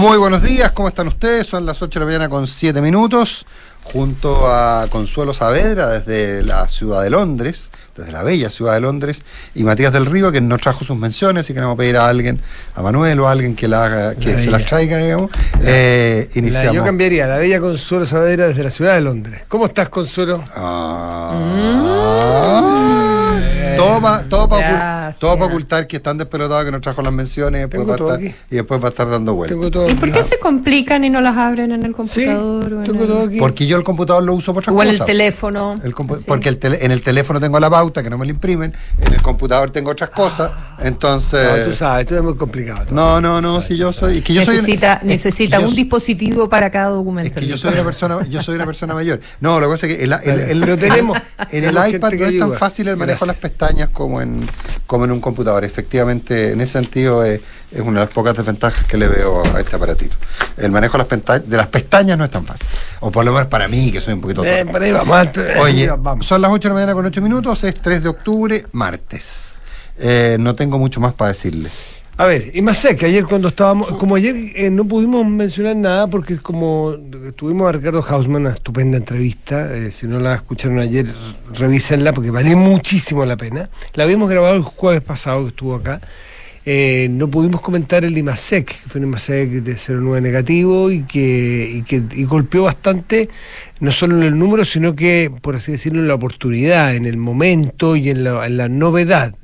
Muy 0.00 0.16
buenos 0.16 0.42
días, 0.42 0.72
¿cómo 0.72 0.88
están 0.88 1.08
ustedes? 1.08 1.46
Son 1.46 1.66
las 1.66 1.82
8 1.82 1.98
de 1.98 2.00
la 2.00 2.06
mañana 2.06 2.28
con 2.30 2.46
7 2.46 2.80
minutos, 2.80 3.44
junto 3.82 4.46
a 4.50 4.86
Consuelo 4.88 5.34
Saavedra 5.34 5.88
desde 5.88 6.42
la 6.42 6.66
ciudad 6.68 7.02
de 7.02 7.10
Londres, 7.10 7.70
desde 7.94 8.10
la 8.10 8.22
bella 8.22 8.48
ciudad 8.48 8.72
de 8.72 8.80
Londres, 8.80 9.22
y 9.54 9.62
Matías 9.62 9.92
del 9.92 10.06
Río, 10.06 10.32
que 10.32 10.40
nos 10.40 10.58
trajo 10.62 10.84
sus 10.84 10.96
menciones 10.96 11.50
y 11.50 11.54
queremos 11.54 11.76
pedir 11.76 11.98
a 11.98 12.08
alguien, 12.08 12.40
a 12.74 12.80
Manuel 12.82 13.20
o 13.20 13.28
a 13.28 13.32
alguien 13.32 13.54
que, 13.54 13.68
la 13.68 13.84
haga, 13.84 14.14
que 14.14 14.32
La 14.32 14.38
se 14.38 14.46
bella. 14.46 14.58
las 14.58 14.66
traiga, 14.66 14.96
digamos. 14.96 15.30
Eh, 15.62 16.30
La- 16.32 16.38
iniciamos. 16.38 16.74
yo 16.76 16.82
cambiaría 16.84 17.26
la 17.26 17.36
bella 17.36 17.60
Consuelo 17.60 18.06
Saavedra 18.06 18.46
desde 18.48 18.64
la 18.64 18.70
ciudad 18.70 18.94
de 18.94 19.02
Londres. 19.02 19.42
¿Cómo 19.48 19.66
estás, 19.66 19.90
Consuelo? 19.90 20.42
Ah. 20.56 21.30
Para 23.02 23.09
todo 23.84 24.48
pa 24.48 25.12
todo 25.18 25.38
pa 25.38 25.44
ocultar 25.46 25.86
que 25.86 25.96
están 25.96 26.18
despelotados 26.18 26.64
que 26.64 26.72
nos 26.72 26.80
trajo 26.80 27.02
las 27.02 27.12
menciones 27.12 27.58
y 27.58 27.62
después, 27.62 27.80
Tengo 27.80 27.88
va 27.88 27.94
a 27.94 27.98
todo 27.98 28.14
estar, 28.14 28.26
aquí. 28.28 28.36
y 28.50 28.54
después 28.56 28.80
va 28.82 28.86
a 28.86 28.90
estar 28.90 29.08
dando 29.10 29.34
vueltas. 29.34 29.58
¿Y 29.90 29.94
por 29.94 30.12
qué 30.12 30.22
se 30.22 30.38
complican 30.38 31.04
y 31.04 31.10
no 31.10 31.20
las 31.20 31.36
abren 31.36 31.72
en 31.72 31.82
el 31.84 31.90
Sí, 31.90 31.94
computador? 31.96 32.72
o 32.72 32.78
en 32.78 32.84
tengo 32.84 33.02
el- 33.02 33.08
todo 33.08 33.24
aquí. 33.26 33.38
Porque 33.38 33.66
yo 33.66 33.76
el 33.76 33.84
computador 33.84 34.22
lo 34.22 34.34
uso 34.34 34.52
por 34.54 34.62
otras 34.62 34.74
O 34.76 34.82
en 34.82 34.88
el 34.88 35.04
teléfono. 35.04 35.74
El 35.82 35.94
compu- 35.94 36.16
Sí. 36.16 36.24
Porque 36.26 36.48
el 36.48 36.58
tele- 36.58 36.78
en 36.84 36.90
el 36.92 37.02
teléfono 37.02 37.40
tengo 37.40 37.58
la 37.60 37.70
pauta 37.70 38.02
que 38.02 38.10
no 38.10 38.18
me 38.18 38.24
la 38.26 38.32
imprimen, 38.32 38.72
en 39.00 39.12
el 39.12 39.22
computador 39.22 39.70
tengo 39.70 39.90
otras 39.90 40.10
cosas, 40.10 40.50
No, 40.78 40.84
entonces... 40.86 41.64
tú 41.64 41.72
sabes, 41.74 42.06
tú 42.06 42.14
es 42.14 42.22
muy 42.22 42.36
complicado. 42.36 42.86
No, 42.90 43.20
no, 43.20 43.40
no, 43.40 43.60
si 43.60 43.76
yo 43.76 43.92
soy... 43.92 44.18
es 44.18 44.22
que 44.22 44.34
yo 44.34 44.42
soy 44.42 44.54
una- 44.54 44.62
necesita 44.62 44.94
es 44.94 45.02
necesita 45.04 45.58
que 45.58 45.64
un 45.66 45.74
dispositivo 45.74 46.48
para 46.48 46.70
cada 46.70 46.88
Es 46.90 46.94
documento. 46.94 47.40
que 47.40 47.46
yo 47.46 47.56
soy 47.58 47.72
una 47.74 47.84
persona, 47.84 48.18
yo 48.28 48.42
soy 48.42 48.54
una 48.56 48.66
persona 48.66 48.94
mayor. 48.94 49.20
No, 49.40 49.58
lo 49.60 49.66
que 49.68 49.72
pasa 49.74 49.86
es 49.86 49.96
que 49.96 50.04
el, 50.04 50.12
el- 50.12 50.40
el- 50.40 50.60
Pero 50.60 50.76
tenemos- 50.78 51.18
en 51.50 51.64
el 51.64 51.70
iPad 51.94 52.12
no 52.12 52.26
es 52.26 52.38
tan 52.38 52.52
fácil 52.54 52.88
el 52.88 52.96
manejo 52.96 53.24
de 53.24 53.28
las 53.28 53.36
Gracias. 53.36 53.69
Pestañas 53.70 53.90
como 53.90 54.20
en, 54.20 54.48
como 54.86 55.04
en 55.04 55.12
un 55.12 55.20
computador. 55.20 55.64
Efectivamente, 55.64 56.52
en 56.52 56.60
ese 56.60 56.72
sentido 56.72 57.24
es, 57.24 57.40
es 57.70 57.80
una 57.80 58.00
de 58.00 58.06
las 58.06 58.14
pocas 58.14 58.36
desventajas 58.36 58.84
que 58.84 58.96
le 58.96 59.08
veo 59.08 59.42
a 59.54 59.60
este 59.60 59.76
aparatito. 59.76 60.16
El 60.56 60.70
manejo 60.70 60.98
de 60.98 61.22
las, 61.26 61.48
de 61.48 61.56
las 61.56 61.66
pestañas 61.68 62.18
no 62.18 62.24
es 62.24 62.30
tan 62.30 62.44
fácil. 62.44 62.66
O 63.00 63.10
por 63.10 63.24
lo 63.24 63.32
menos 63.32 63.46
para 63.48 63.68
mí, 63.68 63.92
que 63.92 64.00
soy 64.00 64.14
un 64.14 64.20
poquito... 64.20 64.44
Eh, 64.44 64.64
ahí 64.80 64.92
vamos. 64.92 65.28
Oye, 65.60 65.90
vamos. 65.98 66.26
son 66.26 66.42
las 66.42 66.50
8 66.50 66.62
de 66.62 66.68
la 66.68 66.74
mañana 66.74 66.94
con 66.94 67.06
8 67.06 67.22
minutos, 67.22 67.64
es 67.64 67.80
3 67.80 68.02
de 68.02 68.08
octubre, 68.08 68.66
martes. 68.72 69.60
Eh, 69.98 70.36
no 70.40 70.54
tengo 70.54 70.78
mucho 70.78 71.00
más 71.00 71.14
para 71.14 71.28
decirles. 71.28 71.99
A 72.20 72.26
ver, 72.26 72.50
y 72.52 72.60
más 72.60 72.86
que 72.98 73.06
ayer 73.06 73.24
cuando 73.24 73.48
estábamos, 73.48 73.94
como 73.94 74.14
ayer 74.14 74.36
eh, 74.54 74.68
no 74.68 74.84
pudimos 74.84 75.26
mencionar 75.26 75.74
nada 75.74 76.06
porque 76.06 76.36
como 76.36 76.94
tuvimos 77.34 77.66
a 77.66 77.72
Ricardo 77.72 78.04
Hausman, 78.06 78.42
una 78.42 78.50
estupenda 78.50 78.98
entrevista, 78.98 79.74
eh, 79.74 79.90
si 79.90 80.06
no 80.06 80.20
la 80.20 80.34
escucharon 80.34 80.80
ayer, 80.80 81.06
revísenla 81.54 82.12
porque 82.12 82.30
vale 82.30 82.54
muchísimo 82.56 83.24
la 83.24 83.38
pena. 83.38 83.70
La 83.94 84.04
habíamos 84.04 84.28
grabado 84.28 84.54
el 84.54 84.60
jueves 84.60 85.02
pasado 85.02 85.44
que 85.44 85.48
estuvo 85.48 85.74
acá. 85.74 86.02
Eh, 86.66 87.08
no 87.10 87.30
pudimos 87.30 87.62
comentar 87.62 88.04
el 88.04 88.18
IMASEC, 88.18 88.66
que 88.66 88.88
fue 88.90 89.00
un 89.00 89.06
IMASEC 89.06 89.52
de 89.62 89.76
0,9 89.76 90.20
negativo 90.20 90.90
y 90.90 91.04
que, 91.04 91.82
y 91.88 92.24
golpeó 92.24 92.64
bastante, 92.64 93.30
no 93.78 93.92
solo 93.92 94.18
en 94.18 94.24
el 94.24 94.38
número, 94.38 94.66
sino 94.66 94.94
que, 94.94 95.32
por 95.40 95.56
así 95.56 95.72
decirlo, 95.72 96.00
en 96.00 96.08
la 96.08 96.16
oportunidad, 96.16 96.94
en 96.94 97.06
el 97.06 97.16
momento 97.16 97.96
y 97.96 98.10
en 98.10 98.24
la, 98.24 98.68
novedad. 98.68 99.34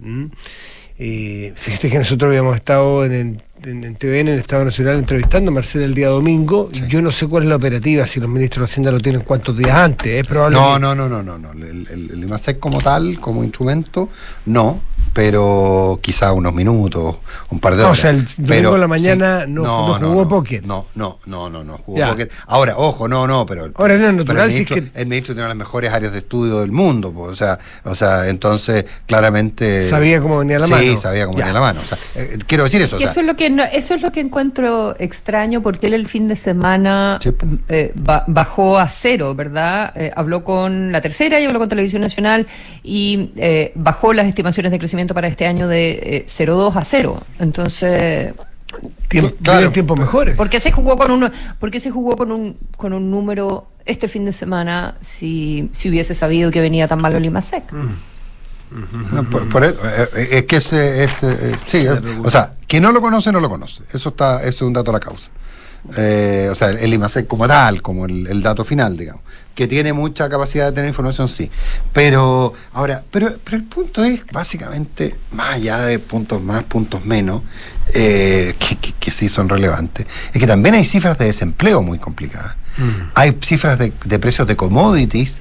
Eh, 0.98 1.52
fíjate 1.54 1.90
que 1.90 1.98
nosotros 1.98 2.28
habíamos 2.28 2.56
estado 2.56 3.04
en, 3.04 3.12
en, 3.64 3.84
en- 3.84 3.96
TVN, 3.96 4.18
en 4.20 4.28
el 4.28 4.38
Estado 4.38 4.64
Nacional, 4.64 4.96
entrevistando 4.98 5.50
a 5.50 5.54
Marcela 5.54 5.84
el 5.84 5.92
día 5.94 6.08
domingo. 6.08 6.70
Yo 6.88 7.02
no 7.02 7.10
sé 7.10 7.26
cuál 7.26 7.42
es 7.42 7.48
la 7.50 7.56
operativa, 7.56 8.06
si 8.06 8.18
los 8.20 8.30
ministros 8.30 8.68
de 8.68 8.72
Hacienda 8.72 8.90
lo 8.92 9.00
tienen 9.00 9.20
cuántos 9.22 9.56
días 9.58 9.74
antes. 9.74 10.08
Es 10.22 10.26
probable 10.26 10.56
No, 10.56 10.74
que- 10.74 10.80
no, 10.80 10.94
no, 10.94 11.08
no, 11.08 11.22
no, 11.22 11.38
no. 11.38 11.52
El, 11.52 11.86
el, 11.88 12.10
el 12.12 12.22
IMASEC 12.24 12.58
como 12.58 12.80
tal, 12.80 13.20
como 13.20 13.44
instrumento, 13.44 14.08
no, 14.46 14.80
pero 15.16 15.98
quizá 16.02 16.34
unos 16.34 16.52
minutos, 16.52 17.16
un 17.48 17.58
par 17.58 17.74
de 17.74 17.78
No, 17.80 17.88
o 17.88 17.90
horas. 17.92 18.00
sea, 18.00 18.10
el 18.10 18.18
domingo 18.26 18.46
Pero, 18.48 18.74
en 18.74 18.80
la 18.82 18.86
mañana 18.86 19.44
no- 19.48 19.98
no 19.98 20.08
jugó 20.10 20.28
póker. 20.28 20.66
No, 20.66 20.84
no, 20.94 21.18
no, 21.24 21.48
no, 21.48 21.64
no 21.64 21.78
jugó 21.78 21.98
Ya. 21.98 22.10
póker. 22.10 22.30
Ahora, 22.46 22.74
ojo, 22.76 23.08
no, 23.08 23.26
no, 23.26 23.46
pero. 23.46 23.70
Ahora, 23.76 23.96
no, 23.96 24.02
pero 24.08 24.12
natural, 24.12 24.44
el, 24.50 24.52
si 24.52 24.62
es 24.64 24.70
ministro, 24.70 24.92
que- 24.92 25.00
el 25.00 25.06
ministro 25.06 25.34
tiene 25.34 25.48
las 25.48 25.56
mejores 25.56 25.90
áreas 25.90 26.12
de 26.12 26.18
estudio 26.18 26.60
del 26.60 26.70
mundo, 26.70 27.12
pues, 27.12 27.30
o 27.32 27.34
sea, 27.34 27.58
o 27.84 27.94
sea, 27.94 28.28
entonces 28.28 28.84
claramente. 29.06 29.88
Sabía 29.88 30.20
cómo 30.20 30.38
venía 30.40 30.58
la 30.58 30.66
sí, 30.66 30.70
mano. 30.72 30.82
Sí, 30.84 30.96
sabía 30.98 31.24
cómo 31.24 31.38
Ya. 31.38 31.46
venía 31.46 31.54
la 31.60 31.66
mano. 31.66 31.80
O 31.80 31.84
sea, 31.84 31.96
eh, 32.14 32.36
quiero 32.46 32.64
decir 32.64 32.82
eso. 32.82 32.96
o 32.96 32.98
Que 32.98 33.04
sea, 33.06 33.12
eso 33.12 33.20
es 33.20 33.26
lo 33.26 33.36
que 33.36 33.48
no- 33.48 33.64
eso 33.64 33.94
es 33.94 34.02
lo 34.02 34.12
que 34.12 34.20
encuentro 34.20 34.94
extraño 34.98 35.62
porque 35.62 35.86
él 35.86 35.94
el 35.94 36.08
fin 36.08 36.28
de 36.28 36.36
semana 36.36 37.18
Sí. 37.22 37.30
eh, 37.68 37.92
ba- 37.94 38.24
bajó 38.26 38.78
a 38.78 38.86
cero, 38.90 39.34
¿verdad? 39.34 39.92
Eh, 39.96 40.12
habló 40.14 40.44
con 40.44 40.92
la 40.92 41.00
tercera 41.00 41.40
y 41.40 41.46
habló 41.46 41.58
con 41.58 41.70
Televisión 41.70 42.02
Nacional 42.02 42.46
y 42.82 43.30
eh, 43.36 43.72
bajó 43.76 44.12
las 44.12 44.26
estimaciones 44.26 44.72
de 44.72 44.78
crecimiento 44.78 45.05
para 45.14 45.28
este 45.28 45.46
año 45.46 45.68
de 45.68 45.90
eh, 45.92 46.26
0,2 46.28 46.76
a 46.76 46.84
0. 46.84 47.22
Entonces, 47.38 48.34
Tiemp- 49.08 49.34
Claro. 49.42 49.70
tiempos 49.72 49.98
mejores. 49.98 50.36
¿por 50.36 50.50
qué 50.50 50.60
se 50.60 50.72
jugó 50.72 50.96
con 50.96 51.10
un 51.10 51.30
por 51.58 51.70
qué 51.70 51.80
se 51.80 51.90
jugó 51.90 52.16
con 52.16 52.30
un 52.32 52.56
con 52.76 52.92
un 52.92 53.10
número 53.10 53.68
este 53.86 54.08
fin 54.08 54.24
de 54.24 54.32
semana 54.32 54.96
si 55.00 55.70
si 55.72 55.88
hubiese 55.88 56.14
sabido 56.14 56.50
que 56.50 56.60
venía 56.60 56.86
tan 56.88 57.00
malo 57.00 57.16
el 57.16 57.24
IMASEC? 57.24 57.62
No, 59.12 59.22
por- 59.30 59.48
por 59.48 59.64
eso, 59.64 59.78
eh, 59.84 60.08
eh, 60.16 60.28
es 60.32 60.42
que 60.46 60.56
ese, 60.56 61.04
ese, 61.04 61.30
eh, 61.32 61.56
sí, 61.66 61.78
eh, 61.86 62.00
o 62.24 62.28
sea, 62.30 62.54
que 62.66 62.80
no 62.80 62.90
lo 62.90 63.00
conoce, 63.00 63.30
no 63.30 63.38
lo 63.38 63.48
conoce. 63.48 63.84
Eso 63.92 64.08
está, 64.08 64.40
eso 64.40 64.48
es 64.48 64.62
un 64.62 64.72
dato 64.72 64.90
a 64.90 64.94
la 64.94 65.00
causa. 65.00 65.30
Eh, 65.96 66.48
o 66.50 66.54
sea, 66.54 66.70
el, 66.70 66.78
el 66.78 66.94
IMASEC 66.94 67.26
como 67.26 67.46
tal, 67.46 67.82
como 67.82 68.06
el, 68.06 68.26
el 68.26 68.42
dato 68.42 68.64
final, 68.64 68.96
digamos, 68.96 69.22
que 69.54 69.66
tiene 69.66 69.92
mucha 69.92 70.28
capacidad 70.28 70.66
de 70.66 70.72
tener 70.72 70.88
información, 70.88 71.28
sí. 71.28 71.50
Pero, 71.92 72.52
ahora, 72.72 73.02
pero, 73.10 73.34
pero 73.44 73.56
el 73.56 73.64
punto 73.64 74.04
es 74.04 74.22
básicamente, 74.32 75.16
más 75.32 75.54
allá 75.54 75.78
de 75.80 75.98
puntos 75.98 76.42
más, 76.42 76.64
puntos 76.64 77.04
menos, 77.04 77.42
eh, 77.94 78.54
que, 78.58 78.76
que- 78.76 78.92
que 78.92 79.10
sí 79.10 79.28
son 79.28 79.48
relevantes, 79.48 80.06
es 80.32 80.40
que 80.40 80.46
también 80.46 80.74
hay 80.74 80.84
cifras 80.84 81.16
de 81.18 81.26
desempleo 81.26 81.82
muy 81.82 81.98
complicadas. 81.98 82.56
Hay 83.14 83.36
cifras 83.42 83.78
de, 83.78 83.92
de 84.04 84.18
precios 84.18 84.46
de 84.46 84.54
commodities 84.56 85.38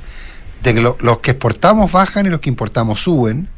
de 0.63 0.73
que 0.73 0.79
lo- 0.81 0.97
los 1.01 1.17
que 1.19 1.31
exportamos 1.31 1.91
bajan 1.91 2.25
y 2.27 2.29
los 2.29 2.39
que 2.39 2.50
importamos 2.50 3.01
suben. 3.01 3.50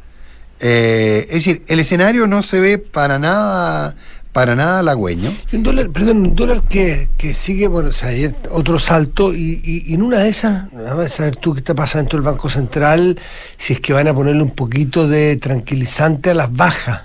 Eh, 0.60 1.26
es 1.28 1.34
decir, 1.44 1.62
el 1.68 1.78
escenario 1.78 2.26
no 2.26 2.42
se 2.42 2.58
ve 2.60 2.78
para 2.78 3.18
nada, 3.20 3.94
para 4.38 4.54
nada 4.54 4.78
halagüeño. 4.78 5.32
Un 5.52 5.62
dólar, 5.64 5.90
perdón, 5.90 6.18
un 6.18 6.36
dólar 6.36 6.62
que, 6.62 7.08
que 7.18 7.34
sigue, 7.34 7.66
bueno, 7.66 7.90
o 7.90 7.92
sea, 7.92 8.10
ayer 8.10 8.36
otro 8.52 8.78
salto 8.78 9.34
y, 9.34 9.60
y- 9.64 9.82
y 9.90 9.94
en 9.94 10.02
una 10.02 10.18
de 10.18 10.28
esas, 10.28 10.72
a 10.72 11.08
saber 11.08 11.34
tú 11.34 11.54
qué 11.54 11.58
está 11.58 11.74
pasando 11.74 12.04
dentro 12.04 12.20
del 12.20 12.24
Banco 12.30 12.48
Central, 12.48 13.18
si 13.56 13.72
es 13.72 13.80
que 13.80 13.92
van 13.92 14.06
a 14.06 14.14
ponerle 14.14 14.40
un 14.44 14.52
poquito 14.54 15.08
de 15.08 15.36
tranquilizante 15.38 16.30
a 16.30 16.34
las 16.34 16.54
bajas 16.54 17.02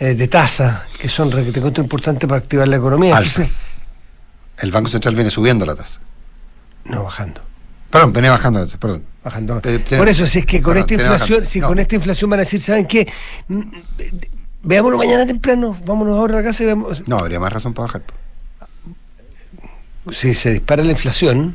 eh, 0.00 0.14
de 0.14 0.28
tasa, 0.28 0.86
que 0.98 1.10
son 1.10 1.28
que 1.30 1.42
te 1.52 1.58
encuentro 1.58 1.82
importante 1.84 2.26
para 2.26 2.38
activar 2.38 2.66
la 2.68 2.76
economía. 2.76 3.10
Entonces. 3.18 3.82
El 4.58 4.70
Banco 4.72 4.88
Central 4.88 5.14
viene 5.14 5.28
subiendo 5.28 5.66
la 5.66 5.74
tasa. 5.74 6.00
no, 6.86 7.04
bajando. 7.04 7.42
Perdón, 7.90 8.14
viene 8.14 8.30
bajando, 8.30 8.66
perdón. 8.80 9.02
Bajando. 9.22 9.60
Por 9.60 10.08
eso, 10.08 10.26
si 10.26 10.38
es 10.38 10.46
que 10.46 10.62
con 10.62 10.72
perdón, 10.74 10.90
esta 10.90 11.02
inflación, 11.02 11.46
si 11.46 11.60
No. 11.60 11.68
con 11.68 11.78
esta 11.78 11.94
inflación 11.96 12.30
van 12.30 12.40
a 12.40 12.44
decir, 12.44 12.60
¿saben 12.62 12.86
qué? 12.86 13.06
Veámoslo 14.62 14.98
mañana 14.98 15.26
temprano, 15.26 15.76
vámonos 15.86 16.16
ahora 16.18 16.34
a 16.34 16.36
la 16.38 16.44
casa 16.48 16.62
y 16.62 16.66
veamos. 16.66 17.06
No, 17.08 17.18
habría 17.18 17.38
más 17.40 17.52
razón 17.52 17.72
para 17.74 17.86
bajar. 17.86 18.02
Si 20.12 20.34
se 20.34 20.52
dispara 20.52 20.82
la 20.84 20.90
inflación, 20.92 21.54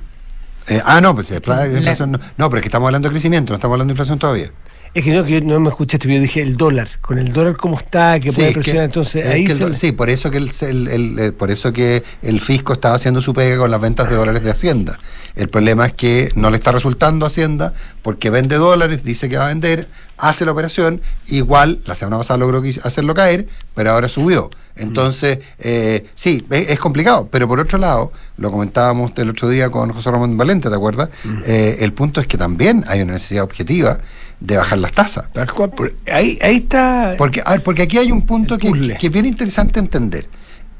Eh, 0.68 0.80
ah, 0.86 1.02
no, 1.02 1.16
pues 1.16 1.32
eh, 1.32 1.42
la 1.46 1.66
La- 1.66 1.78
inflación 1.80 2.12
no. 2.12 2.20
No, 2.38 2.50
pero 2.50 2.60
es 2.60 2.62
que 2.64 2.68
estamos 2.68 2.88
hablando 2.88 3.10
de 3.10 3.14
crecimiento, 3.14 3.52
no 3.52 3.56
estamos 3.56 3.74
hablando 3.74 3.92
de 3.92 3.94
inflación 3.94 4.20
todavía. 4.20 4.52
Es 4.94 5.06
que 5.06 5.14
no, 5.14 5.24
que 5.24 5.40
yo 5.40 5.42
no 5.42 5.58
me 5.62 5.70
escuchaste, 5.70 6.06
pero 6.06 6.16
yo 6.16 6.22
dije 6.22 6.42
el 6.42 6.58
dólar. 6.58 6.90
Con 7.00 7.18
el 7.18 7.32
dólar 7.32 7.56
como 7.56 7.78
está, 7.78 8.20
que 8.20 8.30
Sí, 8.32 8.36
puede 8.36 8.50
que- 8.50 8.54
presionar, 8.56 8.84
entonces 8.86 9.24
es 9.26 9.32
ahí 9.32 9.46
que 9.46 9.54
el 9.54 9.58
se- 9.58 9.64
do- 9.70 9.74
sí, 9.74 9.92
por 9.94 10.10
eso 10.10 10.30
que 10.30 10.38
el, 10.38 10.52
el- 10.62 10.88
el- 10.90 11.20
eh, 11.20 11.32
por 11.32 11.50
eso 11.50 11.72
que 11.72 12.04
el 12.22 12.42
fisco 12.42 12.74
estaba 12.74 12.96
haciendo 12.96 13.22
su 13.22 13.34
pega 13.34 13.58
con 13.58 13.72
las 13.72 13.80
ventas 13.80 14.10
de 14.10 14.18
dólares 14.18 14.44
de 14.44 14.52
Hacienda. 14.52 15.00
El 15.38 15.48
problema 15.48 15.86
es 15.86 15.94
que 15.94 16.30
no 16.36 16.50
le 16.52 16.58
está 16.58 16.74
resultando 16.74 17.26
a 17.26 17.28
Hacienda 17.28 17.74
porque 18.02 18.30
vende 18.30 18.58
dólares, 18.58 19.02
dice 19.06 19.30
que 19.30 19.38
va 19.38 19.46
a 19.46 19.48
vender, 19.48 19.88
hace 20.18 20.44
la 20.44 20.52
operación, 20.52 21.00
igual 21.28 21.80
la 21.86 21.96
semana 21.96 22.18
pasada 22.18 22.40
logró 22.40 22.62
hacerlo 22.84 23.14
caer, 23.14 23.48
pero 23.74 23.92
ahora 23.92 24.10
subió. 24.10 24.50
Entonces, 24.76 25.40
eh, 25.60 26.06
sí, 26.16 26.46
es, 26.50 26.70
es 26.70 26.80
complicado, 26.80 27.30
pero 27.32 27.48
por 27.48 27.62
otro 27.62 27.78
lado, 27.78 28.12
lo 28.38 28.52
comentábamos 28.52 29.12
el 29.16 29.30
otro 29.30 29.48
día 29.48 29.70
con 29.70 29.92
José 29.94 30.12
Ramón 30.12 30.36
Valente, 30.36 30.70
¿te 30.70 30.76
acuerdas? 30.76 31.08
Eh, 31.46 31.78
el 31.80 31.94
punto 31.94 32.20
es 32.20 32.28
que 32.28 32.38
también 32.38 32.84
hay 32.88 33.02
una 33.02 33.14
necesidad 33.14 33.44
objetiva 33.46 34.00
de 34.42 34.58
bajar 34.58 34.80
las 34.80 34.92
tasas. 34.92 35.32
Tal 35.32 35.50
cual, 35.54 35.70
por- 35.70 35.94
ahí, 36.12 36.38
ahí 36.42 36.58
está. 36.58 37.16
Porque, 37.18 37.42
a 37.46 37.52
ver, 37.52 37.64
porque 37.64 37.84
aquí 37.84 37.98
hay 37.98 38.12
un 38.12 38.26
punto 38.26 38.58
que, 38.58 38.68
que 39.00 39.08
es 39.08 39.14
bien 39.14 39.26
interesante 39.26 39.80
entender. 39.80 40.28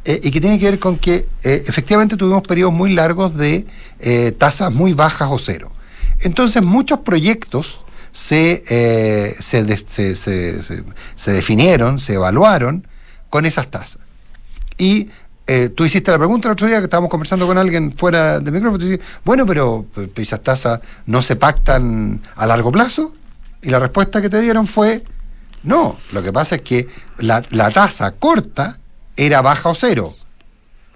eh, 0.04 0.20
y 0.24 0.32
que 0.32 0.42
tiene 0.42 0.58
que 0.60 0.66
ver 0.66 0.80
con 0.80 0.98
que 0.98 1.28
eh, 1.44 1.64
efectivamente 1.68 2.18
tuvimos 2.18 2.42
periodos 2.44 2.74
muy 2.74 2.92
largos 2.94 3.38
de 3.38 3.68
eh, 4.00 4.32
tasas 4.38 4.74
muy 4.74 4.94
bajas 4.94 5.30
o 5.32 5.38
cero. 5.38 5.72
Entonces 6.22 6.62
muchos 6.64 7.00
proyectos 7.02 7.86
se, 8.12 8.64
se, 9.40 9.78
se- 10.16 10.64
se- 11.16 11.32
definieron, 11.32 12.00
se 12.00 12.16
evaluaron 12.16 12.88
con 13.30 13.46
esas 13.46 13.70
tasas. 13.70 14.00
Y 14.78 15.10
eh, 15.48 15.70
tú 15.70 15.86
hiciste 15.86 16.12
la 16.12 16.18
pregunta 16.18 16.48
el 16.48 16.54
otro 16.54 16.68
día 16.68 16.80
que 16.80 16.86
estábamos 16.86 17.10
conversando 17.12 17.46
con 17.46 17.58
alguien 17.58 17.94
fuera 17.96 18.40
del 18.40 18.54
micrófono. 18.54 18.80
tú 18.80 18.86
dices, 18.90 19.06
bueno, 19.24 19.46
pero 19.46 19.86
esas 20.16 20.42
tasas 20.42 20.80
no 21.06 21.22
se 21.22 21.36
pactan 21.36 22.22
a 22.36 22.48
largo 22.48 22.72
plazo. 22.72 23.14
Y 23.62 23.70
la 23.70 23.80
respuesta 23.80 24.22
que 24.22 24.30
te 24.30 24.42
dieron 24.42 24.66
fue, 24.66 25.04
no, 25.64 25.98
lo 26.12 26.24
que 26.24 26.34
pasa 26.34 26.56
es 26.56 26.62
que 26.62 26.88
la, 27.18 27.42
tasa 27.42 28.12
corta 28.12 28.80
era 29.16 29.42
baja 29.42 29.70
o 29.70 29.76
cero. 29.76 30.12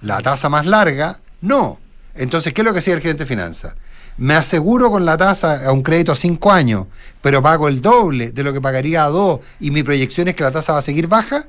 La 0.01 0.21
tasa 0.21 0.49
más 0.49 0.65
larga, 0.65 1.19
no. 1.41 1.79
Entonces, 2.15 2.53
¿qué 2.53 2.61
es 2.61 2.65
lo 2.65 2.73
que 2.73 2.79
hacía 2.79 2.95
el 2.95 3.01
gerente 3.01 3.23
de 3.23 3.27
finanzas? 3.27 3.75
Me 4.17 4.33
aseguro 4.33 4.89
con 4.89 5.05
la 5.05 5.17
tasa 5.17 5.67
a 5.67 5.71
un 5.71 5.83
crédito 5.83 6.13
a 6.13 6.15
cinco 6.15 6.51
años, 6.51 6.87
pero 7.21 7.41
pago 7.41 7.67
el 7.67 7.81
doble 7.81 8.31
de 8.31 8.43
lo 8.43 8.53
que 8.53 8.61
pagaría 8.61 9.03
a 9.03 9.09
dos 9.09 9.41
y 9.59 9.71
mi 9.71 9.83
proyección 9.83 10.27
es 10.27 10.35
que 10.35 10.43
la 10.43 10.51
tasa 10.51 10.73
va 10.73 10.79
a 10.79 10.81
seguir 10.81 11.07
baja. 11.07 11.45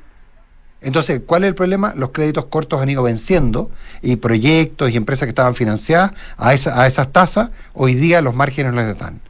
Entonces, 0.83 1.23
¿cuál 1.25 1.45
es 1.45 1.49
el 1.49 1.55
problema? 1.55 1.95
Los 1.97 2.11
créditos 2.11 2.47
cortos 2.47 2.83
han 2.83 2.91
ido 2.91 3.03
venciendo 3.03 3.71
y 4.03 4.17
proyectos 4.17 4.91
y 4.91 4.97
empresas 4.97 5.27
que 5.27 5.31
estaban 5.31 5.55
financiadas 5.55 6.13
a, 6.37 6.53
esa, 6.53 6.83
a 6.83 6.87
esas 6.87 7.13
tasas, 7.13 7.51
hoy 7.73 7.95
día 7.95 8.21
los 8.21 8.35
márgenes 8.35 8.75
no 8.75 8.83
les 8.83 8.91
están. 8.91 9.21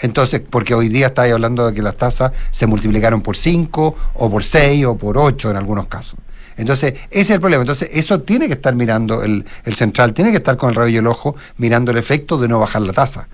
Entonces, 0.00 0.42
porque 0.48 0.74
hoy 0.74 0.88
día 0.88 1.08
estáis 1.08 1.32
hablando 1.32 1.66
de 1.66 1.74
que 1.74 1.82
las 1.82 1.96
tasas 1.96 2.32
se 2.50 2.66
multiplicaron 2.66 3.22
por 3.22 3.36
5 3.36 3.96
o 4.14 4.30
por 4.30 4.44
6 4.44 4.86
o 4.86 4.96
por 4.96 5.18
8 5.18 5.50
en 5.50 5.56
algunos 5.56 5.86
casos. 5.86 6.18
Entonces, 6.56 6.94
ese 7.10 7.20
es 7.20 7.30
el 7.30 7.40
problema. 7.40 7.62
Entonces, 7.62 7.90
eso 7.92 8.20
tiene 8.22 8.46
que 8.46 8.54
estar 8.54 8.74
mirando 8.74 9.22
el, 9.22 9.44
el 9.64 9.74
central, 9.74 10.14
tiene 10.14 10.30
que 10.30 10.38
estar 10.38 10.56
con 10.56 10.70
el 10.70 10.76
rayo 10.76 10.94
y 10.94 10.96
el 10.96 11.06
ojo 11.06 11.36
mirando 11.58 11.90
el 11.90 11.98
efecto 11.98 12.38
de 12.38 12.48
no 12.48 12.60
bajar 12.60 12.82
la 12.82 12.92
tasa 12.92 13.28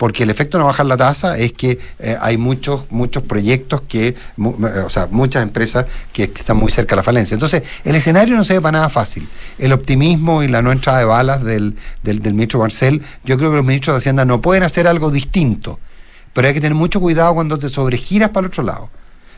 porque 0.00 0.22
el 0.22 0.30
efecto 0.30 0.56
de 0.56 0.62
no 0.62 0.68
bajar 0.68 0.86
la 0.86 0.96
tasa 0.96 1.36
es 1.36 1.52
que 1.52 1.78
eh, 1.98 2.16
hay 2.22 2.38
muchos 2.38 2.90
muchos 2.90 3.22
proyectos 3.22 3.82
que, 3.82 4.16
o 4.38 4.88
sea, 4.88 5.08
muchas 5.10 5.42
empresas 5.42 5.84
que, 6.10 6.24
están 6.24 6.56
muy 6.56 6.70
cerca 6.72 6.94
de 6.94 6.96
la 6.96 7.02
falencia. 7.02 7.34
Entonces, 7.34 7.64
el 7.84 7.94
escenario 7.94 8.34
no 8.34 8.42
se 8.42 8.54
ve 8.54 8.62
para 8.62 8.78
nada 8.78 8.88
fácil. 8.88 9.28
El 9.58 9.74
optimismo 9.74 10.42
y 10.42 10.48
la 10.48 10.62
no 10.62 10.72
entrada 10.72 11.00
de 11.00 11.04
balas 11.04 11.44
del, 11.44 11.76
del, 12.02 12.22
del 12.22 12.32
ministro 12.32 12.60
Marcel, 12.60 13.02
yo 13.26 13.36
creo 13.36 13.50
que 13.50 13.56
los 13.56 13.66
ministros 13.66 13.92
de 13.92 13.98
Hacienda 13.98 14.24
no 14.24 14.40
pueden 14.40 14.62
hacer 14.62 14.88
algo 14.88 15.10
distinto, 15.10 15.78
pero 16.32 16.48
hay 16.48 16.54
que 16.54 16.60
tener 16.60 16.74
mucho 16.74 17.00
cuidado 17.00 17.34
cuando 17.34 17.58
te 17.58 17.68
sobregiras 17.68 18.30
para 18.30 18.46
el 18.46 18.50
otro 18.50 18.62
lado. 18.62 18.90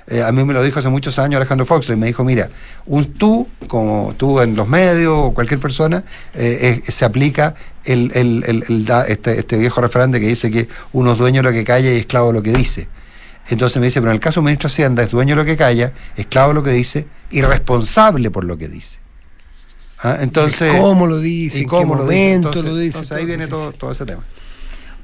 Eh, 0.08 0.22
a 0.22 0.32
mí 0.32 0.42
me 0.44 0.52
lo 0.52 0.62
dijo 0.62 0.80
hace 0.80 0.88
muchos 0.88 1.18
años 1.18 1.36
Alejandro 1.36 1.64
Foxley, 1.64 1.96
me 1.96 2.06
dijo, 2.06 2.24
mira, 2.24 2.50
un 2.86 3.12
tú, 3.14 3.48
como 3.68 4.14
tú 4.16 4.40
en 4.40 4.56
los 4.56 4.66
medios 4.66 5.14
o 5.16 5.32
cualquier 5.32 5.60
persona, 5.60 6.02
eh, 6.34 6.82
se 6.88 7.04
aplica 7.04 7.54
el, 7.84 8.10
este, 9.08 9.38
este, 9.38 9.56
viejo 9.56 9.80
refrán 9.80 10.10
que 10.12 10.18
dice 10.18 10.50
que 10.50 10.68
uno 10.92 11.12
es 11.12 11.18
dueño 11.18 11.42
de 11.42 11.50
lo 11.50 11.52
que 11.52 11.64
calla 11.64 11.92
y 11.92 11.98
esclavo 11.98 12.28
de 12.28 12.32
lo 12.34 12.42
que 12.42 12.52
dice. 12.52 12.88
Entonces 13.48 13.78
me 13.78 13.86
dice, 13.86 14.00
pero 14.00 14.10
en 14.10 14.16
el 14.16 14.20
caso 14.20 14.40
del 14.40 14.46
ministro 14.46 14.68
Hacienda 14.68 15.02
es 15.02 15.10
dueño 15.10 15.36
de 15.36 15.42
lo 15.42 15.46
que 15.46 15.56
calla, 15.56 15.92
esclavo 16.16 16.48
de 16.48 16.54
lo 16.54 16.62
que 16.62 16.70
dice 16.70 17.06
y 17.30 17.42
responsable 17.42 18.30
por 18.30 18.44
lo 18.44 18.56
que 18.56 18.68
dice. 18.68 18.98
¿Ah? 20.02 20.18
Entonces, 20.20 20.80
¿Cómo 20.80 21.06
lo 21.06 21.18
dice? 21.18 21.64
cómo 21.64 21.94
lo 21.94 22.08
dice? 22.08 22.34
Entonces, 22.34 23.12
ahí 23.12 23.24
viene 23.24 23.46
todo, 23.46 23.72
todo 23.72 23.92
ese 23.92 24.04
tema. 24.04 24.24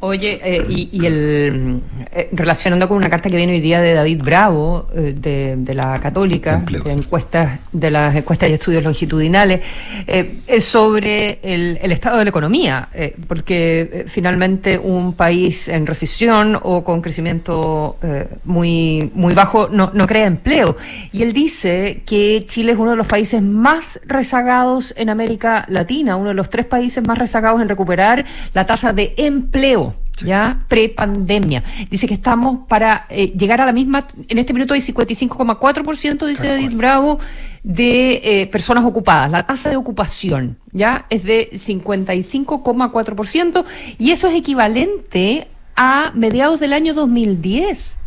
Oye, 0.00 0.38
eh, 0.44 0.64
y, 0.68 1.04
el 1.04 1.82
eh, 2.12 2.28
relacionando 2.30 2.86
con 2.86 2.96
una 2.96 3.10
carta 3.10 3.28
que 3.28 3.36
viene 3.36 3.54
hoy 3.54 3.60
día 3.60 3.80
de 3.80 3.94
David 3.94 4.22
Bravo, 4.22 4.86
eh, 4.94 5.12
de, 5.16 5.74
la 5.74 5.98
Católica, 5.98 6.62
de 6.84 6.92
encuestas, 6.92 7.58
de 7.72 7.90
las 7.90 8.14
encuestas 8.14 8.48
y 8.48 8.52
estudios 8.52 8.84
longitudinales, 8.84 9.60
es 10.06 10.64
sobre 10.64 11.40
el, 11.42 11.90
estado 11.90 12.18
de 12.18 12.24
la 12.24 12.30
economía, 12.30 12.88
porque 13.26 14.04
finalmente 14.06 14.78
un 14.78 15.14
país 15.14 15.68
en 15.68 15.84
recesión 15.86 16.56
o 16.62 16.84
con 16.84 17.02
crecimiento 17.02 17.96
muy, 18.44 19.10
muy 19.14 19.34
bajo 19.34 19.68
no, 19.68 19.90
no 19.94 20.06
crea 20.06 20.26
empleo. 20.26 20.76
Y 21.12 21.22
él 21.22 21.32
dice 21.32 22.02
que 22.06 22.44
Chile 22.46 22.72
es 22.72 22.78
uno 22.78 22.92
de 22.92 22.96
los 22.96 23.06
países 23.06 23.42
más 23.42 24.00
rezagados 24.06 24.94
en 24.96 25.10
América 25.10 25.64
Latina, 25.68 26.16
uno 26.16 26.28
de 26.28 26.34
los 26.34 26.50
tres 26.50 26.66
países 26.66 27.06
más 27.06 27.18
rezagados 27.18 27.60
en 27.60 27.68
recuperar 27.68 28.24
la 28.54 28.64
tasa 28.64 28.92
de 28.92 29.14
empleo 29.16 29.87
ya 30.24 30.64
pre-pandemia. 30.68 31.64
Dice 31.90 32.06
que 32.06 32.14
estamos 32.14 32.60
para 32.68 33.06
eh, 33.08 33.32
llegar 33.36 33.60
a 33.60 33.66
la 33.66 33.72
misma, 33.72 34.06
en 34.28 34.38
este 34.38 34.52
minuto 34.52 34.74
hay 34.74 34.80
55,4%, 34.80 36.26
dice 36.26 36.54
Edith 36.54 36.74
Bravo, 36.74 37.18
de 37.62 38.20
eh, 38.22 38.46
personas 38.46 38.84
ocupadas. 38.84 39.28
La 39.30 39.46
tasa 39.46 39.70
de 39.70 39.76
ocupación 39.76 40.58
ya 40.72 41.06
es 41.10 41.22
de 41.24 41.50
55,4% 41.52 43.64
y 43.98 44.10
eso 44.10 44.28
es 44.28 44.34
equivalente 44.34 45.48
a 45.76 46.12
mediados 46.14 46.60
del 46.60 46.72
año 46.72 46.94
2010. 46.94 47.98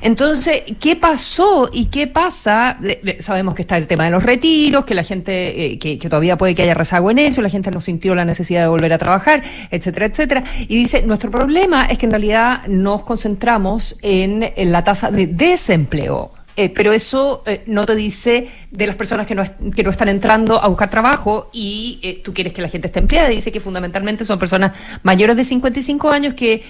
Entonces, 0.00 0.62
¿qué 0.80 0.96
pasó 0.96 1.68
y 1.72 1.86
qué 1.86 2.06
pasa? 2.06 2.78
Sabemos 3.18 3.54
que 3.54 3.62
está 3.62 3.76
el 3.76 3.86
tema 3.86 4.04
de 4.04 4.10
los 4.10 4.22
retiros, 4.22 4.84
que 4.84 4.94
la 4.94 5.02
gente, 5.02 5.72
eh, 5.72 5.78
que, 5.78 5.96
todavía 5.96 6.38
puede 6.38 6.54
que 6.54 6.62
haya 6.62 6.74
rezago 6.74 7.10
en 7.10 7.18
eso, 7.18 7.42
la 7.42 7.48
gente 7.48 7.70
no 7.70 7.80
sintió 7.80 8.14
la 8.14 8.24
necesidad 8.24 8.60
de 8.62 8.68
volver 8.68 8.92
a 8.92 8.98
trabajar, 8.98 9.42
etcétera, 9.70 10.06
etcétera. 10.06 10.44
Y 10.60 10.76
dice, 10.76 11.02
nuestro 11.02 11.30
problema 11.30 11.86
es 11.86 11.98
que 11.98 12.06
en 12.06 12.12
realidad 12.12 12.66
nos 12.68 13.02
concentramos 13.02 13.96
en 14.02 14.52
la 14.70 14.84
tasa 14.84 15.10
de 15.10 15.26
desempleo. 15.26 16.32
Eh, 16.56 16.68
pero 16.68 16.92
eso 16.92 17.42
eh, 17.46 17.62
no 17.66 17.86
te 17.86 17.94
dice 17.94 18.48
de 18.70 18.86
las 18.86 18.96
personas 18.96 19.26
que 19.26 19.34
no, 19.34 19.42
que 19.74 19.82
no 19.82 19.90
están 19.90 20.08
entrando 20.08 20.62
a 20.62 20.68
buscar 20.68 20.90
trabajo 20.90 21.48
y 21.52 21.98
eh, 22.02 22.20
tú 22.22 22.34
quieres 22.34 22.52
que 22.52 22.60
la 22.60 22.68
gente 22.68 22.88
esté 22.88 23.00
empleada. 23.00 23.28
Dice 23.28 23.50
que 23.50 23.60
fundamentalmente 23.60 24.24
son 24.24 24.38
personas 24.38 24.76
mayores 25.02 25.36
de 25.36 25.44
55 25.44 26.10
años 26.10 26.34
que 26.34 26.62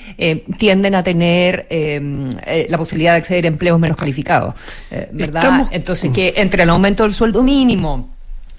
tienden 0.59 0.95
a 0.95 1.03
tener 1.03 1.67
em, 1.71 2.31
la 2.69 2.79
posibilidad 2.79 3.13
de 3.13 3.19
acceder 3.19 3.45
a 3.45 3.49
empleos 3.49 3.79
menos 3.79 3.97
calificados, 3.97 4.55
¿verdad? 5.13 5.69
Entonces, 5.71 6.11
que 6.13 6.35
entre 6.37 6.63
el 6.63 6.71
aumento 6.71 7.03
del 7.03 7.13
sueldo 7.13 7.43
mínimo, 7.43 8.11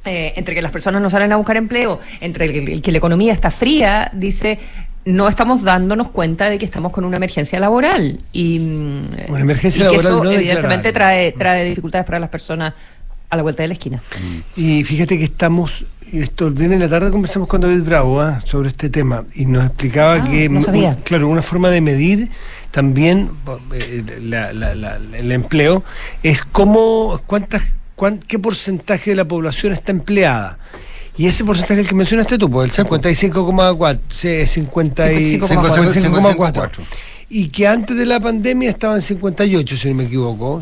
entre 0.03 0.55
que 0.55 0.61
las 0.61 0.71
personas 0.71 1.01
no 1.01 1.09
salen 1.09 1.31
a 1.31 1.37
buscar 1.37 1.57
empleo, 1.57 1.99
entre 2.19 2.81
que 2.81 2.91
la 2.91 2.97
economía 2.97 3.33
está 3.33 3.51
fría, 3.51 4.11
dice, 4.13 4.59
no 5.05 5.27
estamos 5.27 5.63
dándonos 5.63 6.09
cuenta 6.09 6.50
de 6.50 6.57
que 6.57 6.65
estamos 6.65 6.91
con 6.91 7.03
una 7.05 7.17
emergencia 7.17 7.59
laboral 7.59 8.19
y, 8.31 8.59
mm, 8.59 9.29
una 9.29 9.39
emergencia 9.41 9.85
laboral 9.85 10.05
eso 10.05 10.31
evidentemente 10.31 10.91
trae, 10.91 11.31
trae 11.33 11.65
dificultades 11.65 12.05
para 12.05 12.19
las 12.19 12.29
personas 12.29 12.73
a 13.29 13.35
la 13.35 13.44
vuelta 13.44 13.63
de 13.63 13.67
la 13.67 13.73
esquina. 13.73 14.01
Y 14.55 14.83
fíjate 14.83 15.17
que 15.17 15.23
estamos, 15.23 15.85
esto 16.11 16.51
viene 16.51 16.75
en 16.75 16.81
la 16.81 16.89
tarde 16.89 17.09
conversamos 17.09 17.47
con 17.47 17.61
David 17.61 17.81
Bravo 17.81 18.21
¿ah? 18.21 18.39
sobre 18.45 18.69
este 18.69 18.89
tema 18.89 19.25
y 19.35 19.45
nos 19.45 19.65
explicaba 19.65 20.15
ah, 20.15 20.23
que, 20.23 20.50
claro, 21.03 21.27
una 21.27 21.41
forma 21.41 21.69
de 21.69 21.81
medir 21.81 22.29
también 22.69 23.29
eh, 23.73 24.03
el 25.13 25.31
empleo 25.31 25.83
es 26.21 26.44
cómo, 26.44 27.19
cuántas, 27.25 27.63
qué 28.27 28.39
porcentaje 28.39 29.11
de 29.11 29.15
la 29.15 29.27
población 29.27 29.73
está 29.73 29.91
empleada. 29.91 30.57
Y 31.18 31.27
ese 31.27 31.45
porcentaje 31.45 31.81
el 31.81 31.88
que 31.88 31.95
mencionaste 31.95 32.38
tú, 32.38 32.50
pues 32.50 32.77
el 32.77 32.88
55,4, 32.88 34.00
55,4. 34.10 36.80
Y 37.30 37.50
que 37.50 37.68
antes 37.68 37.98
de 37.98 38.06
la 38.06 38.19
pandemia 38.19 38.69
estaba 38.69 38.95
en 38.95 39.01
58, 39.01 39.77
si 39.77 39.89
no 39.89 39.95
me 39.95 40.04
equivoco. 40.06 40.62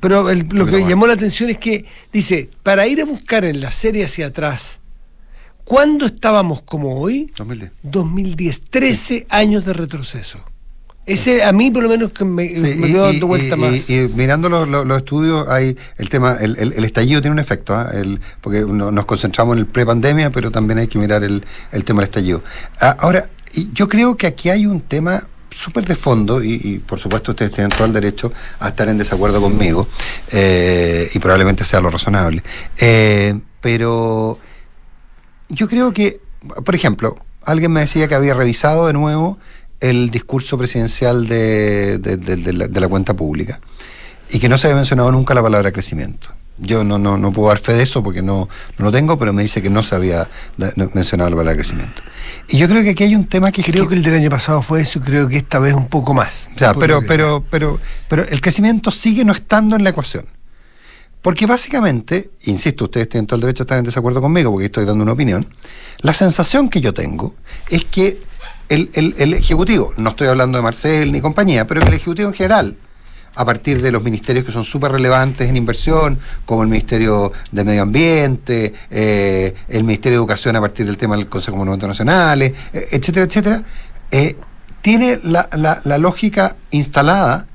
pero 0.00 0.32
lo 0.32 0.66
que 0.66 0.86
llamó 0.86 1.06
la 1.06 1.14
atención 1.14 1.50
es 1.50 1.58
que 1.58 1.84
dice, 2.12 2.48
para 2.62 2.86
ir 2.86 3.00
a 3.00 3.04
buscar 3.04 3.44
en 3.44 3.60
la 3.60 3.72
serie 3.72 4.04
hacia 4.04 4.26
atrás, 4.26 4.80
¿cuándo 5.64 6.06
estábamos 6.06 6.62
como 6.62 7.00
hoy? 7.00 7.32
2010. 7.36 7.72
2010, 7.82 8.62
13 8.70 9.26
años 9.30 9.64
de 9.64 9.72
retroceso. 9.72 10.44
Ese 11.10 11.42
a 11.42 11.50
mí 11.52 11.72
por 11.72 11.82
lo 11.82 11.88
menos 11.88 12.12
que 12.12 12.24
me, 12.24 12.46
dio 12.46 13.02
dando 13.02 13.26
vuelta 13.26 13.56
más. 13.56 13.90
Y, 13.90 14.08
mirando 14.14 14.48
los, 14.48 14.96
estudios, 14.96 15.48
hay 15.48 15.76
el 15.98 16.08
tema, 16.08 16.36
el, 16.40 16.84
estallido 16.84 17.20
tiene 17.20 17.32
un 17.32 17.40
efecto, 17.40 17.74
¿ah? 17.74 17.90
porque 18.40 18.60
nos 18.60 19.04
concentramos 19.06 19.54
en 19.54 19.58
el 19.60 19.66
pre-pandemia, 19.66 20.30
pero 20.30 20.52
también 20.52 20.78
hay 20.78 20.86
que 20.86 21.00
mirar 21.00 21.24
el, 21.24 21.42
tema 21.84 22.02
del 22.02 22.08
estallido. 22.10 22.44
Ah, 22.80 22.96
ahora, 23.00 23.28
yo 23.72 23.88
creo 23.88 24.16
que 24.16 24.28
aquí 24.28 24.50
hay 24.50 24.66
un 24.66 24.82
tema 24.82 25.26
súper 25.50 25.84
de 25.84 25.96
fondo, 25.96 26.44
y, 26.44 26.80
por 26.86 27.00
supuesto 27.00 27.32
ustedes 27.32 27.50
tienen 27.52 27.70
todo 27.70 27.86
el 27.86 27.92
derecho 27.92 28.32
a 28.60 28.68
estar 28.68 28.88
en 28.88 28.96
desacuerdo 28.96 29.40
conmigo, 29.40 29.88
eh, 30.30 31.10
y 31.12 31.18
probablemente 31.18 31.64
sea 31.64 31.80
lo 31.80 31.90
razonable. 31.90 32.44
Eh, 32.80 33.36
pero 33.60 34.38
yo 35.48 35.68
creo 35.68 35.92
que, 35.92 36.20
por 36.64 36.76
ejemplo, 36.76 37.18
alguien 37.44 37.72
me 37.72 37.80
decía 37.80 38.06
que 38.06 38.14
había 38.14 38.34
revisado 38.34 38.86
de 38.86 38.92
nuevo 38.92 39.38
el 39.80 40.10
discurso 40.10 40.58
presidencial 40.58 41.26
de, 41.26 42.70
la, 42.72 42.88
cuenta 42.88 43.14
pública 43.14 43.60
y 44.30 44.38
que 44.38 44.48
no 44.48 44.58
se 44.58 44.66
había 44.66 44.76
mencionado 44.76 45.10
nunca 45.10 45.34
la 45.34 45.42
palabra 45.42 45.72
crecimiento. 45.72 46.28
Yo 46.58 46.84
no, 46.84 46.98
no, 46.98 47.16
no 47.16 47.32
puedo 47.32 47.48
dar 47.48 47.58
fe 47.58 47.72
de 47.72 47.82
eso 47.82 48.02
porque 48.02 48.20
no, 48.20 48.46
no 48.76 48.84
lo 48.84 48.92
tengo, 48.92 49.18
pero 49.18 49.32
me 49.32 49.42
dice 49.42 49.62
que 49.62 49.70
no 49.70 49.82
se 49.82 49.94
había 49.94 50.28
mencionado 50.92 51.30
la 51.30 51.36
palabra 51.36 51.56
crecimiento. 51.56 52.02
Y 52.48 52.58
yo 52.58 52.68
creo 52.68 52.82
que 52.82 52.90
aquí 52.90 53.04
hay 53.04 53.14
un 53.14 53.24
tema 53.24 53.50
que... 53.50 53.62
Creo 53.62 53.88
que, 53.88 53.94
el 53.94 54.02
del 54.02 54.14
año 54.14 54.28
pasado 54.28 54.60
fue 54.60 54.82
eso, 54.82 55.00
creo 55.00 55.26
que 55.26 55.38
esta 55.38 55.58
vez 55.58 55.72
un 55.72 55.88
poco 55.88 56.12
más. 56.12 56.48
O 56.54 56.58
sea, 56.58 56.74
pero, 56.74 57.00
pero, 57.06 57.42
pero, 57.50 57.80
pero 58.08 58.28
el 58.28 58.42
crecimiento 58.42 58.90
sigue 58.90 59.24
no 59.24 59.32
estando 59.32 59.76
en 59.76 59.84
la 59.84 59.90
ecuación. 59.90 60.26
Porque 61.22 61.46
básicamente, 61.46 62.30
insisto, 62.44 62.84
ustedes 62.84 63.08
tienen 63.08 63.26
todo 63.26 63.36
el 63.36 63.42
derecho 63.42 63.62
a 63.62 63.64
estar 63.64 63.78
en 63.78 63.84
desacuerdo 63.84 64.20
conmigo 64.20 64.50
porque 64.50 64.66
estoy 64.66 64.84
dando 64.84 65.02
una 65.02 65.12
opinión, 65.12 65.46
la 65.98 66.14
sensación 66.14 66.70
que 66.70 66.80
yo 66.80 66.94
tengo 66.94 67.34
es 67.68 67.84
que 67.84 68.20
el, 68.70 69.34
Ejecutivo, 69.34 69.92
no 69.96 70.10
estoy 70.10 70.28
hablando 70.28 70.58
de 70.58 70.62
Marcel 70.62 71.10
ni 71.10 71.20
compañía, 71.20 71.66
pero 71.66 71.80
el 71.80 71.88
Ejecutivo 71.88 72.28
en 72.28 72.34
general, 72.34 72.76
a 73.34 73.44
partir 73.44 73.82
de 73.82 73.90
los 73.90 74.02
ministerios 74.02 74.44
que 74.44 74.52
son 74.52 74.64
súper 74.64 74.92
relevantes 74.92 75.48
en 75.48 75.56
inversión, 75.56 76.18
como 76.44 76.62
el 76.62 76.68
Ministerio 76.68 77.32
de 77.50 77.64
Medio 77.64 77.82
Ambiente, 77.82 78.72
eh, 78.90 79.54
el 79.68 79.84
Ministerio 79.84 80.18
de 80.18 80.22
Educación 80.22 80.56
a 80.56 80.60
partir 80.60 80.86
del 80.86 80.96
tema 80.96 81.16
del 81.16 81.28
Consejo 81.28 81.52
de 81.52 81.58
Monumentos 81.58 81.88
Nacionales, 81.88 82.52
eh, 82.72 82.88
etcétera, 82.92 83.26
etcétera, 83.26 83.62
eh, 84.10 84.36
tiene 84.82 85.18
la, 85.24 85.48
la 85.84 85.98
lógica 85.98 86.56
instalada 86.70 87.46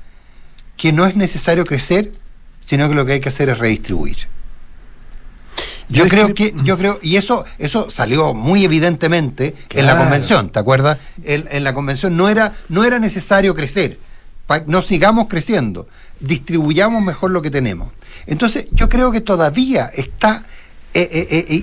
que 0.76 0.92
no 0.92 1.06
es 1.06 1.16
necesario 1.16 1.64
crecer, 1.64 2.12
sino 2.64 2.88
que 2.88 2.94
lo 2.94 3.06
que 3.06 3.14
hay 3.14 3.20
que 3.20 3.30
hacer 3.30 3.48
es 3.48 3.58
redistribuir. 3.58 4.35
Yo 5.88 6.08
creo 6.08 6.34
que, 6.34 6.54
yo 6.64 6.76
creo, 6.76 6.98
y 7.02 7.16
eso, 7.16 7.44
eso 7.58 7.90
salió 7.90 8.34
muy 8.34 8.64
evidentemente 8.64 9.54
en 9.70 9.86
la 9.86 9.96
convención, 9.96 10.50
¿te 10.50 10.58
acuerdas? 10.58 10.98
En, 11.22 11.46
en, 11.50 11.64
la 11.64 11.74
convención 11.74 12.16
no 12.16 12.28
era, 12.28 12.54
no 12.68 12.84
era 12.84 12.98
necesario 12.98 13.54
crecer, 13.54 13.98
no 14.66 14.82
sigamos 14.82 15.28
creciendo, 15.28 15.88
distribuyamos 16.20 17.02
mejor 17.02 17.30
lo 17.30 17.42
que 17.42 17.50
tenemos. 17.50 17.92
Entonces, 18.26 18.66
yo 18.72 18.88
creo 18.88 19.12
que 19.12 19.20
todavía 19.20 19.86
está 19.86 20.44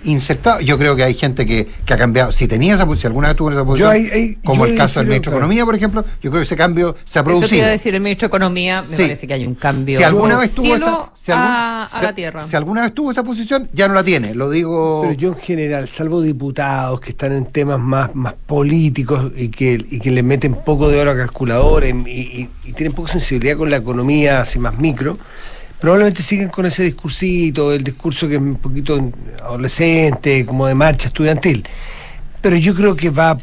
insertado. 0.06 0.60
Yo 0.62 0.78
creo 0.78 0.96
que 0.96 1.04
hay 1.04 1.14
gente 1.14 1.46
que, 1.46 1.68
ha 1.88 1.98
cambiado. 1.98 2.32
Si 2.32 2.48
tenía 2.48 2.76
esa 2.76 2.86
posición, 2.86 3.12
alguna 3.12 3.30
vez 3.30 3.38
tuvo 3.38 3.52
esa 3.52 3.66
posición, 3.66 4.38
como 4.44 4.66
el 4.66 4.78
caso 4.78 5.00
del 5.00 5.08
ministro 5.08 5.32
de 5.32 5.38
Economía, 5.38 5.66
por 5.66 5.76
ejemplo, 5.76 6.04
yo 6.22 6.32
creo 6.32 6.42
que 6.42 6.44
ese 6.44 6.56
cambio 6.56 6.96
se 7.06 7.20
ha 7.20 7.24
producido. 7.24 7.46
Eso 7.46 7.56
quiero 7.56 7.70
decir, 7.70 7.96
el 7.96 8.02
ministro 8.02 8.28
de 8.28 8.30
Economía, 8.30 8.82
me 8.82 8.98
parece 8.98 9.28
que 9.28 9.34
hay 9.34 9.46
un 9.46 9.56
cambio. 9.56 9.98
Si 9.98 10.04
alguna 10.04 10.38
vez 10.38 10.54
tuvo 10.54 10.76
esa, 10.76 11.10
si 11.14 11.32
alguna, 11.32 11.84
a, 11.86 12.02
la 12.02 12.16
tierra. 12.16 12.44
si 12.44 12.56
alguna 12.56 12.82
vez 12.84 12.94
tuvo 12.94 13.12
esa 13.12 13.24
posición, 13.24 13.70
ya 13.74 13.88
no 13.88 13.94
la 13.94 14.04
tiene. 14.04 14.34
Lo 14.34 14.50
digo. 14.50 15.02
Pero 15.04 15.14
yo 15.14 15.30
en 15.30 15.40
general, 15.40 15.90
salvo 15.90 16.22
diputados 16.22 17.00
que 17.00 17.12
están 17.12 17.32
en 17.32 17.46
temas 17.46 17.80
más, 17.80 18.16
más 18.16 18.34
políticos 18.34 19.32
y 19.36 19.50
que, 19.50 19.84
y 19.90 20.00
que 20.00 20.12
le 20.12 20.24
meten 20.24 20.56
poco 20.56 20.90
de 20.90 21.00
oro 21.00 21.12
a 21.12 21.18
calculadores 21.18 21.94
y, 22.08 22.50
y 22.64 22.74
tienen 22.74 22.94
poca 22.94 23.12
sensibilidad 23.12 23.58
con 23.58 23.70
la 23.70 23.78
economía 23.78 24.42
así 24.42 24.60
más 24.60 24.78
micro 24.78 25.18
probablemente 25.84 26.24
siguen 26.24 26.48
con 26.48 26.66
ese 26.66 26.84
discursito, 26.84 27.74
el 27.74 27.84
discurso 27.84 28.26
que 28.26 28.36
es 28.36 28.42
un 28.42 28.56
poquito 28.56 29.12
adolescente, 29.42 30.46
como 30.46 30.66
de 30.66 30.74
marcha 30.74 31.08
estudiantil. 31.08 31.62
Pero 32.42 32.56
yo 32.56 32.74
creo 32.74 32.96
que 32.96 33.10
va, 33.10 33.38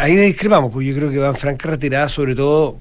ahí 0.00 0.16
discrepamos, 0.16 0.72
porque 0.72 0.88
yo 0.88 0.96
creo 0.96 1.10
que 1.10 1.18
va 1.18 1.28
en 1.28 1.36
franca 1.36 1.68
retirada, 1.68 2.08
sobre 2.08 2.34
todo 2.34 2.78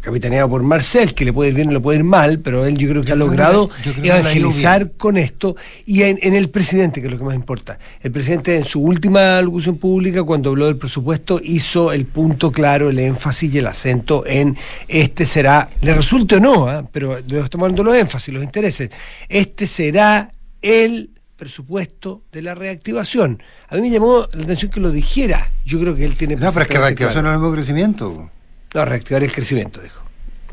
capitaneado 0.00 0.48
por 0.48 0.62
Marcel, 0.62 1.14
que 1.14 1.24
le 1.24 1.32
puede 1.32 1.50
ir 1.50 1.56
bien 1.56 1.68
o 1.68 1.72
le 1.72 1.80
puede 1.80 1.98
ir 1.98 2.04
mal, 2.04 2.38
pero 2.40 2.66
él 2.66 2.76
yo 2.76 2.88
creo 2.88 3.02
que 3.02 3.12
ha 3.12 3.16
logrado 3.16 3.70
evangelizar 4.02 4.92
con 4.92 5.16
esto 5.16 5.56
y 5.86 6.02
en, 6.02 6.18
el 6.22 6.50
presidente, 6.50 7.00
que 7.00 7.06
es 7.06 7.12
lo 7.12 7.18
que 7.18 7.24
más 7.24 7.34
importa. 7.34 7.78
El 8.00 8.12
presidente 8.12 8.56
en 8.56 8.64
su 8.64 8.80
última 8.80 9.40
locución 9.40 9.78
pública, 9.78 10.22
cuando 10.22 10.50
habló 10.50 10.66
del 10.66 10.76
presupuesto, 10.76 11.40
hizo 11.42 11.92
el 11.92 12.06
punto 12.06 12.52
claro, 12.52 12.90
el 12.90 12.98
énfasis 12.98 13.54
y 13.54 13.58
el 13.58 13.66
acento 13.66 14.24
en 14.26 14.56
este 14.88 15.24
será, 15.24 15.68
le 15.80 15.94
resulte 15.94 16.36
o 16.36 16.40
no, 16.40 16.68
¿ah? 16.68 16.84
pero 16.92 17.18
estamos 17.18 17.64
hablando 17.64 17.84
los 17.84 17.96
énfasis, 17.96 18.34
los 18.34 18.42
intereses, 18.42 18.90
este 19.28 19.66
será 19.66 20.32
el 20.62 21.10
presupuesto 21.36 22.22
de 22.32 22.42
la 22.42 22.54
reactivación. 22.54 23.42
A 23.68 23.74
mí 23.76 23.82
me 23.82 23.90
llamó 23.90 24.26
la 24.32 24.44
atención 24.44 24.70
que 24.70 24.80
lo 24.80 24.90
dijera. 24.90 25.50
Yo 25.64 25.80
creo 25.80 25.94
que 25.94 26.04
él 26.04 26.16
tiene... 26.16 26.36
No, 26.36 26.52
pero 26.52 26.62
es 26.62 26.70
que 26.70 26.78
reactivación 26.78 27.24
no 27.24 27.30
es 27.30 27.34
el 27.34 27.40
mismo 27.40 27.54
crecimiento. 27.54 28.30
No, 28.74 28.84
reactivar 28.84 29.22
el 29.22 29.32
crecimiento, 29.32 29.80
dijo. 29.80 30.02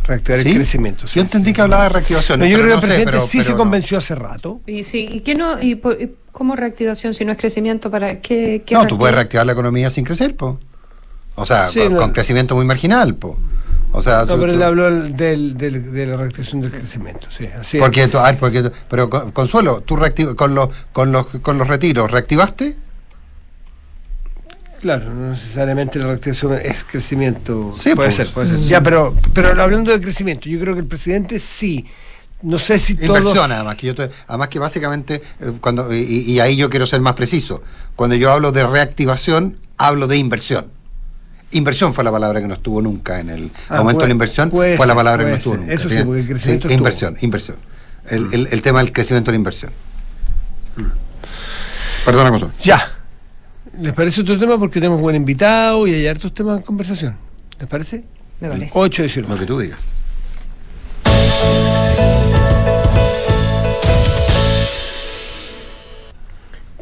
Reactivar 0.04 0.40
el 0.46 0.56
crecimiento. 0.56 1.06
yo 1.06 1.22
entendí 1.22 1.54
que 1.54 1.62
hablaba 1.62 1.84
de 1.84 1.90
reactivación. 1.90 2.42
yo 2.44 2.60
creo 2.60 2.68
que 2.68 2.74
el 2.74 2.80
presidente 2.80 3.20
sí 3.28 3.42
se 3.42 3.56
convenció 3.56 3.98
hace 3.98 4.16
rato. 4.16 4.62
Y 4.66 4.84
sí, 4.84 5.08
¿y 5.12 5.22
qué 5.22 5.36
no? 5.36 5.62
Y, 5.62 5.82
¿Cómo 6.32 6.56
reactivación 6.56 7.13
si 7.13 7.25
no 7.25 7.34
es 7.34 7.38
crecimiento? 7.38 7.92
para 7.92 8.22
qué, 8.22 8.63
No, 8.72 8.88
tú 8.88 8.98
puedes 8.98 9.13
reactivar 9.13 9.46
la 9.46 9.51
economía 9.51 9.90
sin 9.90 10.06
crecer, 10.06 10.36
po. 10.36 10.60
O 11.36 11.46
sea, 11.46 11.68
con, 11.98 12.12
crecimiento 12.12 12.56
muy 12.56 12.66
marginal, 12.66 13.16
po. 13.16 13.38
O 13.94 14.01
sea, 14.01 14.24
no, 14.24 14.40
pero 14.40 14.54
él 14.54 14.63
habló 14.63 14.90
del, 14.90 15.58
del, 15.58 15.92
de 15.92 16.06
la 16.06 16.16
reactivación 16.16 16.62
del 16.62 16.72
crecimiento, 16.72 17.28
sí. 17.30 17.46
Así 17.60 17.78
porque, 17.80 18.08
tú, 18.08 18.18
porque, 18.40 18.72
pero 18.90 19.10
Consuelo, 19.10 19.82
tú 19.82 19.98
con 20.36 20.56
los, 20.56 20.70
con 20.94 21.12
los, 21.12 21.25
con 21.42 21.58
los 21.58 21.68
retiros, 21.68 22.10
¿reactivaste? 22.10 22.78
Claro, 24.82 25.14
no 25.14 25.30
necesariamente 25.30 26.00
la 26.00 26.08
reactivación 26.08 26.54
es 26.54 26.84
crecimiento. 26.84 27.72
Sí, 27.78 27.94
puede 27.94 28.10
pues. 28.10 28.16
ser, 28.16 28.28
puede 28.30 28.50
ser. 28.50 28.60
Ya, 28.62 28.82
pero, 28.82 29.16
pero 29.32 29.50
hablando 29.62 29.92
de 29.92 30.02
crecimiento, 30.02 30.50
yo 30.50 30.60
creo 30.60 30.74
que 30.74 30.80
el 30.80 30.88
presidente 30.88 31.40
sí. 31.40 31.86
No 32.42 32.58
sé 32.58 32.80
si 32.80 32.96
todo. 32.96 33.18
Inversión, 33.18 33.52
además, 33.52 33.76
que 33.76 33.86
yo 33.86 33.94
además 34.28 34.48
que 34.48 34.58
básicamente, 34.58 35.22
eh, 35.40 35.54
cuando 35.62 35.94
y, 35.94 36.40
ahí 36.40 36.56
yo 36.56 36.72
quiero 36.72 36.88
ser 36.88 37.00
más 37.00 37.14
preciso. 37.14 37.62
Cuando 37.96 38.16
yo 38.16 38.32
hablo 38.32 38.52
de 38.52 38.66
reactivación, 38.66 39.58
hablo 39.78 40.08
de 40.08 40.18
inversión. 40.18 40.66
Inversión 41.52 41.94
fue 41.94 42.04
la 42.04 42.12
palabra 42.12 42.42
que 42.42 42.48
no 42.48 42.56
estuvo 42.56 42.82
nunca 42.82 43.20
en 43.20 43.30
el 43.30 43.52
ah, 43.70 43.78
aumento 43.78 44.02
de 44.02 44.08
la 44.08 44.14
inversión, 44.14 44.50
fue 44.50 44.76
la 44.76 44.96
palabra 44.96 45.26
que 45.26 45.30
no 45.30 45.38
estuvo 45.38 45.58
nunca. 45.58 45.74
Eso 45.74 45.90
sí, 45.90 46.00
porque 46.04 46.22
el 46.22 46.28
crecimiento 46.28 46.68
sí, 46.68 46.74
Inversión, 46.74 47.18
inversión. 47.22 47.58
El, 48.10 48.34
el, 48.34 48.48
el, 48.50 48.62
tema 48.64 48.80
del 48.80 48.92
crecimiento 48.92 49.30
de 49.30 49.34
la 49.34 49.38
inversión. 49.38 49.72
Perdona, 52.04 52.32
cosa. 52.32 52.50
Ya. 52.60 53.00
¿Les 53.80 53.94
parece 53.94 54.22
otro 54.22 54.38
tema? 54.38 54.58
Porque 54.58 54.80
tenemos 54.80 55.00
buen 55.00 55.16
invitado 55.16 55.88
y 55.88 55.94
hay 55.94 56.08
hartos 56.08 56.34
temas 56.34 56.58
en 56.58 56.63
conversación. 56.63 57.16
¿Les 57.60 57.70
parece? 57.70 58.04
Me 58.40 58.50
parece. 58.50 58.72
8 58.74 59.04
de 59.04 59.22
Lo 59.22 59.38
que 59.38 59.46
tú 59.46 59.60
digas. 59.60 60.01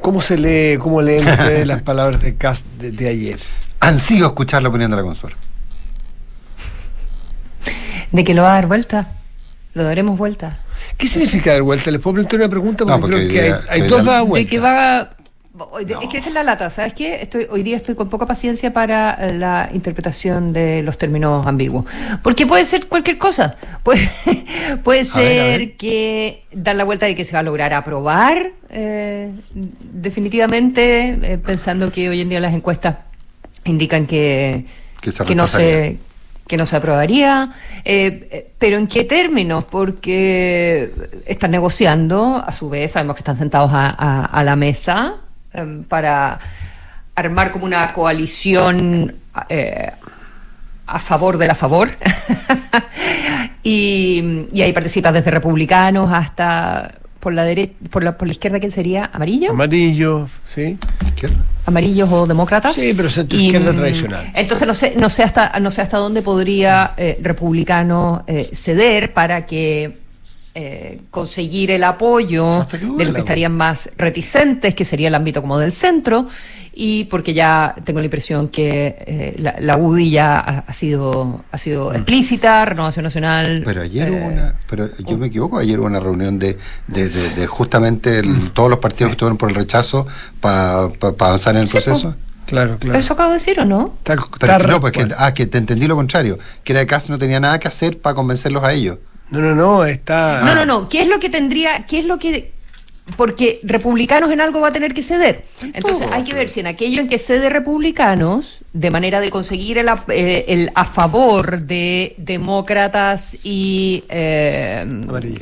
¿Cómo 0.01 0.21
se 0.21 0.37
lee, 0.37 0.77
cómo 0.79 1.01
leen 1.01 1.27
ustedes 1.27 1.67
las 1.67 1.83
palabras 1.83 2.21
de 2.21 2.35
Cast 2.35 2.65
de, 2.79 3.09
ayer? 3.09 3.39
Ansío 3.79 4.25
escuchar 4.25 4.63
la 4.63 4.69
opinión 4.69 4.89
de 4.89 4.97
la 4.97 5.03
consola. 5.03 5.35
De 8.11 8.23
que 8.23 8.33
lo 8.33 8.41
va 8.41 8.53
a 8.53 8.55
dar 8.55 8.67
vuelta. 8.67 9.11
Lo 9.75 9.83
daremos 9.83 10.17
vuelta. 10.17 10.59
¿Qué 10.97 11.07
significa 11.07 11.51
dar 11.51 11.61
vuelta? 11.61 11.91
Les 11.91 12.01
puedo 12.01 12.15
plantear 12.15 12.41
una 12.41 12.49
pregunta 12.49 12.85
porque, 12.85 13.07
creo 13.07 13.29
que 13.29 13.41
hay, 13.41 13.53
hay 13.69 13.81
dos 13.87 14.03
dadas 14.03 14.25
vuelta. 14.25 14.45
De 14.45 14.49
que 14.49 14.59
va 14.59 15.11
es 15.79 16.09
que 16.09 16.17
esa 16.17 16.29
es 16.29 16.33
la 16.33 16.43
lata, 16.43 16.69
¿sabes 16.69 16.93
qué? 16.93 17.21
Estoy, 17.21 17.47
hoy 17.49 17.63
día 17.63 17.77
estoy 17.77 17.95
con 17.95 18.09
poca 18.09 18.25
paciencia 18.25 18.73
para 18.73 19.13
eh, 19.13 19.33
la 19.33 19.69
interpretación 19.73 20.53
de 20.53 20.83
los 20.83 20.97
términos 20.97 21.45
ambiguos. 21.45 21.85
Porque 22.21 22.45
puede 22.45 22.65
ser 22.65 22.87
cualquier 22.87 23.17
cosa. 23.17 23.55
Puede, 23.83 24.09
puede 24.83 25.05
ser 25.05 25.75
que 25.77 26.43
dar 26.51 26.75
la 26.75 26.83
vuelta 26.83 27.05
de 27.05 27.15
que 27.15 27.23
se 27.23 27.33
va 27.33 27.39
a 27.39 27.43
lograr 27.43 27.73
aprobar, 27.73 28.51
eh, 28.69 29.31
definitivamente, 29.53 31.17
eh, 31.21 31.37
pensando 31.37 31.91
que 31.91 32.09
hoy 32.09 32.21
en 32.21 32.29
día 32.29 32.39
las 32.39 32.53
encuestas 32.53 32.97
indican 33.65 34.05
que, 34.05 34.65
que, 35.01 35.35
no 35.35 35.47
se 35.47 35.97
que 36.45 36.57
no 36.57 36.65
se 36.65 36.75
aprobaría, 36.75 37.51
pero 38.57 38.77
¿en 38.77 38.87
qué 38.87 39.05
términos? 39.05 39.65
Porque 39.65 40.91
están 41.25 41.51
negociando, 41.51 42.43
a 42.45 42.51
su 42.51 42.69
vez 42.69 42.91
sabemos 42.91 43.15
que 43.15 43.21
están 43.21 43.37
sentados 43.37 43.71
a 43.73 44.41
la 44.43 44.55
mesa, 44.55 45.21
Em, 45.53 45.83
para 45.83 46.39
armar 47.15 47.51
como 47.51 47.65
una 47.65 47.91
coalición 47.91 49.15
eh, 49.49 49.91
a 50.85 50.99
favor 50.99 51.37
de 51.37 51.47
la 51.47 51.55
favor. 51.55 51.89
y, 53.63 54.47
y, 54.53 54.61
ahí 54.61 54.71
participa 54.73 55.11
desde 55.11 55.31
republicanos 55.31 56.11
hasta 56.13 56.93
por 57.19 57.33
la 57.33 57.43
derecha, 57.43 57.73
por 57.89 58.03
la, 58.03 58.17
por 58.17 58.27
la 58.27 58.33
izquierda, 58.33 58.59
¿quién 58.59 58.71
sería? 58.71 59.09
¿Amarillo? 59.11 59.49
Amarillo, 59.51 60.29
sí. 60.47 60.77
¿Amarillos 61.65 62.09
o 62.11 62.25
demócratas? 62.25 62.75
Sí, 62.75 62.93
pero 62.95 63.09
centro 63.09 63.37
izquierda 63.37 63.73
tradicional. 63.73 64.31
Entonces 64.33 64.67
no 64.67 64.73
sé, 64.73 64.93
no 64.97 65.09
sé 65.09 65.23
hasta, 65.23 65.59
no 65.59 65.71
sé 65.71 65.81
hasta 65.81 65.97
dónde 65.97 66.21
podría 66.21 66.93
eh, 66.95 67.19
republicano 67.21 68.23
eh, 68.27 68.51
ceder 68.53 69.13
para 69.13 69.45
que 69.45 69.97
eh, 70.61 70.99
conseguir 71.09 71.71
el 71.71 71.85
apoyo 71.85 72.67
de 72.97 73.05
los 73.05 73.13
que 73.13 73.19
estarían 73.21 73.55
más 73.55 73.91
reticentes, 73.97 74.75
que 74.75 74.83
sería 74.83 75.07
el 75.07 75.15
ámbito 75.15 75.39
como 75.39 75.57
del 75.57 75.71
centro, 75.71 76.27
y 76.73 77.05
porque 77.05 77.33
ya 77.33 77.75
tengo 77.85 77.99
la 77.99 78.07
impresión 78.07 78.49
que 78.49 78.93
eh, 79.07 79.55
la, 79.61 79.77
UDI 79.77 80.11
ya 80.11 80.37
ha, 80.39 80.73
sido 80.73 81.45
ha 81.49 81.57
sido 81.57 81.91
mm. 81.91 81.95
explícita, 81.95 82.65
Renovación 82.65 83.03
Nacional. 83.03 83.61
Pero 83.63 83.83
ayer 83.83 84.11
hubo 84.11 84.17
eh, 84.17 84.27
una, 84.33 84.55
pero 84.69 84.89
yo 84.97 85.17
me 85.17 85.27
equivoco, 85.27 85.59
ayer 85.59 85.79
hubo 85.79 85.87
una 85.87 86.01
reunión 86.01 86.37
de, 86.39 86.57
de, 86.87 87.47
justamente 87.47 88.21
mm. 88.21 88.49
todos 88.49 88.69
los 88.69 88.79
partidos 88.79 89.11
que 89.11 89.13
estuvieron 89.13 89.37
por 89.37 89.49
el 89.49 89.55
rechazo 89.55 90.07
para 90.41 90.89
avanzar 91.19 91.55
en 91.55 91.61
el 91.61 91.69
proceso. 91.69 92.15
Claro, 92.47 92.77
claro. 92.79 92.99
¿Eso 92.99 93.13
acabo 93.13 93.29
de 93.29 93.35
decir 93.35 93.61
o 93.61 93.65
no? 93.65 93.95
pero, 94.03 94.67
no, 94.67 94.81
pues 94.81 94.91
que, 94.91 95.07
ah, 95.17 95.33
que 95.33 95.45
te 95.45 95.57
entendí 95.57 95.87
lo 95.87 95.95
contrario, 95.95 96.37
que 96.65 96.73
era 96.73 96.81
de 96.81 96.87
caso 96.87 97.13
no 97.13 97.17
tenía 97.17 97.39
nada 97.39 97.59
que 97.59 97.69
hacer 97.69 98.01
para 98.01 98.13
convencerlos 98.13 98.61
a 98.63 98.73
ellos. 98.73 98.97
No, 99.31 99.39
no, 99.39 99.55
no, 99.55 99.85
está. 99.85 100.41
No, 100.43 100.55
no, 100.55 100.65
no. 100.65 100.89
¿Qué 100.89 101.01
es 101.01 101.07
lo 101.07 101.19
que 101.19 101.29
tendría, 101.29 101.85
qué 101.85 101.99
es 101.99 102.05
lo 102.05 102.17
que 102.17 102.51
porque 103.15 103.59
republicanos 103.63 104.31
en 104.31 104.41
algo 104.41 104.59
va 104.59 104.69
a 104.69 104.71
tener 104.71 104.93
que 104.93 105.01
ceder. 105.01 105.43
Entonces 105.73 106.07
hay 106.11 106.23
que 106.23 106.33
ver 106.33 106.49
si 106.49 106.59
en 106.59 106.67
aquello 106.67 107.01
en 107.01 107.07
que 107.07 107.17
cede 107.17 107.49
republicanos, 107.49 108.63
de 108.73 108.91
manera 108.91 109.19
de 109.19 109.29
conseguir 109.29 109.77
el, 109.77 109.89
eh, 110.09 110.45
el 110.47 110.71
a 110.75 110.85
favor 110.85 111.61
de 111.61 112.15
demócratas 112.17 113.37
y... 113.43 114.03
Eh, 114.09 114.85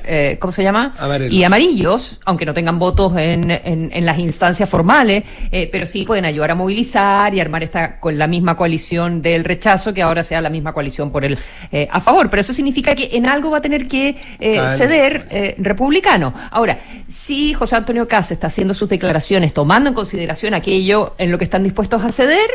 eh, 0.06 0.38
¿Cómo 0.40 0.52
se 0.52 0.64
llama? 0.64 0.96
Y 1.30 1.44
amarillos, 1.44 2.22
aunque 2.26 2.46
no 2.46 2.54
tengan 2.54 2.80
votos 2.80 3.16
en, 3.18 3.52
en, 3.52 4.06
las 4.06 4.20
instancias 4.20 4.70
formales, 4.70 5.24
pero 5.72 5.86
sí 5.86 6.04
pueden 6.04 6.26
ayudar 6.26 6.52
a 6.52 6.56
movilizar 6.56 7.34
y 7.34 7.40
armar 7.40 7.64
esta 7.64 8.00
con 8.00 8.18
la 8.18 8.28
misma 8.28 8.56
coalición 8.56 9.22
del 9.22 9.44
rechazo, 9.44 9.94
que 9.94 10.02
ahora 10.02 10.24
sea 10.24 10.42
la 10.42 10.50
misma 10.50 10.74
coalición 10.74 11.12
por 11.12 11.26
el 11.26 11.38
a 11.90 12.00
favor. 12.00 12.30
Pero 12.30 12.42
eso 12.42 12.54
significa 12.54 12.96
que 12.96 13.10
en 13.14 13.28
algo 13.28 13.52
va 13.52 13.58
a 13.58 13.62
tener 13.62 13.88
que 13.88 14.16
ceder 14.40 15.56
republicano. 15.58 16.34
Ahora, 16.52 16.78
si 17.08 17.54
José 17.58 17.76
Antonio 17.76 18.08
Cas 18.08 18.32
está 18.32 18.48
haciendo 18.48 18.74
sus 18.74 18.88
declaraciones 18.90 19.54
tomando 19.54 19.90
en 19.90 19.96
consideración 19.96 20.54
aquello 20.54 21.16
en 21.18 21.32
lo 21.32 21.38
que 21.38 21.44
están 21.44 21.64
dispuestos 21.64 22.04
a 22.04 22.12
ceder. 22.12 22.50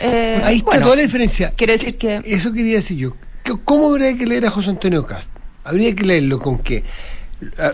Eh, 0.00 0.40
Ahí 0.44 0.58
está 0.58 0.80
toda 0.80 0.96
la 0.96 1.02
diferencia. 1.02 1.52
Quiere 1.56 1.74
decir 1.74 1.98
que. 1.98 2.20
Eso 2.24 2.52
quería 2.52 2.76
decir 2.76 2.96
yo. 2.96 3.16
¿Cómo 3.64 3.90
habría 3.90 4.16
que 4.16 4.26
leer 4.26 4.46
a 4.46 4.50
José 4.50 4.70
Antonio 4.70 5.04
Cast? 5.04 5.30
Habría 5.64 5.94
que 5.94 6.04
leerlo 6.04 6.38
con 6.38 6.58
qué. 6.58 6.84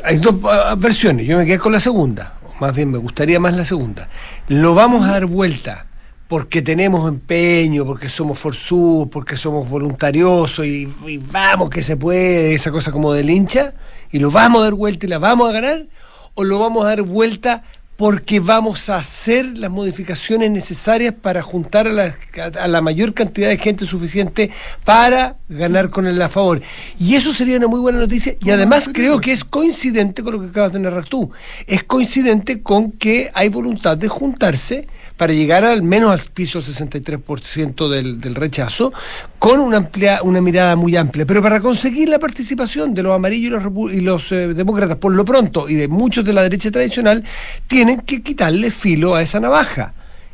Hay 0.04 0.18
dos 0.18 0.36
versiones, 0.78 1.26
yo 1.26 1.36
me 1.36 1.46
quedé 1.46 1.58
con 1.58 1.72
la 1.72 1.80
segunda. 1.80 2.34
más 2.60 2.74
bien 2.74 2.90
me 2.90 2.98
gustaría 2.98 3.38
más 3.38 3.54
la 3.54 3.64
segunda. 3.64 4.08
Lo 4.48 4.74
vamos 4.74 5.06
a 5.06 5.12
dar 5.12 5.26
vuelta 5.26 5.86
porque 6.26 6.62
tenemos 6.62 7.08
empeño, 7.08 7.84
porque 7.84 8.08
somos 8.08 8.38
forzudos, 8.38 9.08
porque 9.10 9.36
somos 9.36 9.68
voluntariosos 9.68 10.64
y, 10.64 10.92
y, 11.06 11.18
vamos 11.18 11.70
que 11.70 11.82
se 11.82 11.96
puede, 11.96 12.54
esa 12.54 12.70
cosa 12.70 12.92
como 12.92 13.12
del 13.12 13.28
hincha, 13.30 13.74
y 14.12 14.20
lo 14.20 14.30
vamos 14.30 14.60
a 14.60 14.64
dar 14.66 14.74
vuelta 14.74 15.06
y 15.06 15.08
la 15.08 15.18
vamos 15.18 15.50
a 15.50 15.52
ganar, 15.52 15.86
o 16.34 16.44
lo 16.44 16.58
vamos 16.58 16.84
a 16.84 16.88
dar 16.88 17.02
vuelta 17.02 17.62
porque 18.00 18.40
vamos 18.40 18.88
a 18.88 18.96
hacer 18.96 19.58
las 19.58 19.70
modificaciones 19.70 20.50
necesarias 20.50 21.12
para 21.12 21.42
juntar 21.42 21.86
a 21.86 21.92
la, 21.92 22.16
a 22.58 22.66
la, 22.66 22.80
mayor 22.80 23.12
cantidad 23.12 23.50
de 23.50 23.58
gente 23.58 23.84
suficiente 23.84 24.50
para 24.84 25.36
ganar 25.50 25.90
con 25.90 26.06
el 26.06 26.22
a 26.22 26.30
favor. 26.30 26.62
Y 26.98 27.14
eso 27.16 27.34
sería 27.34 27.58
una 27.58 27.68
muy 27.68 27.78
buena 27.78 27.98
noticia 27.98 28.36
y 28.40 28.48
además 28.48 28.88
creo 28.90 29.20
que 29.20 29.32
es 29.32 29.44
coincidente 29.44 30.22
con 30.22 30.32
lo 30.32 30.40
que 30.40 30.46
acabas 30.46 30.72
de 30.72 30.78
narrar 30.78 31.04
tú. 31.04 31.30
Es 31.66 31.84
coincidente 31.84 32.62
con 32.62 32.92
que 32.92 33.30
hay 33.34 33.50
voluntad 33.50 33.98
de 33.98 34.08
juntarse 34.08 34.88
para 35.20 35.34
llegar 35.34 35.66
al 35.66 35.82
menos 35.82 36.12
al 36.12 36.32
piso 36.32 36.60
63% 36.60 37.90
del, 37.90 38.18
del 38.22 38.34
rechazo, 38.34 38.90
con 39.38 39.60
una, 39.60 39.76
amplia, 39.76 40.20
una 40.22 40.40
mirada 40.40 40.76
muy 40.76 40.96
amplia. 40.96 41.26
Pero 41.26 41.42
para 41.42 41.60
conseguir 41.60 42.08
la 42.08 42.18
participación 42.18 42.94
de 42.94 43.02
los 43.02 43.14
amarillos 43.14 43.60
y 43.60 43.62
los, 43.62 43.92
y 43.92 44.00
los 44.00 44.32
eh, 44.32 44.54
demócratas, 44.54 44.96
por 44.96 45.14
lo 45.14 45.22
pronto, 45.26 45.68
y 45.68 45.74
de 45.74 45.88
muchos 45.88 46.24
de 46.24 46.32
la 46.32 46.42
derecha 46.42 46.70
tradicional, 46.70 47.22
tienen 47.66 48.00
que 48.00 48.22
quitarle 48.22 48.70
filo 48.70 49.14
a 49.14 49.20
esa 49.20 49.40
navaja 49.40 49.92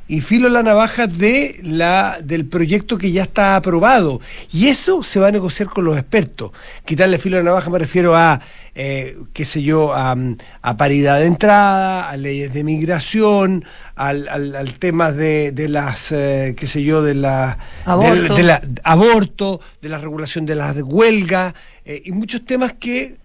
y 0.08 0.20
filo 0.20 0.48
la 0.48 0.62
navaja 0.62 1.06
de 1.06 1.58
la, 1.62 2.18
del 2.22 2.46
proyecto 2.46 2.96
que 2.96 3.10
ya 3.10 3.22
está 3.22 3.56
aprobado. 3.56 4.20
Y 4.52 4.68
eso 4.68 5.02
se 5.02 5.18
va 5.18 5.28
a 5.28 5.32
negociar 5.32 5.68
con 5.68 5.84
los 5.84 5.98
expertos. 5.98 6.52
Quitarle 6.84 7.18
filo 7.18 7.36
a 7.36 7.40
la 7.40 7.50
navaja 7.50 7.70
me 7.70 7.78
refiero 7.78 8.16
a, 8.16 8.40
eh, 8.74 9.16
qué 9.32 9.44
sé 9.44 9.62
yo, 9.62 9.94
a, 9.94 10.16
a, 10.62 10.76
paridad 10.76 11.18
de 11.18 11.26
entrada, 11.26 12.08
a 12.08 12.16
leyes 12.16 12.52
de 12.52 12.62
migración, 12.62 13.64
al, 13.96 14.28
al, 14.28 14.54
al 14.54 14.78
tema 14.78 15.10
de, 15.10 15.50
de 15.50 15.68
las, 15.68 16.12
eh, 16.12 16.54
qué 16.56 16.68
sé 16.68 16.84
yo, 16.84 17.02
de 17.02 17.14
la 17.14 17.58
aborto, 17.84 18.34
de, 18.34 18.42
de 18.42 18.42
la, 18.44 18.62
aborto, 18.84 19.60
de 19.82 19.88
la 19.88 19.98
regulación 19.98 20.46
de 20.46 20.54
las 20.54 20.76
huelgas, 20.82 21.54
eh, 21.84 22.02
y 22.04 22.12
muchos 22.12 22.44
temas 22.44 22.74
que 22.74 23.16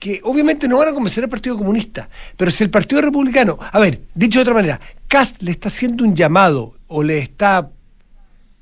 que 0.00 0.20
obviamente 0.24 0.66
no 0.66 0.78
van 0.78 0.88
a 0.88 0.92
convencer 0.94 1.22
al 1.22 1.30
Partido 1.30 1.58
Comunista, 1.58 2.08
pero 2.36 2.50
si 2.50 2.64
el 2.64 2.70
Partido 2.70 3.02
Republicano, 3.02 3.58
a 3.60 3.78
ver, 3.78 4.00
dicho 4.14 4.38
de 4.38 4.42
otra 4.42 4.54
manera, 4.54 4.80
Cast 5.06 5.42
le 5.42 5.52
está 5.52 5.68
haciendo 5.68 6.04
un 6.04 6.16
llamado 6.16 6.74
o 6.88 7.02
le 7.02 7.18
está 7.18 7.70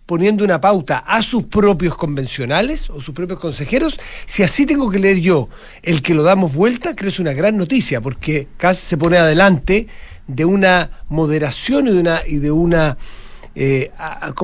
poniendo 0.05 0.43
una 0.43 0.61
pauta 0.61 0.99
a 0.99 1.23
sus 1.23 1.45
propios 1.45 1.95
convencionales 1.95 2.91
o 2.91 3.01
sus 3.01 3.15
propios 3.15 3.39
consejeros, 3.39 4.01
si 4.27 4.43
así 4.43 4.67
tengo 4.67 4.91
que 4.91 4.99
leer 4.99 5.21
yo 5.21 5.49
el 5.83 6.03
que 6.03 6.15
lo 6.15 6.25
damos 6.25 6.55
vuelta, 6.55 6.97
creo 6.97 7.09
que 7.09 7.15
es 7.15 7.21
una 7.21 7.35
gran 7.35 7.57
noticia, 7.57 8.01
porque 8.01 8.49
Cast 8.57 8.83
se 8.83 8.97
pone 8.97 9.17
adelante 9.17 9.87
de 10.27 10.45
una 10.45 10.91
moderación 11.09 11.87
y 12.27 12.37
de 12.39 12.51
una, 12.51 12.99
eh, 13.55 13.93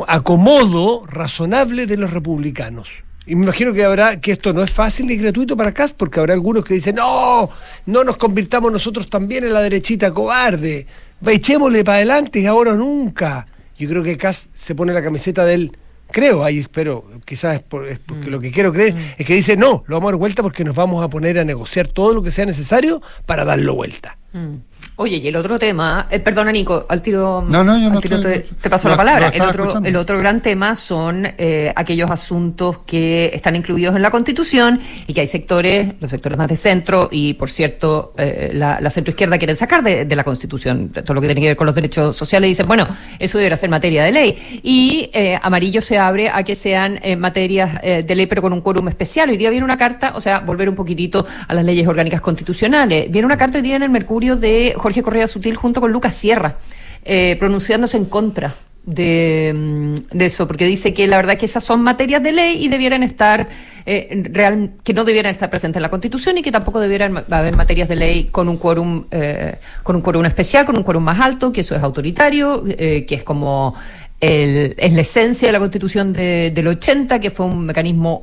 acomodo 0.07 1.07
razonable 1.07 1.87
de 1.87 1.97
los 1.97 2.13
republicanos. 2.13 3.05
Y 3.27 3.35
me 3.37 3.45
imagino 3.45 3.73
que 3.73 3.85
habrá 3.85 4.21
que 4.21 4.33
esto 4.33 4.53
no 4.53 4.63
es 4.63 4.71
fácil 4.71 5.07
ni 5.07 5.17
gratuito 5.17 5.57
para 5.57 5.73
Cast, 5.73 5.97
porque 5.97 6.21
habrá 6.21 6.35
algunos 6.35 6.65
que 6.65 6.75
dicen, 6.75 6.97
no, 6.97 7.49
no 7.87 8.05
nos 8.05 8.17
convirtamos 8.19 8.71
nosotros 8.71 9.09
también 9.09 9.45
en 9.45 9.55
la 9.55 9.63
derechita 9.63 10.13
cobarde, 10.13 10.87
echémosle 11.25 11.85
para 11.85 11.97
adelante 11.97 12.41
y 12.41 12.47
ahora 12.47 12.73
o 12.73 12.77
nunca. 12.77 13.47
Yo 13.79 13.89
creo 13.89 14.03
que 14.03 14.19
Cast 14.19 14.55
se 14.55 14.75
pone 14.75 14.93
la 14.93 15.03
camiseta 15.03 15.45
del, 15.47 15.73
creo, 16.11 16.45
ahí 16.45 16.59
espero, 16.59 17.05
quizás 17.25 17.57
es, 17.57 17.63
por, 17.63 17.89
es 17.89 17.99
porque 17.99 18.29
mm. 18.29 18.31
lo 18.31 18.41
que 18.41 18.53
quiero 18.53 18.73
creer, 18.73 18.95
mm. 18.95 18.99
es 19.19 19.27
que 19.27 19.35
dice, 19.35 19.57
no, 19.57 19.85
lo 19.87 19.97
vamos 19.97 20.09
a 20.09 20.13
dar 20.13 20.19
vuelta 20.19 20.43
porque 20.43 20.63
nos 20.63 20.77
vamos 20.77 21.03
a 21.03 21.09
poner 21.09 21.39
a 21.39 21.45
negociar 21.45 21.89
todo 21.89 22.15
lo 22.15 22.23
que 22.23 22.31
sea 22.31 22.47
necesario 22.47 23.03
para 23.27 23.45
darlo 23.45 23.75
vuelta. 23.75 24.19
Mm. 24.33 24.57
Oye, 24.97 25.17
y 25.17 25.27
el 25.27 25.35
otro 25.35 25.59
tema, 25.59 26.07
eh, 26.09 26.21
perdona 26.21 26.53
Nico, 26.53 26.87
al 26.89 27.03
tiro, 27.03 27.45
no, 27.49 27.65
no, 27.65 27.77
yo 27.77 27.91
no 27.91 27.99
estoy, 27.99 28.21
te, 28.21 28.47
te, 28.63 28.71
paso 28.71 28.89
la 28.89 28.97
palabra. 28.97 29.27
el, 29.27 29.43
otro, 29.43 29.81
el 29.83 29.97
otro 29.97 30.17
gran 30.21 30.41
tema 30.41 30.77
son 30.77 31.27
eh, 31.37 31.73
aquellos 31.75 32.09
asuntos 32.13 32.79
que 32.87 33.29
están 33.35 33.57
incluidos 33.57 33.97
en 33.97 34.03
la 34.03 34.13
Constitución 34.13 34.81
y 35.09 35.13
que 35.13 35.23
hay 35.23 35.27
sectores, 35.27 35.95
los 35.99 36.13
sectores 36.13 36.39
más 36.39 36.47
de 36.47 36.55
centro 36.55 37.09
y, 37.11 37.35
por 37.35 37.51
cierto, 37.51 38.15
eh, 38.17 38.53
la, 38.55 38.79
la 38.81 38.89
centroizquierda 38.89 39.37
quieren 39.37 39.57
sacar 39.57 39.83
de, 39.83 40.05
de, 40.05 40.15
la 40.15 40.23
Constitución 40.23 40.91
todo 40.91 41.15
lo 41.15 41.21
que 41.21 41.27
tiene 41.27 41.41
que 41.41 41.49
ver 41.49 41.57
con 41.57 41.67
los 41.67 41.75
derechos 41.75 42.15
sociales 42.15 42.47
y 42.47 42.51
dicen, 42.51 42.69
bueno, 42.69 42.87
eso 43.19 43.39
deberá 43.39 43.57
ser 43.57 43.71
materia 43.71 44.05
de 44.05 44.13
ley. 44.13 44.61
Y 44.63 45.11
eh, 45.13 45.37
Amarillo 45.43 45.81
se 45.81 45.99
abre 45.99 46.31
a 46.31 46.45
que 46.45 46.55
sean 46.55 47.01
materias 47.19 47.83
de 47.83 48.15
ley 48.15 48.27
pero 48.27 48.43
con 48.43 48.53
un 48.53 48.61
quórum 48.61 48.87
especial. 48.87 49.29
Hoy 49.29 49.39
día 49.39 49.51
viene 49.51 49.65
una 49.65 49.77
carta, 49.77 50.13
o 50.15 50.21
sea, 50.21 50.39
volver 50.39 50.69
un 50.69 50.77
poquitito 50.77 51.27
a 51.49 51.53
las 51.53 51.65
leyes 51.65 51.89
orgánicas 51.89 52.21
constitucionales. 52.21 53.11
Viene 53.11 53.27
una 53.27 53.37
carta 53.37 53.59
hoy 53.59 53.63
día 53.63 53.75
en 53.75 53.83
el 53.83 53.91
Mercurio 53.91 54.37
de 54.37 54.73
Jorge 54.85 55.03
Correa 55.03 55.27
Sutil 55.27 55.57
junto 55.57 55.81
con 55.81 55.93
Lucas 55.93 56.13
Sierra, 56.13 56.59
eh, 57.07 57.37
pronunciándose 57.41 57.97
en 57.97 58.05
contra 58.05 58.55
de, 58.85 59.95
de, 60.13 60.27
eso, 60.27 60.47
porque 60.47 60.67
dice 60.67 60.93
que 60.93 61.07
la 61.07 61.17
verdad 61.17 61.39
que 61.39 61.47
esas 61.47 61.65
son 61.65 61.81
materias 61.81 62.23
de 62.23 62.33
ley 62.33 62.63
y 62.63 62.69
debieran 62.69 63.03
estar, 63.03 63.49
eh, 63.87 64.75
que 64.83 64.93
no 64.93 65.05
debieran 65.05 65.33
estar 65.33 65.49
presentes 65.49 65.79
en 65.79 65.83
la 65.85 65.89
Constitución 65.89 66.37
y 66.37 66.43
que 66.43 66.53
tampoco 66.53 66.81
debieran 66.81 67.25
haber 67.31 67.57
materias 67.57 67.89
de 67.89 67.97
ley 67.97 68.25
con 68.25 68.47
un 68.47 68.59
quórum, 68.59 69.07
eh, 69.11 69.57
con 69.83 69.97
un 69.97 70.03
quórum 70.03 70.27
especial, 70.27 70.67
con 70.67 70.77
un 70.77 70.83
quórum 70.83 71.03
más 71.03 71.19
alto, 71.19 71.51
que 71.51 71.63
eso 71.63 71.75
es 71.75 71.83
autoritario, 71.83 72.63
eh, 72.67 73.07
que 73.07 73.15
es 73.15 73.25
como 73.25 73.75
el, 74.21 74.75
es 74.77 74.93
la 74.93 75.01
esencia 75.01 75.49
de 75.49 75.53
la 75.53 75.61
Constitución 75.61 76.13
de, 76.13 76.51
del 76.55 76.67
80, 76.67 77.21
que 77.21 77.31
fue 77.31 77.47
un 77.47 77.65
mecanismo 77.65 78.23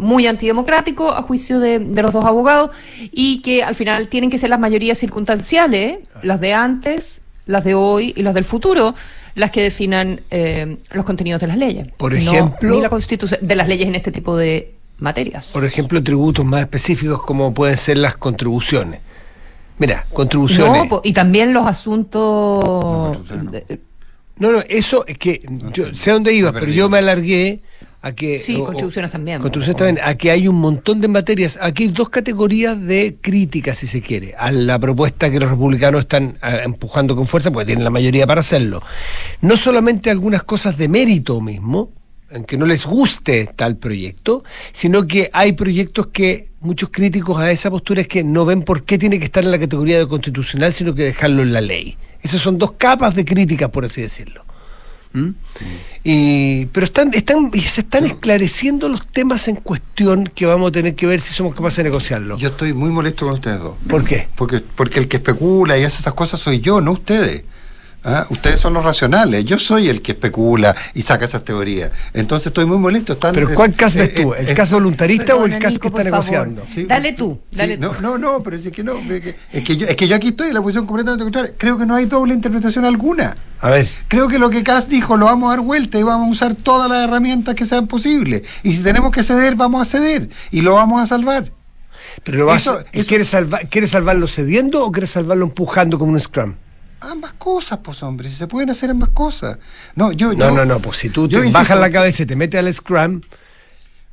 muy 0.00 0.26
antidemocrático 0.26 1.12
a 1.12 1.22
juicio 1.22 1.60
de, 1.60 1.78
de, 1.78 2.02
los 2.02 2.12
dos 2.12 2.24
abogados 2.24 2.70
y 3.12 3.42
que 3.42 3.62
al 3.62 3.74
final 3.74 4.08
tienen 4.08 4.30
que 4.30 4.38
ser 4.38 4.50
las 4.50 4.60
mayorías 4.60 4.98
circunstanciales, 4.98 5.98
las 6.22 6.40
de 6.40 6.54
antes, 6.54 7.22
las 7.46 7.64
de 7.64 7.74
hoy 7.74 8.14
y 8.16 8.22
las 8.22 8.34
del 8.34 8.44
futuro, 8.44 8.94
las 9.34 9.50
que 9.50 9.62
definan 9.62 10.20
eh, 10.30 10.78
los 10.92 11.04
contenidos 11.04 11.40
de 11.40 11.46
las 11.46 11.58
leyes. 11.58 11.88
Por 11.96 12.14
ejemplo, 12.14 12.68
no, 12.68 12.76
ni 12.76 12.80
la 12.80 12.88
constitución 12.88 13.40
de 13.42 13.56
las 13.56 13.68
leyes 13.68 13.88
en 13.88 13.94
este 13.94 14.12
tipo 14.12 14.36
de 14.36 14.74
materias. 14.98 15.50
Por 15.52 15.64
ejemplo, 15.64 16.02
tributos 16.02 16.44
más 16.44 16.62
específicos 16.62 17.22
como 17.22 17.52
pueden 17.52 17.76
ser 17.76 17.98
las 17.98 18.16
contribuciones. 18.16 19.00
Mira, 19.78 20.06
contribuciones. 20.12 20.90
No, 20.90 21.00
y 21.02 21.12
también 21.12 21.52
los 21.52 21.66
asuntos. 21.66 23.18
No, 24.36 24.52
no, 24.52 24.58
eso 24.68 25.04
es 25.06 25.18
que 25.18 25.42
yo 25.72 25.94
sé 25.94 26.10
dónde 26.10 26.32
iba, 26.32 26.52
pero 26.52 26.68
yo 26.68 26.88
me 26.88 26.98
alargué 26.98 27.60
a 28.02 28.12
que 28.12 28.40
sí, 28.40 28.54
o, 28.54 28.64
también, 29.10 29.40
contribuciones 29.40 29.76
también 29.76 29.98
a 30.02 30.14
que 30.14 30.30
hay 30.30 30.48
un 30.48 30.56
montón 30.56 31.00
de 31.02 31.08
materias 31.08 31.58
aquí 31.60 31.84
hay 31.84 31.88
dos 31.90 32.08
categorías 32.08 32.80
de 32.80 33.18
críticas 33.20 33.78
si 33.78 33.86
se 33.86 34.00
quiere 34.00 34.34
a 34.38 34.50
la 34.52 34.78
propuesta 34.78 35.30
que 35.30 35.38
los 35.38 35.50
republicanos 35.50 36.02
están 36.02 36.38
uh, 36.42 36.64
empujando 36.64 37.14
con 37.14 37.26
fuerza 37.26 37.50
porque 37.50 37.66
tienen 37.66 37.84
la 37.84 37.90
mayoría 37.90 38.26
para 38.26 38.40
hacerlo. 38.40 38.82
No 39.42 39.56
solamente 39.56 40.10
algunas 40.10 40.42
cosas 40.44 40.78
de 40.78 40.88
mérito 40.88 41.40
mismo 41.42 41.92
en 42.30 42.44
que 42.44 42.56
no 42.56 42.64
les 42.64 42.86
guste 42.86 43.50
tal 43.54 43.76
proyecto 43.76 44.44
sino 44.72 45.06
que 45.06 45.28
hay 45.34 45.52
proyectos 45.52 46.06
que 46.06 46.48
muchos 46.60 46.88
críticos 46.90 47.38
a 47.38 47.50
esa 47.50 47.70
postura 47.70 48.00
es 48.00 48.08
que 48.08 48.24
no 48.24 48.46
ven 48.46 48.62
por 48.62 48.84
qué 48.84 48.96
tiene 48.96 49.18
que 49.18 49.26
estar 49.26 49.44
en 49.44 49.50
la 49.50 49.58
categoría 49.58 49.98
de 49.98 50.06
constitucional 50.06 50.72
sino 50.72 50.94
que 50.94 51.02
dejarlo 51.02 51.42
en 51.42 51.52
la 51.52 51.60
ley. 51.60 51.98
Esas 52.22 52.40
son 52.40 52.56
dos 52.56 52.72
capas 52.72 53.14
de 53.14 53.26
críticas 53.26 53.68
por 53.68 53.84
así 53.84 54.00
decirlo 54.00 54.44
¿Mm? 55.12 55.30
Y, 56.04 56.66
pero 56.66 56.86
están, 56.86 57.12
están, 57.14 57.50
se 57.52 57.80
están 57.80 58.06
esclareciendo 58.06 58.88
los 58.88 59.06
temas 59.06 59.48
en 59.48 59.56
cuestión 59.56 60.30
que 60.34 60.46
vamos 60.46 60.68
a 60.68 60.72
tener 60.72 60.94
que 60.94 61.06
ver 61.06 61.20
si 61.20 61.34
somos 61.34 61.54
capaces 61.54 61.78
de 61.78 61.84
negociarlo. 61.84 62.38
Yo 62.38 62.48
estoy 62.48 62.72
muy 62.72 62.90
molesto 62.90 63.26
con 63.26 63.34
ustedes 63.34 63.60
dos. 63.60 63.74
¿Por 63.88 64.04
qué? 64.04 64.28
Porque, 64.36 64.60
porque 64.60 65.00
el 65.00 65.08
que 65.08 65.18
especula 65.18 65.76
y 65.76 65.84
hace 65.84 65.98
esas 66.00 66.14
cosas 66.14 66.40
soy 66.40 66.60
yo, 66.60 66.80
no 66.80 66.92
ustedes. 66.92 67.44
¿Ah? 68.02 68.26
Ustedes 68.30 68.60
son 68.60 68.72
los 68.72 68.82
racionales, 68.82 69.44
yo 69.44 69.58
soy 69.58 69.88
el 69.88 70.00
que 70.00 70.12
especula 70.12 70.74
y 70.94 71.02
saca 71.02 71.26
esas 71.26 71.44
teorías. 71.44 71.90
Entonces 72.14 72.46
estoy 72.46 72.64
muy 72.64 72.78
molesto. 72.78 73.12
Están, 73.12 73.34
pero 73.34 73.52
¿cuál 73.54 73.74
caso 73.74 73.98
ves 73.98 74.14
tú? 74.14 74.32
¿El 74.32 74.54
caso 74.54 74.74
voluntarista 74.74 75.26
Perdona, 75.26 75.42
o 75.42 75.46
el 75.46 75.58
caso 75.58 75.74
Nico, 75.74 75.82
que 75.82 75.88
está 75.88 76.04
negociando? 76.04 76.64
Sí, 76.66 76.84
dale 76.86 77.12
tú, 77.12 77.38
dale 77.52 77.74
sí, 77.74 77.80
tú. 77.80 77.92
No, 78.00 78.00
no, 78.00 78.18
no, 78.18 78.42
pero 78.42 78.56
es 78.56 78.70
que 78.70 78.82
no. 78.82 78.98
Es 78.98 79.20
que, 79.20 79.36
es 79.52 79.64
que, 79.64 79.76
yo, 79.76 79.86
es 79.86 79.96
que 79.96 80.08
yo 80.08 80.16
aquí 80.16 80.28
estoy 80.28 80.48
en 80.48 80.54
la 80.54 80.62
posición 80.62 80.86
completamente 80.86 81.24
contraria. 81.24 81.52
Creo 81.58 81.76
que 81.76 81.84
no 81.84 81.94
hay 81.94 82.06
doble 82.06 82.32
interpretación 82.32 82.86
alguna. 82.86 83.36
A 83.60 83.68
ver. 83.68 83.86
Creo 84.08 84.28
que 84.28 84.38
lo 84.38 84.48
que 84.48 84.62
Cass 84.62 84.88
dijo 84.88 85.18
lo 85.18 85.26
vamos 85.26 85.48
a 85.48 85.56
dar 85.56 85.64
vuelta 85.64 85.98
y 85.98 86.02
vamos 86.02 86.28
a 86.28 86.30
usar 86.30 86.54
todas 86.54 86.88
las 86.88 87.04
herramientas 87.04 87.54
que 87.54 87.66
sean 87.66 87.86
posibles. 87.86 88.42
Y 88.62 88.72
si 88.72 88.82
tenemos 88.82 89.12
que 89.12 89.22
ceder, 89.22 89.56
vamos 89.56 89.82
a 89.82 89.90
ceder. 89.90 90.30
Y 90.50 90.62
lo 90.62 90.74
vamos 90.74 91.02
a 91.02 91.06
salvar. 91.06 91.52
Pero 92.24 92.38
lo 92.38 92.46
vas, 92.46 92.62
eso, 92.62 92.82
eso, 92.92 93.08
¿quieres, 93.08 93.28
salva, 93.28 93.58
¿quieres 93.58 93.90
salvarlo 93.90 94.26
cediendo 94.26 94.84
o 94.84 94.90
quieres 94.90 95.10
salvarlo 95.10 95.44
empujando 95.44 95.98
como 95.98 96.12
un 96.12 96.20
scrum? 96.20 96.54
Ambas 97.00 97.32
cosas, 97.34 97.78
pues 97.82 98.02
hombre, 98.02 98.28
si 98.28 98.36
se 98.36 98.46
pueden 98.46 98.70
hacer 98.70 98.90
ambas 98.90 99.10
cosas. 99.10 99.58
No, 99.94 100.12
yo, 100.12 100.32
no, 100.34 100.48
yo, 100.48 100.50
no, 100.52 100.64
no, 100.64 100.78
pues 100.80 100.98
si 100.98 101.10
tú 101.10 101.28
te 101.28 101.50
bajas 101.50 101.78
la 101.78 101.90
cabeza 101.90 102.22
y 102.22 102.26
te 102.26 102.36
metes 102.36 102.58
al 102.58 102.72
Scrum, 102.72 103.20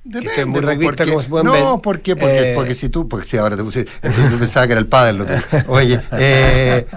Depende, 0.09 0.61
muy 0.61 0.85
porque, 0.85 1.05
como 1.05 1.21
se 1.21 1.29
no, 1.29 1.51
ver. 1.51 1.63
porque, 1.83 2.15
porque, 2.15 2.51
eh, 2.51 2.55
porque 2.55 2.75
si 2.75 2.87
tú, 2.89 3.09
porque 3.09 3.27
si 3.27 3.35
ahora 3.37 3.57
te 3.57 3.63
puse, 3.63 3.85
yo 4.31 4.39
pensaba 4.39 4.65
que 4.65 4.71
era 4.73 4.79
el 4.79 4.87
padre, 4.87 5.13
lo 5.13 5.25
que, 5.25 5.33
oye, 5.67 5.99
eh, 6.13 6.87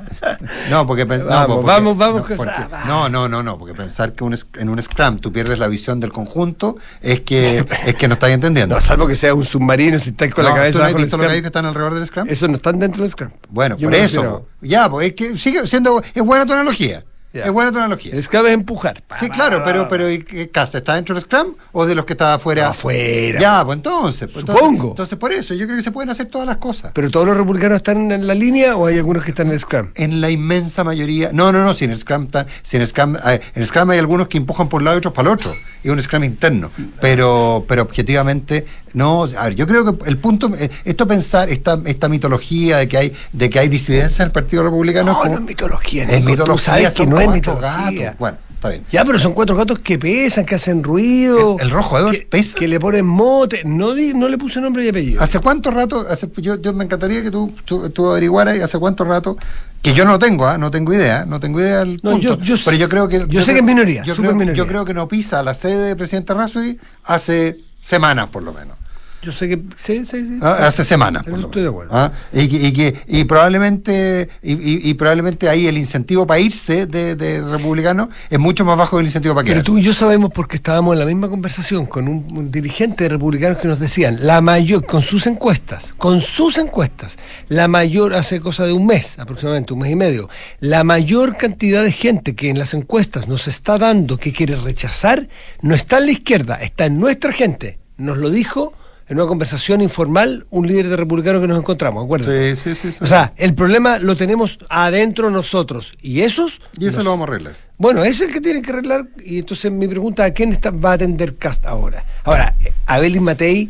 No, 0.70 0.86
porque 0.86 1.04
no, 1.04 1.24
Vamos, 1.24 1.56
porque- 1.56 1.66
vamos, 1.66 1.96
vamos, 1.98 2.20
no, 2.22 2.26
que- 2.26 2.34
porque- 2.36 2.66
no, 2.86 3.08
no, 3.08 3.28
no, 3.28 3.42
no, 3.42 3.58
porque 3.58 3.74
pensar 3.74 4.12
que 4.12 4.22
un 4.22 4.36
en 4.56 4.68
un 4.68 4.80
Scrum 4.82 5.18
tú 5.18 5.32
pierdes 5.32 5.58
la 5.58 5.66
visión 5.66 5.98
del 5.98 6.12
conjunto 6.12 6.76
es 7.00 7.20
que 7.20 7.66
es 7.84 7.94
que 7.96 8.06
no 8.08 8.14
estás 8.14 8.30
entendiendo. 8.30 8.74
No, 8.80 8.80
salvo 8.80 9.06
que 9.08 9.16
sea 9.16 9.34
un 9.34 9.44
submarino, 9.44 9.98
si 9.98 10.10
estáis 10.10 10.32
con 10.32 10.44
No, 10.44 10.50
la 10.50 10.56
cabeza 10.56 10.72
¿Tú 10.72 10.78
no 10.78 10.84
has 10.84 10.94
visto 10.94 11.16
los 11.18 11.32
que 11.32 11.38
están 11.38 11.66
alrededor 11.66 11.94
del 11.94 12.06
Scrum? 12.06 12.26
Eso 12.28 12.46
no 12.46 12.54
están 12.54 12.78
dentro 12.78 13.02
del 13.02 13.10
Scrum. 13.10 13.30
Bueno, 13.48 13.76
Yo 13.76 13.88
por 13.88 13.94
eso. 13.96 14.46
Ya, 14.60 14.88
pues 14.88 15.08
es 15.08 15.14
que 15.14 15.36
sigue 15.36 15.66
siendo. 15.66 16.00
Es 16.14 16.22
buena 16.22 16.46
tu 16.46 16.52
analogía. 16.52 17.04
Es 17.32 17.50
buena 17.52 17.70
tu 17.70 17.78
analogía. 17.78 18.12
El 18.12 18.22
Scrum 18.22 18.46
es 18.46 18.52
empujar. 18.54 19.02
Sí, 19.20 19.30
claro, 19.30 19.62
pero, 19.64 19.88
pero 19.88 20.10
¿y 20.10 20.24
qué 20.24 20.48
casa? 20.50 20.78
¿Está 20.78 20.94
dentro 20.96 21.14
del 21.14 21.22
Scrum 21.22 21.54
o 21.70 21.86
de 21.86 21.94
los 21.94 22.04
que 22.04 22.14
está 22.14 22.34
afuera? 22.34 22.68
Afuera. 22.70 23.38
Ya, 23.40 23.64
pues 23.64 23.76
entonces. 23.76 24.28
pues, 24.32 24.44
Supongo. 24.44 24.66
Entonces, 24.68 24.90
entonces, 24.90 25.18
por 25.18 25.32
eso, 25.32 25.54
yo 25.54 25.66
creo 25.66 25.76
que 25.76 25.82
se 25.84 25.92
pueden 25.92 26.10
hacer 26.10 26.26
todas 26.26 26.46
las 26.46 26.56
cosas. 26.56 26.90
¿Pero 26.92 27.08
todos 27.10 27.26
los 27.26 27.36
republicanos 27.36 27.76
están 27.76 28.10
en 28.10 28.26
la 28.26 28.34
línea 28.34 28.74
o 28.76 28.86
hay 28.86 28.96
algunos 28.98 29.22
que 29.24 29.30
están 29.30 29.46
en 29.46 29.52
el 29.52 29.60
Scrum? 29.60 29.90
En 29.94 30.20
la 30.20 30.28
inmensa 30.30 30.82
mayoría. 30.82 31.30
No, 31.32 31.52
no, 31.52 31.62
no, 31.64 31.72
si 31.72 31.84
en 31.84 31.92
el 31.92 31.98
Scrum, 31.98 32.24
está- 32.24 32.46
si 32.62 32.76
en 32.76 32.82
el 32.82 32.88
Scrum, 32.88 33.14
eh, 33.16 33.40
en 33.54 33.62
el 33.62 33.66
Scrum 33.68 33.90
hay 33.90 33.98
algunos 34.00 34.26
que 34.26 34.36
empujan 34.38 34.68
por 34.68 34.80
un 34.80 34.86
lado 34.86 34.96
y 34.96 34.98
otros 34.98 35.14
para 35.14 35.28
el 35.28 35.34
otro. 35.34 35.54
Es 35.84 35.90
un 35.90 36.00
Scrum 36.02 36.24
interno. 36.24 36.70
Pero, 37.00 37.64
pero 37.68 37.82
objetivamente, 37.82 38.66
no. 38.94 39.24
A 39.36 39.44
ver, 39.44 39.54
yo 39.54 39.66
creo 39.66 39.84
que 39.98 40.08
el 40.10 40.18
punto, 40.18 40.50
eh, 40.58 40.70
esto 40.84 41.06
pensar, 41.06 41.48
esta, 41.50 41.80
esta 41.84 42.08
mitología 42.08 42.78
de 42.78 42.88
que 42.88 42.96
hay, 42.98 43.12
de 43.32 43.50
que 43.50 43.58
hay 43.58 43.68
disidencia 43.68 44.22
en 44.22 44.26
el 44.28 44.32
Partido 44.32 44.62
Republicano. 44.62 45.12
No, 45.12 45.18
como- 45.18 45.30
no 45.32 45.34
es 45.36 45.40
mitología. 45.46 46.04
Es 46.04 46.20
tú 46.20 46.24
mitología, 46.30 46.64
sabes 46.64 46.94
que 46.94 47.06
no 47.06 47.18
es 47.20 47.26
cuatro 47.26 47.54
mitología. 47.54 48.00
gatos. 48.02 48.18
Bueno, 48.18 48.38
está 48.54 48.68
bien. 48.70 48.84
Ya, 48.92 49.04
pero 49.04 49.18
son 49.18 49.32
cuatro 49.34 49.56
gatos 49.56 49.78
que 49.78 49.98
pesan, 49.98 50.44
que 50.44 50.54
hacen 50.54 50.82
ruido. 50.82 51.56
El- 51.58 51.66
el 51.66 51.70
rojo 51.70 51.98
Edwards 51.98 52.18
que, 52.20 52.26
pesa. 52.26 52.56
Que 52.58 52.68
le 52.68 52.78
ponen 52.80 53.06
mote. 53.06 53.62
No, 53.64 53.94
no 54.14 54.28
le 54.28 54.38
puse 54.38 54.60
nombre 54.60 54.84
y 54.84 54.88
apellido. 54.88 55.22
¿Hace 55.22 55.38
cuánto 55.40 55.70
rato? 55.70 56.06
Hace, 56.08 56.28
yo, 56.36 56.60
yo 56.60 56.72
me 56.72 56.84
encantaría 56.84 57.22
que 57.22 57.30
tú, 57.30 57.52
tú, 57.64 57.90
tú 57.90 58.10
averiguaras 58.10 58.58
hace 58.60 58.78
cuánto 58.78 59.04
rato, 59.04 59.36
que 59.82 59.94
yo 59.94 60.04
no 60.04 60.18
tengo, 60.18 60.46
¿ah? 60.46 60.58
no 60.58 60.70
tengo 60.70 60.92
idea, 60.92 61.24
no 61.24 61.40
tengo 61.40 61.58
idea 61.60 61.78
del 61.78 62.00
No, 62.02 62.10
punto, 62.10 62.20
yo- 62.20 62.38
yo 62.40 62.54
pero 62.64 62.76
yo 62.76 62.88
creo 62.90 63.08
que 63.08 63.20
yo 63.20 63.40
sé 63.40 63.44
creo- 63.44 63.44
que 63.46 63.58
es 63.60 63.64
minoría, 63.64 64.04
yo 64.04 64.14
creo, 64.14 64.32
minoría. 64.34 64.52
yo 64.54 64.66
creo 64.66 64.84
que 64.84 64.92
no 64.92 65.08
pisa 65.08 65.42
la 65.42 65.54
sede 65.54 65.78
del 65.88 65.96
presidente 65.96 66.34
Razzoli 66.34 66.78
hace 67.04 67.58
semanas 67.80 68.28
por 68.28 68.42
lo 68.42 68.52
menos. 68.52 68.76
Yo 69.22 69.32
sé 69.32 69.48
que. 69.48 69.62
Sí, 69.76 70.04
sí, 70.06 70.26
sí. 70.26 70.38
Ah, 70.40 70.66
Hace 70.66 70.84
por 70.96 71.38
eso 71.38 71.46
estoy 71.46 71.62
de 71.62 71.68
acuerdo. 71.68 71.90
Ah, 71.94 72.12
Y, 72.32 72.40
y, 72.40 72.94
y 73.06 73.24
probablemente 73.24 74.28
y, 74.42 74.94
probablemente 74.94 75.48
ahí 75.48 75.66
el 75.66 75.76
incentivo 75.76 76.26
para 76.26 76.40
irse 76.40 76.86
de, 76.86 77.16
de 77.16 77.42
republicano 77.42 78.08
es 78.30 78.38
mucho 78.38 78.64
más 78.64 78.78
bajo 78.78 78.96
que 78.96 79.00
el 79.02 79.06
incentivo 79.06 79.34
para 79.34 79.44
Pero 79.44 79.54
quedarse. 79.56 79.66
tú 79.66 79.78
y 79.78 79.82
yo 79.82 79.92
sabemos 79.92 80.30
porque 80.34 80.56
estábamos 80.56 80.94
en 80.94 81.00
la 81.00 81.04
misma 81.06 81.28
conversación 81.28 81.86
con 81.86 82.08
un, 82.08 82.26
un 82.36 82.50
dirigente 82.50 83.04
de 83.04 83.10
republicanos 83.10 83.58
que 83.58 83.68
nos 83.68 83.78
decían, 83.78 84.18
la 84.22 84.40
mayor, 84.40 84.86
con 84.86 85.02
sus 85.02 85.26
encuestas, 85.26 85.92
con 85.98 86.20
sus 86.20 86.56
encuestas, 86.58 87.16
la 87.48 87.68
mayor, 87.68 88.14
hace 88.14 88.40
cosa 88.40 88.64
de 88.64 88.72
un 88.72 88.86
mes, 88.86 89.18
aproximadamente 89.18 89.72
un 89.74 89.80
mes 89.80 89.90
y 89.90 89.96
medio, 89.96 90.28
la 90.60 90.82
mayor 90.84 91.36
cantidad 91.36 91.82
de 91.82 91.92
gente 91.92 92.34
que 92.34 92.48
en 92.48 92.58
las 92.58 92.72
encuestas 92.74 93.28
nos 93.28 93.48
está 93.48 93.76
dando 93.78 94.16
que 94.16 94.32
quiere 94.32 94.56
rechazar, 94.56 95.28
no 95.60 95.74
está 95.74 95.98
en 95.98 96.06
la 96.06 96.12
izquierda, 96.12 96.54
está 96.56 96.86
en 96.86 96.98
nuestra 96.98 97.32
gente. 97.32 97.78
Nos 97.96 98.16
lo 98.16 98.30
dijo 98.30 98.72
en 99.10 99.18
una 99.18 99.26
conversación 99.26 99.82
informal 99.82 100.46
un 100.50 100.66
líder 100.66 100.88
de 100.88 100.96
republicanos 100.96 101.40
que 101.42 101.48
nos 101.48 101.58
encontramos, 101.58 102.04
acuérdate. 102.04 102.54
Sí, 102.56 102.60
sí, 102.62 102.74
sí, 102.80 102.92
sí. 102.92 102.98
O 103.02 103.06
sea, 103.06 103.32
el 103.36 103.54
problema 103.54 103.98
lo 103.98 104.16
tenemos 104.16 104.58
adentro 104.70 105.30
nosotros. 105.30 105.92
Y 106.00 106.20
esos... 106.22 106.60
y 106.78 106.86
eso 106.86 106.96
nos- 106.98 107.04
lo 107.04 107.10
vamos 107.10 107.28
a 107.28 107.32
arreglar. 107.32 107.56
bueno, 107.76 108.02
es 108.04 108.20
el 108.20 108.32
que 108.32 108.40
tiene 108.40 108.62
que 108.62 108.70
arreglar. 108.70 109.06
Y 109.24 109.40
entonces 109.40 109.70
mi 109.72 109.86
pregunta, 109.88 110.24
¿a 110.24 110.30
quién 110.30 110.52
está- 110.52 110.70
va 110.70 110.92
a 110.92 110.94
atender 110.94 111.36
Cast 111.36 111.66
ahora? 111.66 112.04
Ahora, 112.24 112.54
eh, 112.64 112.72
¿Abel 112.86 113.20
Matei 113.20 113.68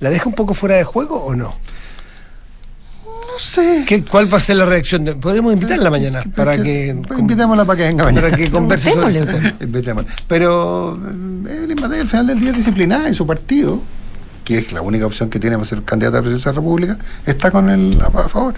la 0.00 0.10
deja 0.10 0.28
un 0.28 0.34
poco 0.34 0.54
fuera 0.54 0.74
de 0.76 0.84
juego 0.84 1.22
o 1.24 1.34
no? 1.36 1.54
No 3.06 3.38
sé. 3.38 3.84
¿Qué, 3.86 4.02
¿Cuál 4.04 4.32
va 4.32 4.38
a 4.38 4.40
ser 4.40 4.56
la 4.56 4.66
reacción? 4.66 5.04
de- 5.04 5.14
Podemos 5.14 5.52
invitarla 5.52 5.88
mañana 5.88 6.24
para 6.34 6.56
que... 6.60 7.00
Pues 7.06 7.20
invitémosla 7.20 7.64
para 7.64 7.76
que 7.76 7.84
venga 7.84 8.04
mañana. 8.04 8.22
Para 8.28 8.36
que 8.36 8.50
converse 8.50 8.90
sobre. 8.92 9.24
Pero 10.26 10.94
eh, 11.48 11.56
Evelyn 11.58 11.76
Matei 11.80 12.00
al 12.00 12.08
final 12.08 12.26
del 12.26 12.40
día 12.40 12.50
es 12.50 12.56
disciplinada 12.56 13.08
y 13.08 13.14
su 13.14 13.24
partido, 13.26 13.80
que 14.50 14.58
es 14.58 14.72
la 14.72 14.82
única 14.82 15.06
opción 15.06 15.30
que 15.30 15.38
tiene 15.38 15.56
para 15.56 15.68
ser 15.68 15.82
candidata 15.84 16.16
a 16.16 16.20
la 16.20 16.22
presidencia 16.22 16.50
de 16.50 16.56
la 16.56 16.60
República, 16.60 16.98
está 17.24 17.50
con 17.52 17.70
el 17.70 18.00
a, 18.02 18.10
favor. 18.28 18.54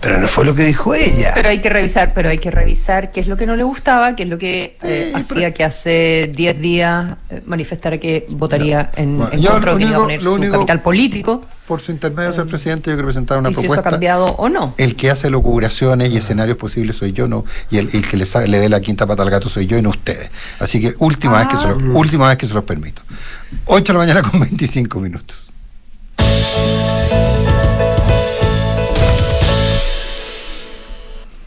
Pero 0.00 0.18
no 0.20 0.28
fue 0.28 0.44
lo 0.44 0.54
que 0.54 0.64
dijo 0.64 0.94
ella. 0.94 1.32
Pero 1.34 1.48
hay 1.48 1.60
que 1.60 1.70
revisar, 1.70 2.12
pero 2.14 2.28
hay 2.28 2.38
que 2.38 2.50
revisar 2.52 3.10
qué 3.10 3.20
es 3.20 3.26
lo 3.26 3.36
que 3.36 3.46
no 3.46 3.56
le 3.56 3.64
gustaba, 3.64 4.14
qué 4.14 4.24
es 4.24 4.28
lo 4.28 4.38
que 4.38 4.62
eh, 4.64 4.76
Eh, 4.82 5.12
hacía 5.14 5.52
que 5.52 5.64
hace 5.64 6.30
10 6.32 6.60
días 6.60 7.14
eh, 7.30 7.42
manifestara 7.46 7.98
que 7.98 8.26
votaría 8.28 8.92
en, 8.94 9.16
Bueno, 9.18 9.32
en 9.32 9.42
contra 9.42 9.70
lo 9.72 9.76
o 9.76 9.78
que 9.78 9.84
iba 9.84 9.90
a 9.96 9.98
único- 9.98 10.02
poner 10.04 10.22
lo 10.22 10.30
su 10.30 10.36
único- 10.36 10.52
capital 10.52 10.82
político 10.82 11.44
Por 11.68 11.80
su 11.82 11.92
intermedio, 11.92 12.32
ser 12.32 12.46
presidente, 12.46 12.88
yo 12.90 12.96
quiero 12.96 13.08
presentar 13.08 13.36
una 13.38 13.50
y 13.50 13.54
si 13.54 13.60
eso 13.60 13.66
ha 13.66 13.74
propuesta. 13.74 13.90
cambiado 13.90 14.24
o 14.24 14.48
no. 14.48 14.72
El 14.78 14.96
que 14.96 15.10
hace 15.10 15.28
locuraciones 15.28 16.10
y 16.10 16.16
escenarios 16.16 16.56
posibles 16.56 16.96
soy 16.96 17.12
yo, 17.12 17.28
no, 17.28 17.44
y 17.70 17.76
el, 17.76 17.90
el 17.92 18.08
que 18.08 18.16
le, 18.16 18.58
dé 18.58 18.68
la 18.70 18.80
quinta 18.80 19.06
pata 19.06 19.22
al 19.22 19.28
gato 19.28 19.50
soy 19.50 19.66
yo 19.66 19.76
y 19.76 19.82
no 19.82 19.90
ustedes. 19.90 20.30
Así 20.60 20.80
que 20.80 20.94
última 20.98 21.38
vez 21.38 21.48
que 21.48 21.56
se 21.58 21.66
Ah. 21.66 21.76
lo- 21.78 21.94
última 21.98 22.26
vez 22.28 22.38
que 22.38 22.46
se 22.46 22.54
los 22.54 22.64
permito. 22.64 23.02
8 23.66 23.84
de 23.84 23.92
la 23.92 23.98
mañana 23.98 24.22
con 24.30 24.40
25 24.40 24.98
minutos. 24.98 25.52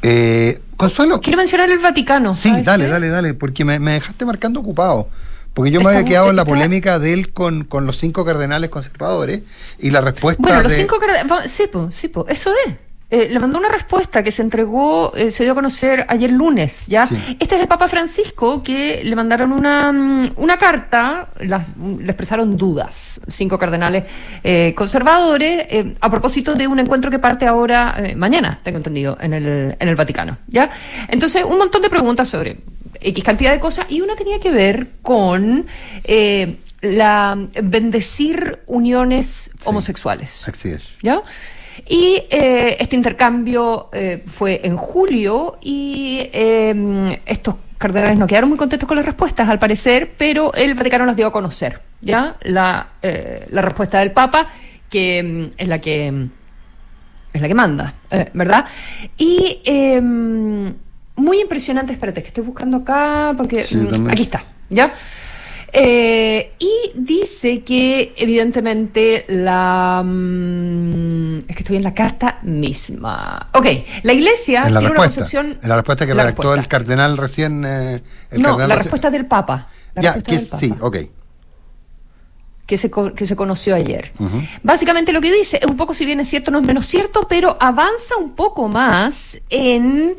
Eh, 0.04 0.62
Consuelo, 0.78 1.22
Quiero 1.22 1.38
mencionar 1.38 1.70
el 1.70 1.78
Vaticano. 1.78 2.34
sí, 2.34 2.50
¿sabes 2.50 2.66
dale, 2.66 2.86
qué? 2.86 2.90
dale, 2.92 3.10
dale, 3.10 3.34
porque 3.36 3.64
me, 3.64 3.78
me 3.80 3.94
dejaste 3.94 4.26
marcando 4.26 4.60
ocupado. 4.60 5.08
Porque 5.54 5.72
yo 5.72 5.82
me 5.82 5.90
había 5.90 6.06
quedado 6.06 6.30
en 6.30 6.36
la 6.38 6.46
polémica 6.46 6.98
de 7.00 7.14
él 7.14 7.34
con, 7.34 7.66
con 7.66 7.86
los 7.86 7.98
cinco 7.98 8.24
cardenales 8.24 8.70
conservadores 8.70 9.42
y 9.80 9.90
la 9.92 10.00
respuesta 10.02 10.42
Bueno, 10.42 10.62
los 10.64 10.72
de- 10.72 10.78
cinco 10.78 10.98
cardenales. 11.00 11.52
Sí, 11.52 11.64
po, 11.72 11.92
sí, 11.92 12.08
po, 12.08 12.26
eso 12.30 12.52
es. 12.66 12.74
Eh, 13.14 13.28
le 13.30 13.42
mandó 13.42 13.58
una 13.58 13.68
respuesta 13.68 14.24
que 14.24 14.32
se 14.32 14.42
entregó, 14.42 15.14
eh, 15.16 15.32
se 15.32 15.44
dio 15.44 15.52
a 15.52 15.56
conocer 15.56 16.06
ayer 16.08 16.32
lunes, 16.32 16.88
¿ya? 16.88 17.06
Sí. 17.06 17.18
Este 17.42 17.56
es 17.56 17.62
el 17.62 17.68
Papa 17.68 17.90
Francisco 17.90 18.64
que 18.64 19.02
le 19.04 19.14
mandaron 19.18 19.52
una, 19.52 19.92
mm, 19.92 20.32
una 20.38 20.58
carta, 20.58 21.28
le 21.42 22.06
expresaron 22.06 22.56
dudas, 22.56 23.20
cinco 23.28 23.60
cardenales 23.60 24.06
eh, 24.46 24.74
conservadores, 24.78 25.68
a 26.00 26.10
propósito 26.10 26.56
de 26.56 26.68
un 26.68 26.80
encuentro 26.80 27.12
que 27.12 27.20
parte 27.20 27.46
ahora, 27.46 28.02
mañana, 28.16 28.62
tengo 28.64 28.78
entendido, 28.78 29.18
en 29.20 29.34
el, 29.34 29.76
en 29.78 29.90
el 29.90 29.96
Vaticano, 29.98 30.38
¿ya? 30.48 30.70
Entonces, 31.10 31.44
un 31.44 31.58
montón 31.58 31.82
de 31.82 31.90
preguntas 31.90 32.30
sobre 32.30 32.60
X 33.02 33.24
cantidad 33.24 33.52
de 33.52 33.60
cosas 33.60 33.88
y 33.90 34.02
una 34.02 34.16
tenía 34.16 34.40
que 34.40 34.52
ver 34.52 34.90
con 35.02 35.66
eh, 36.04 36.58
la 36.82 37.38
bendecir 37.64 38.60
uniones 38.68 39.52
homosexuales. 39.64 40.48
Así 40.48 40.70
es. 40.70 40.98
¿Ya? 41.02 41.22
Y 41.88 42.24
eh, 42.30 42.78
este 42.80 42.96
intercambio 42.96 43.90
eh, 43.94 44.24
fue 44.26 44.62
en 44.64 44.78
julio 44.78 45.58
y 45.62 46.20
eh, 46.34 47.22
estos 47.26 47.56
cardenales 47.78 48.20
no 48.20 48.28
quedaron 48.28 48.50
muy 48.50 48.58
contentos 48.58 48.88
con 48.88 48.98
las 48.98 49.06
respuestas, 49.06 49.50
al 49.50 49.58
parecer, 49.58 50.14
pero 50.18 50.54
el 50.54 50.76
Vaticano 50.76 51.06
nos 51.06 51.16
dio 51.16 51.28
a 51.28 51.32
conocer 51.32 51.82
ya 52.02 52.36
la, 52.42 52.90
la 53.02 53.62
respuesta 53.62 54.00
del 54.00 54.12
Papa, 54.12 54.48
que 54.90 55.24
mm, 55.24 55.54
es 55.58 55.68
la 55.68 55.80
que 55.80 56.12
mm, 56.12 56.30
es 57.34 57.42
la 57.42 57.48
que 57.48 57.56
manda, 57.56 57.94
¿verdad? 58.34 58.66
Y 59.18 59.62
muy 61.22 61.40
impresionante, 61.42 61.94
espérate, 61.94 62.22
que 62.22 62.28
estoy 62.30 62.44
buscando 62.44 62.78
acá, 62.78 63.34
porque 63.38 63.64
Sí, 63.64 63.78
mm, 63.78 64.10
aquí 64.10 64.24
está, 64.24 64.44
¿ya? 64.70 64.92
Eh, 65.74 66.52
y 66.60 66.92
dice 66.96 67.62
que 67.64 68.14
evidentemente 68.18 69.24
la... 69.30 70.04
mm, 70.06 71.38
es 71.48 71.56
que 71.56 71.60
estoy 71.64 71.78
en 71.78 71.84
la 71.84 71.94
carta 71.94 72.40
misma. 72.44 73.50
Ok, 73.54 73.68
la 74.04 74.12
iglesia 74.14 74.64
En 74.68 74.74
la 74.74 74.80
tiene 74.82 74.92
una 74.96 75.02
respuesta. 75.04 75.22
concepción... 75.22 75.60
En 75.64 75.70
la 75.70 75.76
respuesta 75.78 76.06
que 76.06 76.14
la 76.14 76.24
redactó 76.24 76.42
respuesta. 76.42 76.62
el 76.62 76.68
cardenal 76.68 77.18
recién. 77.18 77.64
eh, 77.66 78.02
el 78.32 78.42
no, 78.42 78.50
cardenal 78.50 78.70
la 78.70 78.76
respuesta 78.76 79.10
del 79.10 79.26
Papa. 79.28 79.70
La 79.94 80.02
Ya, 80.02 80.14
respuesta 80.14 80.30
que 80.30 80.36
del 80.36 80.44
es- 80.44 80.50
Papa. 80.50 80.60
sí, 80.60 80.74
ok. 80.82 80.98
que 82.66 82.78
se, 82.78 82.90
que 83.16 83.26
se 83.26 83.36
conoció 83.36 83.76
ayer. 83.76 84.14
Básicamente 84.64 85.12
lo 85.14 85.20
que 85.22 85.32
dice 85.32 85.60
es 85.62 85.68
un 85.68 85.76
poco, 85.78 85.94
si 85.94 86.06
bien 86.06 86.20
es 86.22 86.30
cierto, 86.30 86.52
no 86.52 86.60
es 86.60 86.66
menos 86.66 86.86
cierto, 86.86 87.28
pero 87.30 87.58
avanza 87.60 88.16
un 88.18 88.34
poco 88.34 88.68
más 88.70 89.38
en 89.50 90.16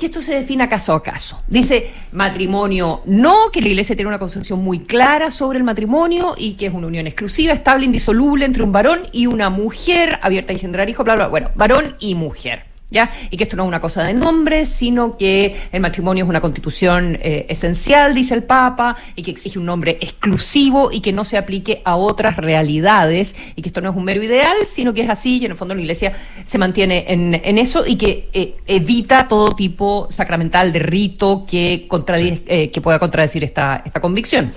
que 0.00 0.06
esto 0.06 0.22
se 0.22 0.34
defina 0.34 0.66
caso 0.66 0.94
a 0.94 1.02
caso. 1.02 1.42
Dice 1.46 1.90
matrimonio 2.12 3.02
no, 3.04 3.50
que 3.52 3.60
la 3.60 3.68
iglesia 3.68 3.94
tiene 3.94 4.08
una 4.08 4.18
concepción 4.18 4.64
muy 4.64 4.80
clara 4.80 5.30
sobre 5.30 5.58
el 5.58 5.64
matrimonio 5.64 6.34
y 6.38 6.54
que 6.54 6.66
es 6.66 6.74
una 6.74 6.86
unión 6.86 7.06
exclusiva, 7.06 7.52
estable, 7.52 7.84
indisoluble 7.84 8.46
entre 8.46 8.62
un 8.62 8.72
varón 8.72 9.00
y 9.12 9.26
una 9.26 9.50
mujer, 9.50 10.18
abierta 10.22 10.52
a 10.52 10.54
engendrar 10.54 10.88
hijos, 10.88 11.04
bla, 11.04 11.16
bla, 11.16 11.28
bueno, 11.28 11.50
varón 11.54 11.96
y 12.00 12.14
mujer. 12.14 12.69
¿Ya? 12.90 13.10
Y 13.30 13.36
que 13.36 13.44
esto 13.44 13.56
no 13.56 13.62
es 13.62 13.68
una 13.68 13.80
cosa 13.80 14.02
de 14.02 14.14
nombre, 14.14 14.64
sino 14.64 15.16
que 15.16 15.56
el 15.70 15.80
matrimonio 15.80 16.24
es 16.24 16.28
una 16.28 16.40
constitución 16.40 17.16
eh, 17.22 17.46
esencial, 17.48 18.14
dice 18.14 18.34
el 18.34 18.42
Papa, 18.42 18.96
y 19.14 19.22
que 19.22 19.30
exige 19.30 19.58
un 19.58 19.66
nombre 19.66 19.98
exclusivo 20.00 20.90
y 20.90 21.00
que 21.00 21.12
no 21.12 21.24
se 21.24 21.38
aplique 21.38 21.82
a 21.84 21.96
otras 21.96 22.36
realidades, 22.36 23.36
y 23.54 23.62
que 23.62 23.68
esto 23.68 23.80
no 23.80 23.90
es 23.90 23.96
un 23.96 24.04
mero 24.04 24.22
ideal, 24.22 24.56
sino 24.66 24.92
que 24.92 25.02
es 25.02 25.08
así, 25.08 25.38
y 25.38 25.44
en 25.44 25.52
el 25.52 25.56
fondo 25.56 25.74
la 25.74 25.80
Iglesia 25.80 26.12
se 26.44 26.58
mantiene 26.58 27.04
en, 27.08 27.40
en 27.42 27.58
eso 27.58 27.86
y 27.86 27.96
que 27.96 28.28
eh, 28.32 28.56
evita 28.66 29.28
todo 29.28 29.54
tipo 29.54 30.08
sacramental 30.10 30.72
de 30.72 30.78
rito 30.80 31.44
que, 31.48 31.88
eh, 31.88 32.70
que 32.70 32.80
pueda 32.80 32.98
contradecir 32.98 33.44
esta, 33.44 33.82
esta 33.84 34.00
convicción. 34.00 34.52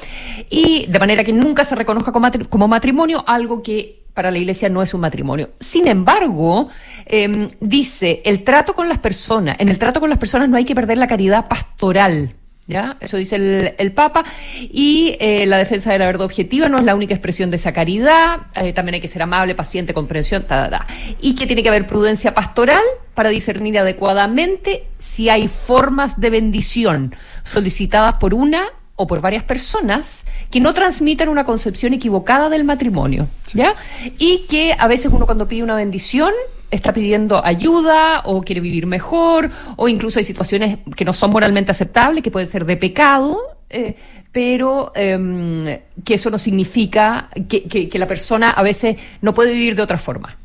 Y 0.50 0.86
de 0.88 1.00
manera 1.00 1.24
que 1.24 1.34
nunca 1.34 1.64
se 1.64 1.76
reconozca 1.76 2.12
como 2.12 2.68
matrimonio 2.68 3.24
algo 3.28 3.62
que 3.62 4.03
para 4.14 4.32
la 4.32 4.38
iglesia 4.38 4.70
no 4.70 4.82
es 4.82 4.94
un 4.94 5.02
matrimonio. 5.02 5.52
Sin 5.60 5.88
embargo, 5.88 6.70
em, 7.06 7.48
dice, 7.60 8.22
el 8.26 8.44
trato 8.44 8.74
con 8.74 8.88
las 8.88 9.00
personas, 9.00 9.56
en 9.60 9.70
el 9.70 9.80
trato 9.80 10.00
con 10.00 10.10
las 10.10 10.20
personas 10.20 10.50
no 10.50 10.58
hay 10.58 10.66
que 10.66 10.76
perder 10.76 10.98
la 10.98 11.08
caridad 11.08 11.48
pastoral. 11.48 12.36
¿Ya? 12.66 12.96
Eso 13.02 13.18
dice 13.18 13.76
el, 13.78 13.92
Papa. 13.92 14.24
Y 14.62 15.18
eh, 15.20 15.46
la 15.46 15.58
defensa 15.58 15.92
de 15.92 16.00
la 16.00 16.06
verdad 16.06 16.22
objetiva 16.22 16.70
no 16.70 16.78
es 16.78 16.86
la 16.86 16.96
única 16.96 17.14
expresión 17.14 17.52
de 17.52 17.58
esa 17.58 17.74
caridad. 17.74 18.48
Eh, 18.56 18.72
también 18.72 18.96
hay 18.96 19.02
que 19.02 19.10
ser 19.10 19.22
amable, 19.22 19.54
paciente, 19.54 19.94
comprensión, 19.94 20.44
ta, 20.44 20.70
ta, 20.70 20.80
ta. 20.80 20.88
Y 21.20 21.36
que 21.36 21.46
tiene 21.46 21.62
que 21.62 21.68
haber 21.68 21.86
prudencia 21.86 22.34
pastoral 22.34 22.82
para 23.16 23.30
discernir 23.30 23.78
adecuadamente 23.80 24.88
si 24.98 25.28
hay 25.28 25.50
formas 25.50 26.22
de 26.22 26.30
bendición 26.30 27.14
solicitadas 27.44 28.18
por 28.18 28.34
una 28.34 28.70
o 28.96 29.08
por 29.08 29.22
varias 29.22 29.44
personas 29.44 30.26
que 30.52 30.60
no 30.60 30.74
transmitan 30.74 31.30
una 31.30 31.46
concepción 31.46 31.94
equivocada 31.94 32.50
del 32.50 32.64
matrimonio, 32.64 33.28
¿ya? 33.54 33.74
Y 34.20 34.46
que 34.50 34.76
a 34.78 34.88
veces 34.88 35.12
uno 35.12 35.26
cuando 35.26 35.48
pide 35.48 35.64
una 35.64 35.76
bendición 35.76 36.32
está 36.70 36.94
pidiendo 36.94 37.44
ayuda 37.44 38.22
o 38.26 38.42
quiere 38.44 38.62
vivir 38.62 38.86
mejor 38.86 39.50
o 39.78 39.88
incluso 39.88 40.20
hay 40.20 40.26
situaciones 40.26 40.78
que 40.96 41.06
no 41.06 41.14
son 41.14 41.32
moralmente 41.32 41.72
aceptables, 41.72 42.24
que 42.24 42.32
pueden 42.32 42.48
ser 42.50 42.66
de 42.66 42.78
pecado, 42.78 43.40
eh, 43.70 43.96
pero 44.32 44.92
em, 44.96 45.66
que 46.06 46.14
eso 46.16 46.30
no 46.30 46.38
significa 46.38 47.30
que, 47.50 47.64
que- 47.64 47.90
que 47.90 48.00
la 48.00 48.08
persona 48.08 48.52
a 48.52 48.62
veces 48.64 48.98
no 49.22 49.34
puede 49.34 49.54
vivir 49.54 49.76
de 49.76 49.82
otra 49.84 49.98
forma, 49.98 50.38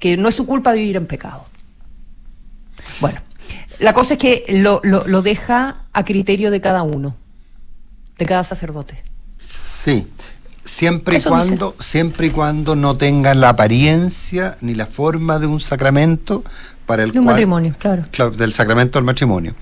que 0.00 0.16
no 0.16 0.28
es 0.28 0.34
su 0.34 0.46
culpa 0.46 0.72
vivir 0.72 0.96
en 0.96 1.06
pecado. 1.06 1.46
Bueno, 3.00 3.20
la 3.80 3.92
cosa 3.92 4.14
es 4.14 4.18
que 4.20 4.44
lo, 4.48 4.80
lo- 4.84 5.04
lo 5.06 5.22
deja 5.22 5.84
a 5.92 6.04
criterio 6.04 6.50
de 6.50 6.60
cada 6.60 6.82
uno, 6.82 7.16
de 8.22 8.26
cada 8.28 8.44
sacerdote. 8.44 9.02
Sí. 9.38 10.06
Siempre 10.64 11.18
y 11.18 11.22
cuando, 11.22 11.74
siempre 11.80 12.28
y 12.28 12.30
cuando 12.30 12.76
no 12.76 12.96
tengan 12.96 13.40
la 13.40 13.48
apariencia 13.50 14.56
ni 14.60 14.74
la 14.74 14.86
forma 14.86 15.38
de 15.40 15.46
un 15.46 15.58
sacramento 15.60 16.44
para 16.86 17.02
el 17.02 17.10
De 17.10 17.18
un 17.18 17.24
cual- 17.24 17.34
matrimonio, 17.34 17.74
claro. 17.78 18.04
Claro, 18.12 18.30
del 18.30 18.52
sacramento 18.52 18.98
del 18.98 19.04
matrimonio. 19.04 19.54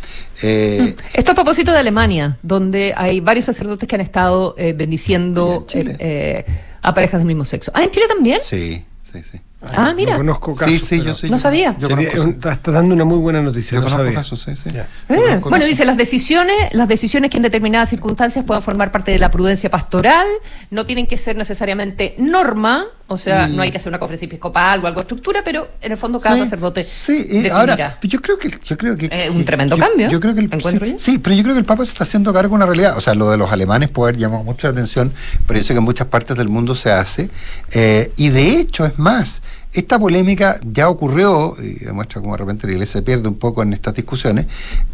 Eh, 0.43 0.95
Esto 1.15 1.33
a 1.33 1.35
propósito 1.35 1.73
de 1.73 1.79
Alemania, 1.79 2.37
donde 2.43 2.93
hay 2.97 3.21
varios 3.21 3.47
sacerdotes 3.47 3.89
que 3.89 3.95
han 3.95 4.01
estado 4.03 4.55
eh, 4.59 4.75
bendiciendo 4.75 5.67
eh, 5.73 5.97
eh, 5.99 6.45
a 6.83 6.93
parejas 6.95 7.21
del 7.21 7.27
mismo 7.27 7.45
sexo. 7.45 7.73
Ah, 7.75 7.83
en 7.83 7.91
Chile 7.91 8.07
también. 8.07 8.41
Sí, 8.45 8.85
sí, 9.01 9.23
sí. 9.25 9.41
Ah, 9.63 9.93
mira. 9.95 10.13
No 10.13 10.19
conozco 10.19 10.55
casos. 10.55 10.73
Sí, 10.75 10.79
sí, 10.99 11.03
yo 11.05 11.15
sí. 11.15 11.27
No 11.27 11.33
yo- 11.37 11.39
sabía. 11.39 11.77
Yo 11.79 11.89
sería 11.89 12.09
estás 12.11 12.75
dando 12.75 12.95
una 12.95 13.05
muy 13.05 13.19
buena 13.19 13.43
noticia. 13.43 13.73
yo 13.73 13.81
no 13.81 13.85
conozco 13.85 14.05
sabía. 14.05 14.15
casos, 14.19 14.43
sí, 14.43 14.57
sí. 14.57 14.71
Eh, 14.71 14.85
bueno, 15.09 15.41
casos. 15.51 15.67
dice, 15.67 15.85
las 15.85 15.97
decisiones, 15.97 16.57
las 16.73 16.89
decisiones 16.89 17.31
que 17.31 17.37
en 17.37 17.43
determinadas 17.43 17.91
circunstancias 17.91 18.45
puedan 18.45 18.63
formar 18.63 18.91
parte 18.91 19.11
de 19.11 19.19
la 19.19 19.31
prudencia 19.31 19.71
pastoral, 19.71 20.27
no 20.71 20.87
tienen 20.87 21.07
que 21.07 21.17
ser 21.17 21.37
necesariamente 21.37 22.15
norma, 22.19 22.87
o 23.13 23.17
sea, 23.17 23.49
Y- 23.49 23.57
no 23.57 23.63
hay 23.63 23.71
que 23.73 23.77
hacer 23.77 23.91
una 23.91 23.99
conferencia 23.99 24.27
episcopal 24.27 24.83
o 24.83 24.87
algo 24.87 25.01
de 25.01 25.03
estructura, 25.03 25.43
pero 25.45 25.69
en 25.81 25.91
el 25.93 25.99
fondo 25.99 26.21
cada 26.21 26.37
Sí, 26.37 26.43
sacerdote 26.43 26.85
Sí, 26.85 27.27
y 27.29 27.49
ahora, 27.49 27.99
yo 28.03 28.21
creo 28.23 28.39
que. 28.39 28.51
Yo 28.65 28.79
creo 28.79 28.97
que 28.97 29.07
Eh, 29.11 29.29
un 29.31 29.45
tremendo 29.45 29.77
yo- 29.77 29.85
cambio, 29.85 30.09
Yo 30.11 30.21
creo 30.21 30.35
que 30.35 30.41
el, 30.43 30.51
sí, 30.63 30.95
sí, 30.99 31.19
pero 31.19 31.35
yo 31.35 31.43
creo 31.43 31.55
que 31.55 31.61
el 31.61 31.67
Papa 31.67 31.85
se 31.85 31.91
está 31.93 32.05
haciendo 32.05 32.33
cargo 32.33 32.51
de 32.51 32.57
una 32.57 32.67
realidad. 32.67 32.97
O 32.97 33.01
sea, 33.01 33.15
lo 33.15 33.31
de 33.31 33.37
los 33.37 33.51
alemanes 33.51 33.89
puede 33.89 34.11
haber 34.11 34.21
llamado 34.21 34.45
mucho 34.45 34.67
la 34.69 34.73
atención, 34.73 35.13
pero 35.47 35.59
yo 35.59 35.65
sé 35.65 35.75
que 35.75 35.79
en 35.79 35.85
muchas 35.85 36.07
partes 36.07 36.37
del 36.37 36.49
mundo 36.49 36.75
se 36.75 36.93
hace. 36.93 37.31
eh, 37.73 38.13
y 38.17 38.29
de 38.31 38.59
hecho, 38.61 38.85
es 38.87 38.99
más, 38.99 39.43
esta 39.73 39.99
polémica 40.01 40.59
ya 40.65 40.89
ocurrió, 40.89 41.57
y 41.63 41.85
demuestra 41.85 42.21
cómo 42.21 42.35
de 42.35 42.39
repente 42.39 42.67
la 42.67 42.73
iglesia 42.73 42.95
se 42.95 43.03
pierde 43.03 43.29
un 43.29 43.37
poco 43.37 43.63
en 43.63 43.73
estas 43.73 43.95
discusiones, 43.95 44.47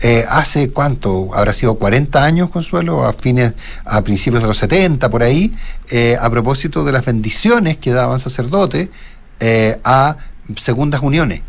eh, 0.03 0.25
hace 0.29 0.71
cuánto, 0.71 1.31
habrá 1.35 1.55
sido 1.55 1.77
40 1.77 2.23
años, 2.23 2.51
Consuelo, 2.51 3.05
a 3.05 3.15
fines, 3.15 3.55
a 3.87 4.03
principios 4.03 4.43
de 4.43 4.49
los 4.49 4.59
70, 4.59 5.09
por 5.09 5.23
ahí, 5.23 5.51
eh, 5.91 6.19
a 6.21 6.29
propósito 6.29 6.85
de 6.85 6.93
las 6.93 7.07
bendiciones 7.07 7.79
que 7.79 7.93
daban 7.93 8.21
sacerdotes 8.21 8.91
eh, 9.41 9.79
a 9.83 10.19
segundas 10.57 11.01
uniones. 11.03 11.41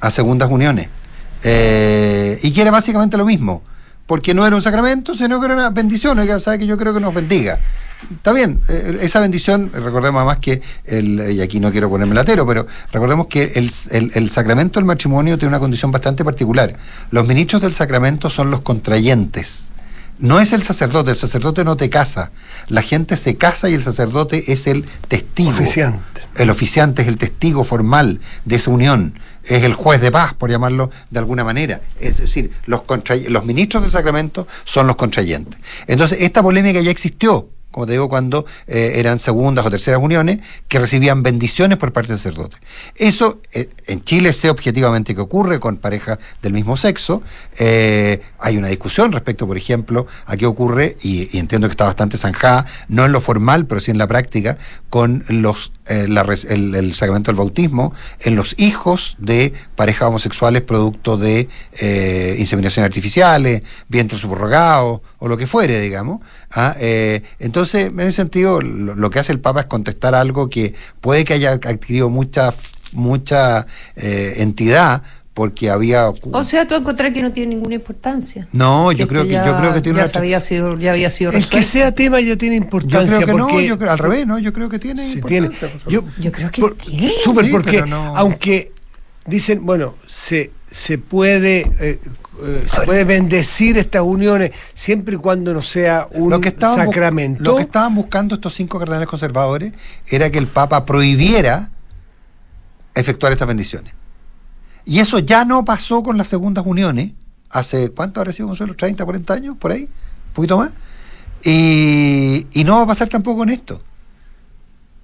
A 0.00 0.10
segundas 0.10 0.48
uniones. 0.48 0.88
Y 1.42 2.52
quiere 2.52 2.70
básicamente 2.70 3.16
lo 3.16 3.24
mismo, 3.24 3.62
porque 4.10 4.34
no 4.34 4.44
era 4.44 4.56
un 4.56 4.60
sacramento, 4.60 5.14
sino 5.14 5.38
que 5.38 5.46
era 5.46 5.54
una 5.54 5.70
bendición. 5.70 6.18
Oiga, 6.18 6.40
sabe 6.40 6.58
que 6.58 6.66
yo 6.66 6.76
creo 6.76 6.92
que 6.92 6.98
nos 6.98 7.14
bendiga. 7.14 7.60
Está 8.12 8.32
bien, 8.32 8.60
eh, 8.68 8.98
esa 9.02 9.20
bendición, 9.20 9.70
recordemos 9.72 10.18
además 10.18 10.38
que, 10.40 10.60
el, 10.84 11.30
y 11.30 11.40
aquí 11.40 11.60
no 11.60 11.70
quiero 11.70 11.88
ponerme 11.88 12.16
latero, 12.16 12.44
pero 12.44 12.66
recordemos 12.90 13.28
que 13.28 13.52
el, 13.54 13.70
el- 13.92 14.10
el 14.12 14.28
sacramento 14.30 14.80
del 14.80 14.84
matrimonio 14.84 15.38
tiene 15.38 15.50
una 15.50 15.60
condición 15.60 15.92
bastante 15.92 16.24
particular. 16.24 16.76
Los 17.12 17.24
ministros 17.24 17.62
del 17.62 17.72
sacramento 17.72 18.30
son 18.30 18.50
los 18.50 18.62
contrayentes. 18.62 19.68
No 20.18 20.40
es 20.40 20.52
el 20.52 20.62
sacerdote, 20.64 21.12
el 21.12 21.16
sacerdote 21.16 21.62
no 21.64 21.76
te 21.76 21.88
casa. 21.88 22.32
La 22.68 22.82
gente 22.82 23.16
se 23.16 23.36
casa 23.36 23.70
y 23.70 23.74
el 23.74 23.82
sacerdote 23.84 24.52
es 24.52 24.66
el 24.66 24.84
testigo. 25.06 25.50
Oficiante. 25.50 26.20
El 26.34 26.50
oficiante 26.50 27.02
es 27.02 27.08
el 27.08 27.16
testigo 27.16 27.62
formal 27.62 28.18
de 28.44 28.56
esa 28.56 28.70
unión, 28.72 29.14
es 29.44 29.62
el 29.64 29.74
juez 29.74 30.00
de 30.00 30.10
paz, 30.10 30.34
por 30.34 30.50
llamarlo 30.50 30.90
de 31.10 31.18
alguna 31.18 31.44
manera. 31.44 31.80
Es 31.98 32.18
decir, 32.18 32.52
los, 32.66 32.82
los 33.28 33.44
ministros 33.44 33.82
del 33.82 33.92
sacramento 33.92 34.46
son 34.64 34.86
los 34.86 34.96
contrayentes. 34.96 35.58
Entonces, 35.86 36.22
esta 36.22 36.42
polémica 36.42 36.80
ya 36.80 36.90
existió, 36.90 37.48
como 37.70 37.86
te 37.86 37.92
digo, 37.92 38.08
cuando 38.08 38.46
eh, 38.66 38.92
eran 38.96 39.18
segundas 39.18 39.64
o 39.64 39.70
terceras 39.70 40.00
uniones 40.02 40.40
que 40.66 40.78
recibían 40.78 41.22
bendiciones 41.22 41.78
por 41.78 41.92
parte 41.92 42.08
del 42.08 42.18
sacerdote. 42.18 42.56
Eso 42.96 43.40
eh, 43.52 43.68
en 43.86 44.02
Chile 44.02 44.32
sé 44.32 44.50
objetivamente 44.50 45.14
que 45.14 45.20
ocurre 45.20 45.60
con 45.60 45.76
parejas 45.76 46.18
del 46.42 46.52
mismo 46.52 46.76
sexo. 46.76 47.22
Eh, 47.58 48.20
hay 48.40 48.56
una 48.56 48.68
discusión 48.68 49.12
respecto, 49.12 49.46
por 49.46 49.56
ejemplo, 49.56 50.06
a 50.26 50.36
qué 50.36 50.46
ocurre, 50.46 50.96
y, 51.02 51.38
entiendo 51.38 51.68
que 51.68 51.72
está 51.72 51.84
bastante 51.84 52.18
zanjada, 52.18 52.66
no 52.88 53.06
en 53.06 53.12
lo 53.12 53.20
formal, 53.20 53.66
pero 53.66 53.80
sí 53.80 53.90
en 53.90 53.98
la 53.98 54.08
práctica, 54.08 54.58
con 54.88 55.24
los 55.28 55.72
la 55.88 56.22
el, 56.48 56.74
el 56.76 56.94
sacramento 56.94 57.32
del 57.32 57.36
bautismo 57.36 57.92
en 58.20 58.36
los 58.36 58.54
hijos 58.58 59.16
de 59.18 59.52
parejas 59.74 60.08
homosexuales 60.08 60.62
producto 60.62 61.16
de 61.16 61.48
inseminaciones 62.38 62.86
artificiales, 62.86 63.62
vientre 63.88 64.16
subrogado 64.16 65.02
o 65.18 65.28
lo 65.28 65.36
que 65.36 65.48
fuere, 65.48 65.80
digamos. 65.80 66.20
¿Ah? 66.52 66.74
Eh, 66.78 67.22
entonces, 67.38 67.88
en 67.88 68.00
ese 68.00 68.12
sentido, 68.12 68.60
lo, 68.60 68.94
lo 68.94 69.10
que 69.10 69.18
hace 69.18 69.32
el 69.32 69.40
Papa 69.40 69.60
es 69.60 69.66
contestar 69.66 70.14
algo 70.14 70.48
que 70.50 70.74
puede 71.00 71.24
que 71.24 71.34
haya 71.34 71.52
adquirido 71.52 72.08
mucha, 72.10 72.52
mucha 72.92 73.66
eh, 73.96 74.34
entidad 74.38 75.02
porque 75.32 75.70
había 75.70 76.08
O 76.32 76.42
sea, 76.44 76.66
tú 76.66 76.74
encontrás 76.74 77.14
que 77.14 77.22
no 77.22 77.32
tiene 77.32 77.54
ninguna 77.54 77.76
importancia. 77.76 78.48
no 78.52 78.90
yo 78.92 79.06
creo 79.06 79.22
que 79.22 79.30
ya- 79.30 79.46
yo 79.46 79.56
creo 79.58 79.72
que 79.72 79.80
tiene 79.80 79.98
ya 80.00 80.04
una 80.04 80.18
había 80.18 80.40
sido, 80.40 80.76
ya 80.78 80.90
había 80.90 81.08
sido 81.08 81.30
El 81.32 81.48
que 81.48 81.62
sea 81.62 81.94
tema 81.94 82.20
ya 82.20 82.36
tiene 82.36 82.56
yo 82.56 82.62
importancia. 82.64 83.16
creo 83.24 83.26
que 83.46 83.54
no 83.54 83.60
yo 83.60 83.78
creo 83.78 83.92
al 83.92 83.98
revés 83.98 84.26
no 84.26 84.38
yo 84.38 84.52
creo 84.52 84.68
que 84.68 84.78
tiene 84.78 85.10
Sí, 85.10 85.20
tiene. 85.22 85.50
Yo, 85.88 86.02
Yo 86.18 86.32
creo 86.32 86.50
que 86.50 86.60
por- 86.60 86.74
tiene. 86.74 87.10
Súper, 87.24 87.44
Sí, 87.46 87.50
porque 87.52 87.70
pero 87.72 87.86
no- 87.86 88.16
aunque 88.16 88.72
dicen, 89.24 89.64
bueno, 89.64 89.94
se, 90.08 90.50
se 90.70 90.98
puede. 90.98 91.60
eh, 91.80 92.00
eh, 92.42 92.66
se 92.72 92.82
puede 92.82 93.04
bendecir 93.04 93.76
estas 93.76 94.02
uniones 94.02 94.52
siempre 94.74 95.16
y 95.16 95.18
cuando 95.18 95.52
no 95.52 95.62
sea 95.62 96.08
un 96.12 96.30
lo 96.30 96.40
que 96.40 96.50
sacramento. 96.58 97.42
Lo 97.42 97.56
que 97.56 97.62
estaban 97.62 97.94
buscando 97.94 98.36
estos 98.36 98.54
cinco 98.54 98.78
cardenales 98.78 99.08
conservadores 99.08 99.72
era 100.06 100.30
que 100.30 100.38
el 100.38 100.46
Papa 100.46 100.86
prohibiera 100.86 101.70
efectuar 102.94 103.32
estas 103.32 103.48
bendiciones. 103.48 103.92
Y 104.84 105.00
eso 105.00 105.18
ya 105.18 105.44
no 105.44 105.64
pasó 105.64 106.02
con 106.02 106.16
las 106.16 106.28
segundas 106.28 106.64
uniones, 106.66 107.12
hace, 107.50 107.90
¿cuánto 107.90 108.20
habrá 108.20 108.32
sido, 108.32 108.48
Consuelo? 108.48 108.74
¿30, 108.74 109.04
40 109.04 109.34
años? 109.34 109.56
¿Por 109.58 109.72
ahí? 109.72 109.82
¿Un 109.82 110.32
poquito 110.32 110.56
más? 110.56 110.70
Y, 111.44 112.46
y 112.52 112.64
no 112.64 112.76
va 112.76 112.82
a 112.84 112.86
pasar 112.86 113.08
tampoco 113.08 113.38
con 113.38 113.50
esto. 113.50 113.82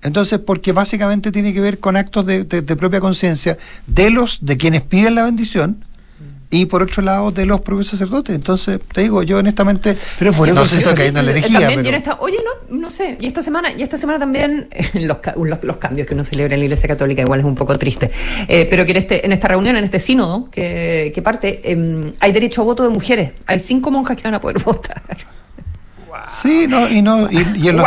Entonces, 0.02 0.38
porque 0.38 0.72
básicamente 0.72 1.32
tiene 1.32 1.52
que 1.54 1.60
ver 1.60 1.78
con 1.78 1.96
actos 1.96 2.24
de, 2.26 2.44
de- 2.44 2.62
de 2.62 2.76
propia 2.76 3.00
conciencia 3.00 3.58
de 3.86 4.10
los, 4.10 4.44
de 4.44 4.56
quienes 4.56 4.82
piden 4.82 5.14
la 5.14 5.24
bendición, 5.24 5.84
y 6.48 6.66
por 6.66 6.80
otro 6.80 7.02
lado 7.02 7.32
de 7.32 7.44
los 7.44 7.60
propios 7.62 7.88
sacerdotes. 7.88 8.32
Entonces, 8.36 8.78
te 8.94 9.00
digo, 9.00 9.24
yo 9.24 9.38
honestamente, 9.38 9.96
Pero 10.16 10.32
fuera 10.32 10.54
no 10.54 10.64
sé 10.64 10.80
si 10.80 10.94
cayendo 10.94 11.18
en 11.18 11.26
la 11.26 11.32
herejía, 11.32 11.58
también, 11.58 11.70
y 11.70 11.74
en 11.80 11.84
pero- 11.86 11.96
esta- 11.96 12.18
oye, 12.20 12.36
no, 12.70 12.78
no 12.78 12.88
sé, 12.88 13.18
y 13.20 13.26
esta 13.26 13.42
semana, 13.42 13.72
y 13.76 13.82
esta 13.82 13.98
semana 13.98 14.20
también 14.20 14.68
los, 14.94 15.16
los, 15.36 15.64
los 15.64 15.76
cambios 15.78 16.06
que 16.06 16.14
uno 16.14 16.22
celebra 16.22 16.54
en 16.54 16.60
la 16.60 16.66
Iglesia 16.66 16.88
Católica 16.88 17.20
igual 17.22 17.40
es 17.40 17.46
un 17.46 17.56
poco 17.56 17.76
triste. 17.76 18.12
Eh, 18.46 18.68
pero 18.70 18.84
que 18.84 18.92
en 18.92 18.96
este, 18.98 19.26
en 19.26 19.32
esta 19.32 19.48
reunión, 19.48 19.76
en 19.76 19.82
este 19.82 19.98
sínodo 19.98 20.48
que, 20.50 21.10
que 21.12 21.20
parte, 21.20 21.72
em, 21.72 22.12
hay 22.20 22.30
derecho 22.30 22.62
a 22.62 22.64
voto 22.64 22.84
de 22.84 22.90
mujeres. 22.90 23.32
Hay 23.46 23.58
cinco 23.58 23.90
monjas 23.90 24.16
que 24.16 24.22
van 24.22 24.34
a 24.34 24.40
poder 24.40 24.58
votar. 24.64 25.02
Sí, 26.28 26.66
no, 26.68 26.88
y, 26.88 27.02
no, 27.02 27.30
y, 27.30 27.36
y 27.56 27.68
en 27.68 27.76
los, 27.76 27.86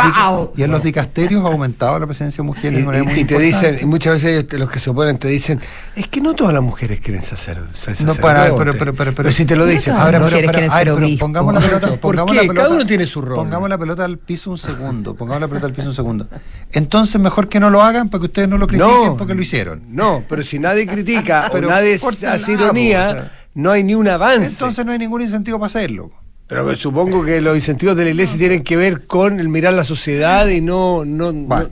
y 0.56 0.62
en 0.62 0.70
los 0.70 0.82
dicasterios 0.82 1.44
ha 1.44 1.48
aumentado 1.48 1.98
la 1.98 2.06
presencia 2.06 2.38
de 2.38 2.46
mujeres. 2.46 2.80
Y, 2.80 2.82
manera 2.84 3.04
y- 3.04 3.06
muy 3.06 3.12
y 3.12 3.24
te 3.24 3.34
importante. 3.34 3.44
dicen, 3.72 3.78
y 3.82 3.86
muchas 3.86 4.14
veces 4.14 4.30
ellos 4.44 4.60
los 4.60 4.70
que 4.70 4.78
se 4.78 4.90
oponen 4.90 5.18
te 5.18 5.28
dicen, 5.28 5.60
es 5.94 6.08
que 6.08 6.20
no 6.20 6.34
todas 6.34 6.54
las 6.54 6.62
mujeres 6.62 7.00
quieren 7.00 7.22
sacer, 7.22 7.58
ser 7.74 8.00
No, 8.06 8.14
para, 8.14 8.38
sacerdote". 8.46 8.58
pero, 8.64 8.72
pero, 8.78 8.94
pero, 8.94 9.14
pero, 9.14 9.32
si 9.32 9.44
te 9.44 9.56
lo 9.56 9.64
No 9.66 9.70
dicen, 9.70 9.94
ahora 9.94 10.20
mujeres 10.20 10.50
pero- 10.50 10.52
quieren 10.68 10.70
ser 11.10 11.18
pongamos 11.18 11.54
la 11.54 11.60
pelota, 11.60 11.86
¿Por 11.88 11.98
pongamos 12.00 12.30
qué? 12.30 12.36
la 12.36 12.42
pelota, 12.42 12.62
Cada 12.62 12.74
uno 12.74 12.86
tiene 12.86 13.06
su 13.06 13.20
rol. 13.20 13.36
Pongamos 13.36 13.68
la 13.68 13.78
pelota 13.78 14.04
al 14.04 14.18
piso 14.18 14.50
un 14.50 14.58
segundo, 14.58 15.14
pongamos 15.14 15.40
la 15.42 15.48
pelota 15.48 15.66
al 15.66 15.72
piso 15.72 15.88
un 15.88 15.94
segundo. 15.94 16.28
Entonces 16.72 17.20
mejor 17.20 17.48
que 17.48 17.60
no 17.60 17.68
lo 17.70 17.82
hagan 17.82 18.08
para 18.08 18.20
que 18.20 18.26
ustedes 18.26 18.48
no 18.48 18.56
lo 18.58 18.66
critiquen 18.66 19.16
porque 19.18 19.34
lo 19.34 19.42
hicieron. 19.42 19.82
No, 19.88 20.22
pero 20.28 20.42
si 20.44 20.58
nadie 20.58 20.86
critica 20.86 21.48
Pero 21.52 21.68
o 21.68 21.70
nadie 21.70 21.98
hace 22.26 22.52
ironía, 22.52 23.30
no 23.54 23.70
hay 23.70 23.84
ni 23.84 23.94
un 23.94 24.08
avance. 24.08 24.46
Entonces 24.46 24.84
no 24.86 24.92
hay 24.92 24.98
ningún 24.98 25.22
incentivo 25.22 25.58
para 25.58 25.66
hacerlo. 25.66 26.10
Pero 26.50 26.76
supongo 26.76 27.24
que 27.24 27.40
los 27.40 27.54
incentivos 27.56 27.96
de 27.96 28.04
la 28.04 28.10
iglesia 28.10 28.36
tienen 28.36 28.62
que 28.62 28.76
ver 28.76 29.06
con 29.06 29.40
el 29.40 29.48
mirar 29.48 29.72
la 29.72 29.84
sociedad 29.84 30.46
y 30.48 30.60
no... 30.60 31.04
no, 31.04 31.32
Bueno. 31.32 31.70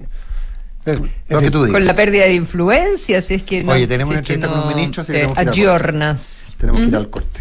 no- 0.87 1.09
Lo 1.29 1.41
que 1.41 1.51
tú 1.51 1.64
digas. 1.64 1.73
Con 1.73 1.85
la 1.85 1.95
pérdida 1.95 2.25
de 2.25 2.35
influencia, 2.35 3.21
si 3.21 3.35
es 3.35 3.43
que 3.43 3.62
Oye, 3.67 3.87
tenemos 3.87 4.11
una 4.11 4.21
entrevista 4.21 4.49
con 4.49 4.61
un 4.61 4.69
ministro, 4.69 5.03
así 5.03 5.12
que 5.12 5.19
tenemos 5.19 5.37
que 5.37 5.43
ir 5.43 5.49
al 5.49 5.53
ayornas. 5.53 6.53
Tenemos 6.59 6.81
que 6.81 6.87
ir 6.88 6.97
al 6.97 7.11
corte. 7.11 7.41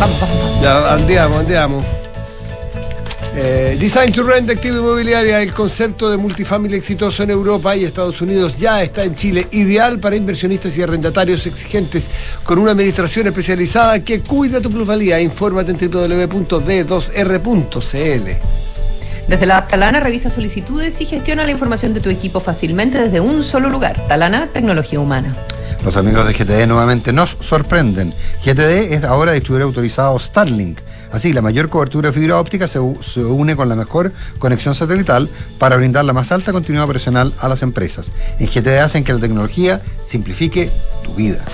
Vamos, 0.00 0.20
vamos. 0.20 0.62
Ya, 0.62 0.94
andiamo, 0.94 1.38
andiamo. 1.38 1.84
Eh, 3.34 3.78
Design 3.80 4.12
to 4.12 4.24
Rent 4.24 4.46
de 4.46 4.52
Activa 4.52 4.76
Inmobiliaria, 4.76 5.40
el 5.40 5.54
concepto 5.54 6.10
de 6.10 6.18
multifamily 6.18 6.76
exitoso 6.76 7.22
en 7.22 7.30
Europa 7.30 7.74
y 7.74 7.84
Estados 7.84 8.20
Unidos 8.20 8.58
ya 8.58 8.82
está 8.82 9.04
en 9.04 9.14
Chile, 9.14 9.48
ideal 9.52 9.98
para 9.98 10.16
inversionistas 10.16 10.76
y 10.76 10.82
arrendatarios 10.82 11.46
exigentes, 11.46 12.10
con 12.44 12.58
una 12.58 12.72
administración 12.72 13.26
especializada 13.26 14.00
que 14.00 14.20
cuida 14.20 14.60
tu 14.60 14.68
plusvalía. 14.68 15.18
Infórmate 15.18 15.70
en 15.70 15.78
www.d2r.cl. 15.78 18.30
Desde 19.28 19.46
la 19.46 19.58
app 19.58 19.70
Talana 19.70 20.00
revisa 20.00 20.28
solicitudes 20.28 21.00
y 21.00 21.06
gestiona 21.06 21.44
la 21.44 21.52
información 21.52 21.94
de 21.94 22.00
tu 22.00 22.10
equipo 22.10 22.38
fácilmente 22.38 22.98
desde 22.98 23.20
un 23.20 23.42
solo 23.42 23.70
lugar. 23.70 23.96
Talana, 24.08 24.48
tecnología 24.48 25.00
humana. 25.00 25.34
Los 25.84 25.96
amigos 25.96 26.26
de 26.26 26.34
GTD 26.34 26.66
nuevamente 26.68 27.14
nos 27.14 27.38
sorprenden. 27.40 28.12
GTD 28.44 28.92
es 28.92 29.04
ahora 29.04 29.32
distribuidor 29.32 29.68
autorizado 29.68 30.18
Starlink. 30.18 30.80
Así, 31.12 31.32
la 31.32 31.42
mayor 31.42 31.68
cobertura 31.68 32.10
de 32.10 32.18
fibra 32.18 32.38
óptica 32.38 32.66
se, 32.66 32.78
une 32.80 33.54
con 33.54 33.68
la 33.68 33.76
mejor 33.76 34.12
conexión 34.38 34.74
satelital 34.74 35.28
para 35.58 35.76
brindar 35.76 36.04
la 36.04 36.12
más 36.12 36.32
alta 36.32 36.52
continuidad 36.52 36.84
operacional 36.84 37.32
a 37.38 37.48
las 37.48 37.62
empresas. 37.62 38.10
En 38.38 38.46
GTD 38.46 38.78
hacen 38.80 39.04
que 39.04 39.12
la 39.12 39.20
tecnología 39.20 39.82
simplifique 40.02 40.70
tu 41.04 41.14
vida. 41.14 41.44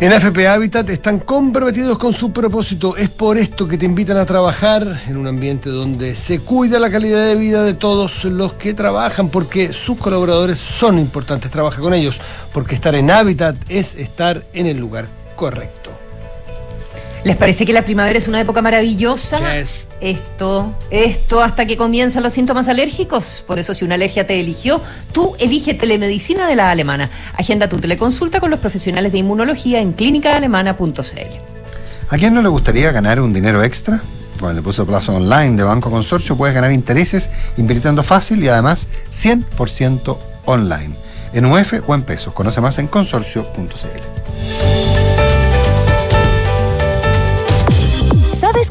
En 0.00 0.12
AFP 0.12 0.48
Habitat 0.48 0.90
están 0.90 1.20
comprometidos 1.20 1.96
con 1.96 2.12
su 2.12 2.32
propósito. 2.32 2.96
Es 2.96 3.08
por 3.08 3.38
esto 3.38 3.68
que 3.68 3.78
te 3.78 3.86
invitan 3.86 4.16
a 4.16 4.26
trabajar 4.26 5.02
en 5.06 5.16
un 5.16 5.28
ambiente 5.28 5.70
donde 5.70 6.16
se 6.16 6.40
cuida 6.40 6.80
la 6.80 6.90
calidad 6.90 7.24
de 7.24 7.36
vida 7.36 7.62
de 7.62 7.74
todos 7.74 8.24
los 8.24 8.54
que 8.54 8.74
trabajan, 8.74 9.28
porque 9.28 9.72
sus 9.72 9.98
colaboradores 9.98 10.58
son 10.58 10.98
importantes. 10.98 11.52
Trabaja 11.52 11.80
con 11.80 11.94
ellos, 11.94 12.20
porque 12.52 12.74
estar 12.74 12.96
en 12.96 13.12
Habitat 13.12 13.54
es 13.68 13.94
estar 13.94 14.42
en 14.54 14.66
el 14.66 14.78
lugar 14.78 15.06
correcto. 15.36 16.01
¿Les 17.24 17.36
parece 17.36 17.64
que 17.64 17.72
la 17.72 17.82
primavera 17.82 18.18
es 18.18 18.26
una 18.26 18.40
época 18.40 18.62
maravillosa? 18.62 19.38
Yes. 19.56 19.86
Esto, 20.00 20.74
esto 20.90 21.40
hasta 21.40 21.66
que 21.66 21.76
comienzan 21.76 22.22
los 22.24 22.32
síntomas 22.32 22.68
alérgicos. 22.68 23.44
Por 23.46 23.60
eso, 23.60 23.74
si 23.74 23.84
una 23.84 23.94
alergia 23.94 24.26
te 24.26 24.40
eligió, 24.40 24.80
tú 25.12 25.36
elige 25.38 25.74
telemedicina 25.74 26.48
de 26.48 26.56
la 26.56 26.70
alemana. 26.70 27.10
Agenda 27.36 27.68
tu 27.68 27.78
teleconsulta 27.78 28.40
con 28.40 28.50
los 28.50 28.58
profesionales 28.58 29.12
de 29.12 29.18
inmunología 29.18 29.80
en 29.80 29.92
clínicaalemana.cl. 29.92 31.52
¿A 32.08 32.18
quién 32.18 32.34
no 32.34 32.42
le 32.42 32.48
gustaría 32.48 32.90
ganar 32.90 33.20
un 33.20 33.32
dinero 33.32 33.62
extra? 33.62 34.02
Con 34.40 34.50
el 34.50 34.56
depósito 34.56 34.82
de 34.82 34.88
plazo 34.88 35.14
online 35.14 35.56
de 35.56 35.62
Banco 35.62 35.90
Consorcio 35.90 36.36
puedes 36.36 36.54
ganar 36.54 36.72
intereses 36.72 37.30
invirtiendo 37.56 38.02
fácil 38.02 38.42
y 38.42 38.48
además 38.48 38.88
100% 39.12 40.18
online. 40.46 40.96
En 41.32 41.46
UF 41.46 41.74
o 41.86 41.94
en 41.94 42.02
pesos. 42.02 42.34
Conoce 42.34 42.60
más 42.60 42.78
en 42.78 42.88
consorcio.cl. 42.88 44.21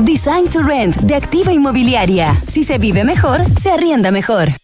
Design 0.00 0.48
to 0.52 0.62
Rent 0.62 0.96
de 1.02 1.14
Activa 1.14 1.52
Inmobiliaria. 1.52 2.34
Si 2.48 2.64
se 2.64 2.78
vive 2.78 3.04
mejor, 3.04 3.44
se 3.60 3.70
arrienda 3.70 4.10
mejor. 4.10 4.63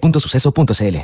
www.suceso.cl. 0.00 0.96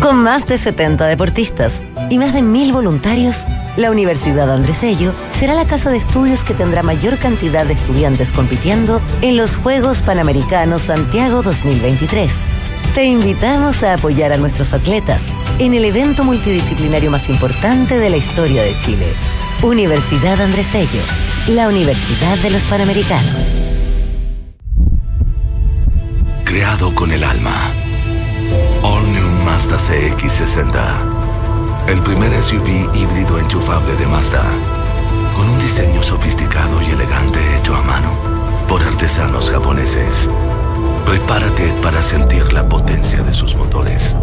Con 0.00 0.22
más 0.22 0.46
de 0.46 0.58
70 0.58 1.06
deportistas 1.06 1.82
y 2.10 2.18
más 2.18 2.34
de 2.34 2.42
mil 2.42 2.72
voluntarios, 2.72 3.44
la 3.76 3.90
Universidad 3.90 4.52
Andrés 4.52 4.82
Bello 4.82 5.12
será 5.38 5.54
la 5.54 5.64
casa 5.64 5.90
de 5.90 5.96
estudios 5.96 6.44
que 6.44 6.52
tendrá 6.52 6.82
mayor 6.82 7.18
cantidad 7.18 7.64
de 7.64 7.72
estudiantes 7.72 8.30
compitiendo 8.30 9.00
en 9.22 9.38
los 9.38 9.56
Juegos 9.56 10.02
Panamericanos 10.02 10.82
Santiago 10.82 11.42
2023. 11.42 12.32
Te 12.94 13.06
invitamos 13.06 13.82
a 13.82 13.94
apoyar 13.94 14.32
a 14.32 14.36
nuestros 14.36 14.74
atletas 14.74 15.32
en 15.58 15.72
el 15.74 15.86
evento 15.86 16.22
multidisciplinario 16.22 17.10
más 17.10 17.28
importante 17.30 17.98
de 17.98 18.10
la 18.10 18.18
historia 18.18 18.62
de 18.62 18.76
Chile. 18.78 19.06
Universidad 19.62 20.40
Andrés 20.40 20.70
Bello, 20.72 21.02
la 21.48 21.66
Universidad 21.68 22.36
de 22.38 22.50
los 22.50 22.62
Panamericanos. 22.64 23.63
Creado 26.54 26.94
con 26.94 27.10
el 27.10 27.24
alma. 27.24 27.72
All 28.84 29.12
New 29.12 29.26
Mazda 29.44 29.76
CX60. 29.76 30.78
El 31.88 32.00
primer 32.02 32.32
SUV 32.40 32.94
híbrido 32.94 33.40
enchufable 33.40 33.96
de 33.96 34.06
Mazda. 34.06 34.44
Con 35.34 35.48
un 35.48 35.58
diseño 35.58 36.00
sofisticado 36.00 36.80
y 36.80 36.92
elegante 36.92 37.40
hecho 37.56 37.74
a 37.74 37.82
mano 37.82 38.16
por 38.68 38.84
artesanos 38.84 39.50
japoneses. 39.50 40.30
Prepárate 41.04 41.72
para 41.82 42.00
sentir 42.00 42.52
la 42.52 42.68
potencia 42.68 43.24
de 43.24 43.34
sus 43.34 43.56
motores. 43.56 44.14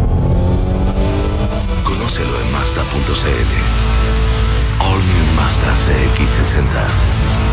Conócelo 1.84 2.40
en 2.40 2.50
Mazda.cl. 2.52 3.52
All 4.80 4.98
New 4.98 5.34
Mazda 5.36 5.74
CX60. 5.84 6.64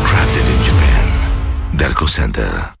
Crafted 0.08 0.48
in 0.48 0.64
Japan. 0.64 1.04
Derco 1.76 2.08
Center. 2.08 2.80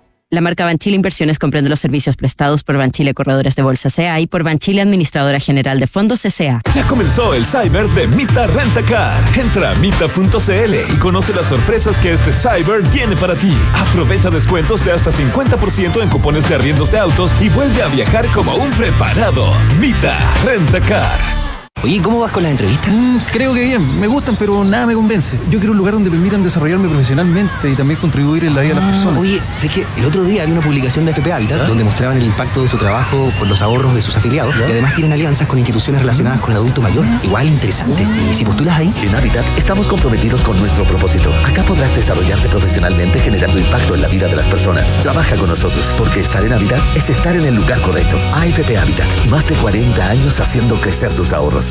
La 0.33 0.39
marca 0.39 0.63
Banchile 0.63 0.95
Inversiones 0.95 1.39
comprende 1.39 1.69
los 1.69 1.81
servicios 1.81 2.15
prestados 2.15 2.63
por 2.63 2.77
Banchile 2.77 3.13
Corredores 3.13 3.57
de 3.57 3.63
Bolsa 3.63 3.89
CA 3.93 4.17
y 4.21 4.27
por 4.27 4.43
Banchile 4.43 4.81
Administradora 4.81 5.41
General 5.41 5.77
de 5.77 5.87
Fondos 5.87 6.21
CA. 6.21 6.61
Ya 6.73 6.87
comenzó 6.87 7.33
el 7.33 7.45
Cyber 7.45 7.89
de 7.89 8.07
Mita 8.07 8.47
Rentacar. 8.47 9.21
Entra 9.37 9.71
a 9.71 9.75
mita.cl 9.75 10.73
y 10.89 10.97
conoce 10.99 11.33
las 11.33 11.47
sorpresas 11.47 11.99
que 11.99 12.13
este 12.13 12.31
Cyber 12.31 12.81
tiene 12.93 13.17
para 13.17 13.35
ti. 13.35 13.53
Aprovecha 13.73 14.29
descuentos 14.29 14.85
de 14.85 14.93
hasta 14.93 15.11
50% 15.11 16.01
en 16.01 16.07
cupones 16.07 16.47
de 16.47 16.55
arriendos 16.55 16.89
de 16.91 16.99
autos 16.99 17.33
y 17.41 17.49
vuelve 17.49 17.81
a 17.81 17.89
viajar 17.89 18.25
como 18.27 18.55
un 18.55 18.71
preparado. 18.71 19.53
Mita 19.81 20.17
Rentacar. 20.45 21.40
Oye, 21.83 21.99
¿cómo 21.99 22.19
vas 22.19 22.31
con 22.31 22.43
las 22.43 22.51
entrevistas? 22.51 22.95
Mm, 22.95 23.17
creo 23.31 23.55
que 23.55 23.63
bien, 23.63 23.99
me 23.99 24.05
gustan, 24.05 24.35
pero 24.35 24.63
nada 24.63 24.85
me 24.85 24.93
convence. 24.93 25.35
Yo 25.49 25.57
quiero 25.57 25.71
un 25.71 25.79
lugar 25.79 25.95
donde 25.95 26.11
permitan 26.11 26.43
desarrollarme 26.43 26.87
profesionalmente 26.87 27.71
y 27.71 27.73
también 27.73 27.99
contribuir 27.99 28.43
en 28.45 28.53
la 28.53 28.61
vida 28.61 28.75
de 28.75 28.79
las 28.81 28.83
Ah, 28.83 28.91
personas. 28.91 29.19
Oye, 29.19 29.41
sé 29.57 29.67
que 29.67 29.83
el 29.97 30.05
otro 30.05 30.23
día 30.23 30.43
había 30.43 30.53
una 30.53 30.63
publicación 30.63 31.05
de 31.05 31.11
FP 31.11 31.33
Habitat 31.33 31.65
donde 31.67 31.83
mostraban 31.83 32.17
el 32.17 32.23
impacto 32.23 32.61
de 32.61 32.67
su 32.67 32.77
trabajo 32.77 33.31
con 33.39 33.49
los 33.49 33.63
ahorros 33.63 33.95
de 33.95 34.01
sus 34.01 34.15
afiliados 34.15 34.53
y 34.59 34.63
además 34.71 34.93
tienen 34.93 35.11
alianzas 35.13 35.47
con 35.47 35.57
instituciones 35.57 36.01
relacionadas 36.03 36.39
con 36.39 36.51
el 36.51 36.57
adulto 36.57 36.83
mayor. 36.83 37.03
Igual 37.23 37.47
interesante. 37.47 38.05
¿Y 38.29 38.33
si 38.35 38.45
postulas 38.45 38.77
ahí? 38.77 38.93
En 39.01 39.15
Habitat 39.15 39.43
estamos 39.57 39.87
comprometidos 39.87 40.41
con 40.43 40.59
nuestro 40.59 40.83
propósito. 40.85 41.33
Acá 41.47 41.63
podrás 41.63 41.95
desarrollarte 41.95 42.47
profesionalmente 42.47 43.19
generando 43.19 43.57
impacto 43.57 43.95
en 43.95 44.03
la 44.03 44.07
vida 44.07 44.27
de 44.27 44.35
las 44.35 44.47
personas. 44.47 44.87
Trabaja 45.01 45.35
con 45.35 45.49
nosotros, 45.49 45.95
porque 45.97 46.19
estar 46.19 46.43
en 46.45 46.53
Habitat 46.53 46.79
es 46.95 47.09
estar 47.09 47.35
en 47.35 47.45
el 47.45 47.55
lugar 47.55 47.81
correcto. 47.81 48.19
AFP 48.35 48.77
Habitat, 48.77 49.07
más 49.31 49.47
de 49.49 49.55
40 49.55 50.07
años 50.07 50.39
haciendo 50.39 50.79
crecer 50.79 51.11
tus 51.13 51.33
ahorros. 51.33 51.70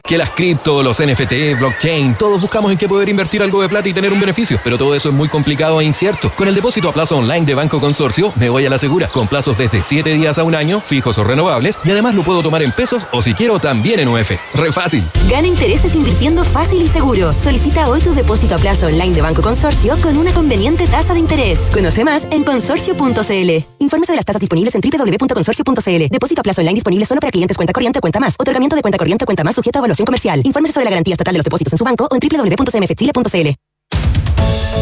Que 0.11 0.17
las 0.17 0.31
cripto, 0.31 0.83
los 0.83 1.01
NFT, 1.01 1.57
blockchain, 1.57 2.15
todos 2.15 2.41
buscamos 2.41 2.69
en 2.69 2.77
qué 2.77 2.85
poder 2.89 3.07
invertir 3.07 3.41
algo 3.41 3.61
de 3.61 3.69
plata 3.69 3.87
y 3.87 3.93
tener 3.93 4.11
un 4.11 4.19
beneficio, 4.19 4.59
pero 4.61 4.77
todo 4.77 4.93
eso 4.93 5.07
es 5.07 5.15
muy 5.15 5.29
complicado 5.29 5.79
e 5.79 5.85
incierto. 5.85 6.33
Con 6.35 6.49
el 6.49 6.53
depósito 6.53 6.89
a 6.89 6.91
plazo 6.91 7.15
online 7.15 7.45
de 7.45 7.53
Banco 7.53 7.79
Consorcio, 7.79 8.33
me 8.35 8.49
voy 8.49 8.65
a 8.65 8.69
la 8.69 8.77
segura, 8.77 9.07
con 9.07 9.29
plazos 9.29 9.57
desde 9.57 9.85
7 9.85 10.09
días 10.09 10.37
a 10.37 10.43
un 10.43 10.53
año, 10.53 10.81
fijos 10.81 11.17
o 11.17 11.23
renovables, 11.23 11.79
y 11.85 11.91
además 11.91 12.13
lo 12.13 12.25
puedo 12.25 12.43
tomar 12.43 12.61
en 12.61 12.73
pesos 12.73 13.07
o 13.13 13.21
si 13.21 13.33
quiero 13.33 13.59
también 13.59 14.01
en 14.01 14.09
UF. 14.09 14.31
Re 14.53 14.73
fácil. 14.73 15.09
Gana 15.29 15.47
intereses 15.47 15.95
invirtiendo 15.95 16.43
fácil 16.43 16.81
y 16.81 16.89
seguro. 16.89 17.33
Solicita 17.41 17.87
hoy 17.87 18.01
tu 18.01 18.13
depósito 18.13 18.55
a 18.55 18.57
plazo 18.57 18.87
online 18.87 19.15
de 19.15 19.21
Banco 19.21 19.41
Consorcio 19.41 19.95
con 20.01 20.17
una 20.17 20.33
conveniente 20.33 20.87
tasa 20.87 21.13
de 21.13 21.21
interés. 21.21 21.69
Conoce 21.71 22.03
más 22.03 22.27
en 22.31 22.43
consorcio.cl. 22.43 23.65
Infórmese 23.79 24.11
de 24.11 24.15
las 24.17 24.25
tasas 24.25 24.41
disponibles 24.41 24.75
en 24.75 24.81
www.consorcio.cl. 24.81 26.07
Depósito 26.09 26.41
a 26.41 26.43
plazo 26.43 26.59
online 26.59 26.75
disponible 26.75 27.05
solo 27.05 27.21
para 27.21 27.31
clientes 27.31 27.55
cuenta 27.55 27.71
corriente 27.71 27.99
o 27.99 28.01
cuenta 28.01 28.19
más. 28.19 28.35
Otorgamiento 28.37 28.75
de 28.75 28.81
cuenta 28.81 28.97
corriente 28.97 29.23
o 29.23 29.25
cuenta 29.25 29.45
más 29.45 29.55
sujeto 29.55 29.79
a 29.79 29.79
evaluación 29.79 30.00
comercial. 30.05 30.41
Infórmese 30.43 30.73
sobre 30.73 30.85
la 30.85 30.91
garantía 30.91 31.13
estatal 31.13 31.33
de 31.33 31.39
los 31.39 31.45
depósitos 31.45 31.73
en 31.73 31.77
su 31.77 31.83
banco 31.83 32.07
o 32.09 32.15
en 32.15 32.19
www.cmfchile.cl. 32.19 33.49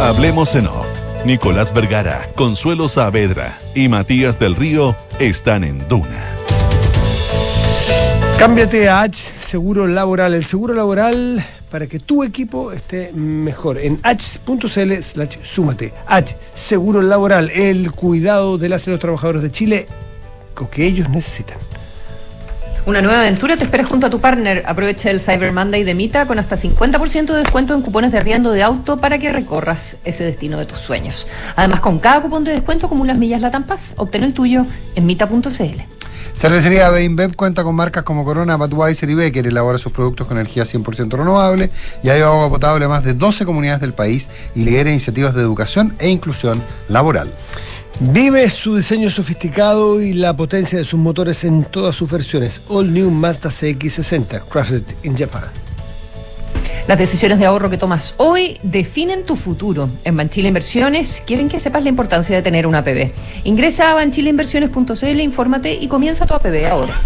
Hablemos 0.02 0.56
en 0.56 0.68
off. 0.68 0.88
Nicolás 1.26 1.74
Vergara, 1.74 2.30
Consuelo 2.36 2.88
Saavedra 2.88 3.58
y 3.76 3.90
Matías 3.90 4.40
del 4.40 4.56
Río 4.56 4.96
están 5.20 5.66
en 5.66 5.86
Duna. 5.90 6.26
Cámbiate 8.38 8.88
a 8.88 9.02
H 9.02 9.34
Seguro 9.42 9.86
Laboral. 9.86 10.34
El 10.34 10.46
seguro 10.46 10.74
laboral 10.74 11.46
para 11.70 11.88
que 11.88 12.00
tu 12.00 12.24
equipo 12.24 12.72
esté 12.72 13.12
mejor. 13.12 13.78
En 13.78 14.00
h.cl 14.02 14.94
slash 15.02 15.38
súmate. 15.44 15.94
H 16.08 16.38
Seguro 16.54 17.02
Laboral. 17.02 17.50
El 17.50 17.92
cuidado 17.92 18.58
de 18.58 18.70
las 18.70 18.88
y 18.88 18.92
los 18.92 19.00
trabajadores 19.00 19.42
de 19.42 19.52
Chile 19.52 19.88
lo 20.60 20.70
que 20.70 20.86
ellos 20.86 21.10
necesitan. 21.10 21.58
Una 22.90 23.04
nueva 23.04 23.20
aventura 23.20 23.56
te 23.56 23.66
espera 23.66 23.84
junto 23.84 24.08
a 24.08 24.10
tu 24.10 24.20
partner. 24.20 24.64
Aprovecha 24.66 25.12
el 25.12 25.22
Cyber 25.22 25.54
Monday 25.54 25.84
de 25.84 25.94
Mita 25.94 26.26
con 26.26 26.40
hasta 26.40 26.56
50% 26.56 27.28
de 27.28 27.38
descuento 27.38 27.76
en 27.76 27.84
cupones 27.84 28.12
de 28.12 28.18
arriendo 28.18 28.50
de 28.50 28.64
auto 28.64 28.98
para 28.98 29.20
que 29.20 29.32
recorras 29.32 29.98
ese 30.06 30.24
destino 30.24 30.58
de 30.58 30.66
tus 30.66 30.80
sueños. 30.80 31.28
Además, 31.56 31.82
con 31.82 32.00
cada 32.00 32.20
cupón 32.20 32.46
de 32.46 32.52
descuento 32.52 32.88
acumulas 32.88 33.20
millas 33.20 33.42
Latam 33.42 33.66
Paz. 33.66 33.94
Obtén 33.98 34.24
el 34.24 34.34
tuyo 34.34 34.66
en 34.96 35.06
mita.cl. 35.06 35.82
Cervecería 36.34 36.90
Beinbev 36.90 37.36
cuenta 37.36 37.64
con 37.64 37.76
marcas 37.76 38.02
como 38.02 38.26
Corona, 38.26 38.56
Budweiser 38.56 39.08
y 39.08 39.14
Becker. 39.14 39.46
Elabora 39.46 39.78
sus 39.78 39.92
productos 39.92 40.26
con 40.26 40.38
energía 40.38 40.64
100% 40.64 41.12
renovable 41.12 41.70
y 42.02 42.10
hay 42.10 42.22
agua 42.22 42.50
potable 42.50 42.86
a 42.86 42.90
más 42.90 43.04
de 43.04 43.14
12 43.14 43.46
comunidades 43.46 43.82
del 43.82 43.94
país 43.94 44.30
y 44.56 44.64
lidera 44.64 44.90
iniciativas 44.90 45.36
de 45.36 45.42
educación 45.42 45.94
e 46.00 46.10
inclusión 46.10 46.60
laboral. 46.88 47.32
Vive 48.02 48.50
su 48.50 48.78
diseño 48.78 49.10
sofisticado 49.10 50.02
y 50.02 50.14
la 50.14 50.34
potencia 50.34 50.80
de 50.80 50.86
sus 50.86 50.98
motores 50.98 51.44
en 51.44 51.66
todas 51.66 51.98
sus 51.98 52.10
versiones. 52.10 52.62
All 52.70 52.94
New 52.94 53.12
Mazda 53.12 53.50
CX60, 53.50 54.44
crafted 54.50 54.84
in 55.04 55.18
Japan. 55.18 55.44
Las 56.88 56.98
decisiones 56.98 57.40
de 57.40 57.46
ahorro 57.46 57.70
que 57.70 57.78
tomas 57.78 58.16
hoy 58.18 58.58
definen 58.64 59.24
tu 59.24 59.36
futuro. 59.36 59.90
En 60.06 60.16
Banchile 60.16 60.48
Inversiones 60.48 61.22
quieren 61.28 61.50
que 61.50 61.60
sepas 61.60 61.84
la 61.84 61.90
importancia 61.90 62.34
de 62.36 62.42
tener 62.42 62.66
una 62.66 62.80
APB. 62.80 63.12
Ingresa 63.44 63.92
a 63.92 63.96
banchileinversiones.cl, 63.96 65.20
infórmate 65.20 65.74
y 65.74 65.88
comienza 65.90 66.26
tu 66.26 66.34
APB 66.34 66.68
ahora. 66.72 67.00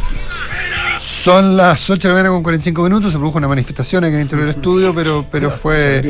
Son 1.23 1.55
las 1.55 1.89
8 1.89 2.01
de 2.01 2.09
la 2.09 2.15
mañana 2.15 2.33
con 2.33 2.43
45 2.43 2.83
minutos, 2.83 3.13
se 3.13 3.17
produjo 3.17 3.37
una 3.37 3.47
manifestación 3.47 4.03
en 4.03 4.13
el 4.13 4.23
interior 4.23 4.45
del 4.45 4.57
estudio, 4.57 4.93
pero, 4.93 5.25
pero 5.31 5.49
fue... 5.51 6.01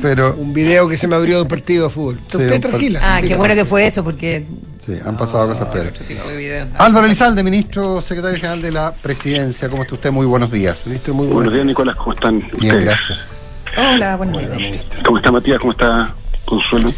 Pero, 0.00 0.36
Un 0.38 0.52
video 0.52 0.86
que 0.86 0.96
se 0.96 1.08
me 1.08 1.16
abrió 1.16 1.34
de 1.38 1.42
un 1.42 1.48
partido 1.48 1.88
de 1.88 1.90
fútbol. 1.90 2.20
Sí, 2.28 2.36
Usted 2.36 2.60
tranquila. 2.60 3.00
Ah, 3.02 3.20
qué 3.22 3.34
bueno 3.34 3.56
que 3.56 3.64
fue 3.64 3.84
eso, 3.86 4.04
porque 4.04 4.46
sí, 4.78 4.92
han 5.04 5.16
pasado 5.16 5.48
cosas 5.48 5.74
de 5.74 6.36
video. 6.36 6.68
Álvaro 6.78 7.06
Elizalde, 7.06 7.42
ministro 7.42 8.00
secretario 8.00 8.36
general 8.36 8.62
de 8.62 8.70
la 8.70 8.92
presidencia. 8.92 9.68
¿Cómo 9.68 9.82
está 9.82 9.96
usted? 9.96 10.12
Muy 10.12 10.26
buenos 10.26 10.52
días. 10.52 10.86
Ministro, 10.86 11.12
muy 11.12 11.26
Buenos 11.26 11.52
días, 11.52 11.66
Nicolás, 11.66 11.96
¿cómo 11.96 12.12
están? 12.12 12.38
Bien, 12.38 12.52
ustedes? 12.52 12.84
gracias. 12.84 13.64
Hola, 13.76 14.14
buenos 14.14 14.56
días. 14.56 14.84
¿Cómo 15.04 15.16
está 15.18 15.32
Matías? 15.32 15.58
¿Cómo 15.58 15.72
está 15.72 16.14
Consuelo? 16.44 16.92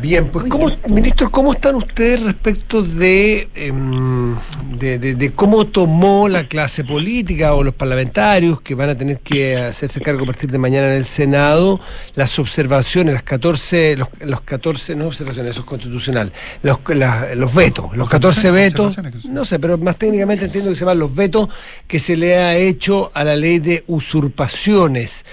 Bien, 0.00 0.28
pues 0.28 0.46
¿cómo, 0.48 0.70
ministro, 0.88 1.30
¿cómo 1.30 1.52
están 1.52 1.76
ustedes 1.76 2.20
respecto 2.22 2.82
de, 2.82 3.48
em, 3.54 4.34
de, 4.78 4.98
de- 4.98 5.14
de 5.14 5.32
cómo 5.32 5.66
tomó 5.66 6.28
la 6.28 6.48
clase 6.48 6.82
política 6.82 7.54
o 7.54 7.62
los 7.62 7.74
parlamentarios 7.74 8.60
que 8.62 8.74
van 8.74 8.90
a 8.90 8.94
tener 8.96 9.20
que 9.20 9.56
hacerse 9.58 10.00
cargo 10.00 10.22
a 10.24 10.26
partir 10.26 10.50
de 10.50 10.58
mañana 10.58 10.88
en 10.88 10.94
el 10.94 11.04
Senado 11.04 11.78
las 12.14 12.38
observaciones, 12.38 13.14
las 13.14 13.22
14, 13.22 13.96
los, 13.96 14.08
los 14.20 14.40
14, 14.40 14.94
no 14.94 15.06
observaciones, 15.06 15.52
eso 15.52 15.60
es 15.60 15.66
constitucional, 15.66 16.32
los, 16.62 16.78
la- 16.88 17.34
los 17.34 17.54
vetos, 17.54 17.96
los 17.96 18.08
14 18.08 18.50
vetos, 18.50 18.96
no 19.28 19.44
sé, 19.44 19.58
pero 19.58 19.78
más 19.78 19.96
técnicamente 19.96 20.46
entiendo 20.46 20.70
que 20.70 20.76
se 20.76 20.80
llaman 20.80 20.98
los 20.98 21.14
vetos 21.14 21.48
que 21.86 21.98
se 22.00 22.16
le 22.16 22.36
ha 22.36 22.56
hecho 22.56 23.10
a 23.14 23.24
la 23.24 23.36
ley 23.36 23.58
de 23.58 23.84
usurpaciones. 23.86 25.24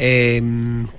Eh, 0.00 0.40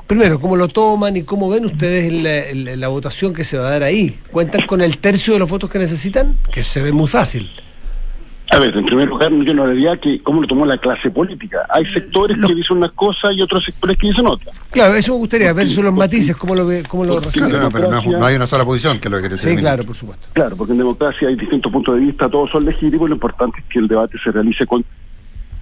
primero, 0.07 0.39
¿cómo 0.41 0.57
lo 0.57 0.67
toman 0.67 1.15
y 1.15 1.23
cómo 1.23 1.49
ven 1.49 1.63
ustedes 1.65 2.11
la, 2.11 2.53
la- 2.71 2.75
la 2.75 2.87
votación 2.89 3.33
que 3.33 3.45
se 3.45 3.57
va 3.57 3.67
a 3.67 3.71
dar 3.71 3.83
ahí? 3.83 4.19
¿Cuentan 4.31 4.65
con 4.67 4.81
el 4.81 4.97
tercio 4.97 5.31
de 5.33 5.39
los 5.39 5.49
votos 5.49 5.69
que 5.69 5.79
necesitan? 5.79 6.35
Que 6.51 6.63
se 6.63 6.81
ve 6.81 6.91
muy 6.91 7.07
fácil. 7.07 7.49
A 8.51 8.57
ver, 8.57 8.75
en 8.75 8.83
primer 8.83 9.07
lugar, 9.07 9.31
yo 9.31 9.53
no 9.53 9.69
diría 9.69 9.95
que 9.97 10.21
cómo 10.23 10.41
lo 10.41 10.47
tomó 10.47 10.65
la 10.65 10.77
clase 10.79 11.11
política. 11.11 11.59
Hay 11.69 11.85
sectores 11.85 12.35
que 12.45 12.55
dicen 12.55 12.77
una 12.77 12.89
cosa 12.89 13.31
y 13.31 13.41
otros 13.43 13.63
sectores 13.63 13.95
que 13.97 14.07
dicen 14.07 14.25
otra. 14.25 14.51
Claro, 14.71 14.95
eso 14.95 15.13
me 15.13 15.19
gustaría 15.19 15.53
ver 15.53 15.69
son 15.69 15.85
los 15.85 15.93
matices, 15.93 16.35
cómo 16.35 16.55
lo, 16.55 16.65
ve, 16.65 16.81
cómo 16.87 17.05
lo 17.05 17.19
reciben. 17.19 17.49
Claro, 17.51 17.65
no, 17.65 17.71
pero 17.71 17.91
no, 17.91 17.99
es- 17.99 18.07
no 18.07 18.25
hay 18.25 18.35
una 18.35 18.47
sola 18.47 18.65
posición 18.65 18.99
que 18.99 19.07
es 19.07 19.11
lo 19.11 19.17
que 19.17 19.21
quiere 19.21 19.35
decir 19.35 19.51
Sí, 19.51 19.57
claro, 19.57 19.83
por 19.83 19.95
supuesto. 19.95 20.25
Claro, 20.33 20.57
porque 20.57 20.71
en 20.73 20.79
democracia 20.79 21.27
hay 21.27 21.35
distintos 21.35 21.71
puntos 21.71 21.93
de 21.93 22.01
vista, 22.01 22.27
todos 22.27 22.49
son 22.49 22.65
legítimos 22.65 23.05
y 23.05 23.09
lo 23.09 23.15
importante 23.15 23.59
es 23.59 23.65
que 23.71 23.77
el 23.79 23.87
debate 23.87 24.17
se 24.23 24.31
realice 24.31 24.65
con, 24.65 24.83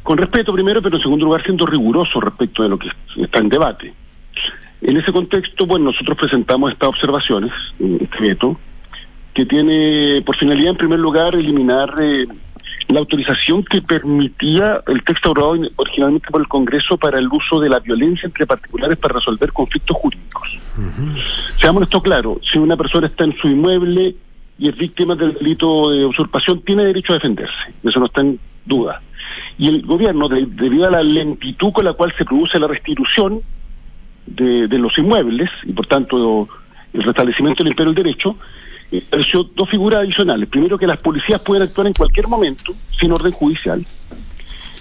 con 0.08 0.18
respeto 0.18 0.54
primero, 0.54 0.82
pero 0.82 0.96
en 0.96 1.02
segundo 1.02 1.26
lugar 1.26 1.44
siendo 1.44 1.66
riguroso 1.66 2.22
respecto 2.22 2.64
de 2.64 2.70
lo 2.70 2.80
que 2.80 2.88
está 3.18 3.40
en 3.40 3.50
debate. 3.50 3.94
En 4.80 4.96
ese 4.96 5.12
contexto, 5.12 5.66
bueno, 5.66 5.92
nosotros 5.92 6.18
presentamos 6.18 6.72
estas 6.72 6.88
observaciones, 6.88 7.52
eh, 7.82 7.98
este 8.00 8.22
veto, 8.22 8.58
que 9.34 9.46
tiene 9.46 10.24
por 10.26 10.38
finalidad 10.38 10.70
en 10.70 10.78
primer 10.78 11.00
lugar 11.00 11.36
eliminar 11.36 11.94
eh, 12.00 12.26
la 12.88 13.00
autorización 13.00 13.66
que 13.66 13.82
permitía 13.82 14.82
el 14.88 15.04
texto 15.04 15.32
aprobado 15.32 15.68
originalmente 15.76 16.30
por 16.32 16.40
el 16.40 16.48
Congreso 16.48 16.96
para 16.96 17.20
el 17.20 17.28
uso 17.28 17.60
de 17.60 17.68
la 17.68 17.82
violencia 17.82 18.28
entre 18.28 18.48
particulares 18.48 18.98
para 18.98 19.16
resolver 19.16 19.52
conflictos 19.52 19.98
jurídicos. 19.98 20.58
Seamos 21.60 21.84
esto 21.84 22.02
claro, 22.02 22.40
si 22.50 22.58
una 22.58 22.78
persona 22.78 23.08
está 23.08 23.26
en 23.26 23.36
su 23.36 23.50
inmueble 23.50 24.16
y 24.60 24.70
es 24.70 24.76
víctima 24.78 25.16
del 25.16 25.34
delito 25.36 25.92
de 25.92 26.06
usurpación, 26.06 26.62
tiene 26.62 26.86
derecho 26.86 27.14
a 27.14 27.16
defenderse, 27.18 27.54
eso 27.84 28.00
no 28.00 28.08
está 28.08 28.22
en 28.22 28.40
duda. 28.66 29.02
Y 29.58 29.68
el 29.68 29.82
gobierno, 29.84 30.28
de- 30.30 30.46
debido 30.48 30.88
a 30.88 30.92
la 30.92 31.04
lentitud 31.04 31.72
con 31.72 31.86
la 31.86 31.94
cual 31.94 32.14
se 32.18 32.26
produce 32.26 32.60
la 32.60 32.68
restitución 32.68 33.42
de, 34.26 34.68
los 34.78 34.98
inmuebles, 34.98 35.50
y 35.64 35.72
por 35.74 35.86
tanto 35.88 36.48
el 36.94 37.04
restablecimiento 37.04 37.64
del 37.64 37.72
imperio 37.72 37.94
del 37.94 38.04
derecho, 38.04 38.36
estableció 38.92 39.44
dos 39.56 39.70
figuras 39.70 40.02
adicionales. 40.02 40.48
Primero, 40.50 40.78
que 40.78 40.88
las 40.88 40.98
policías 41.00 41.42
pueden 41.42 41.64
actuar 41.64 41.88
en 41.88 41.94
cualquier 41.94 42.28
momento, 42.28 42.74
sin 43.00 43.12
orden 43.12 43.32
judicial, 43.32 43.86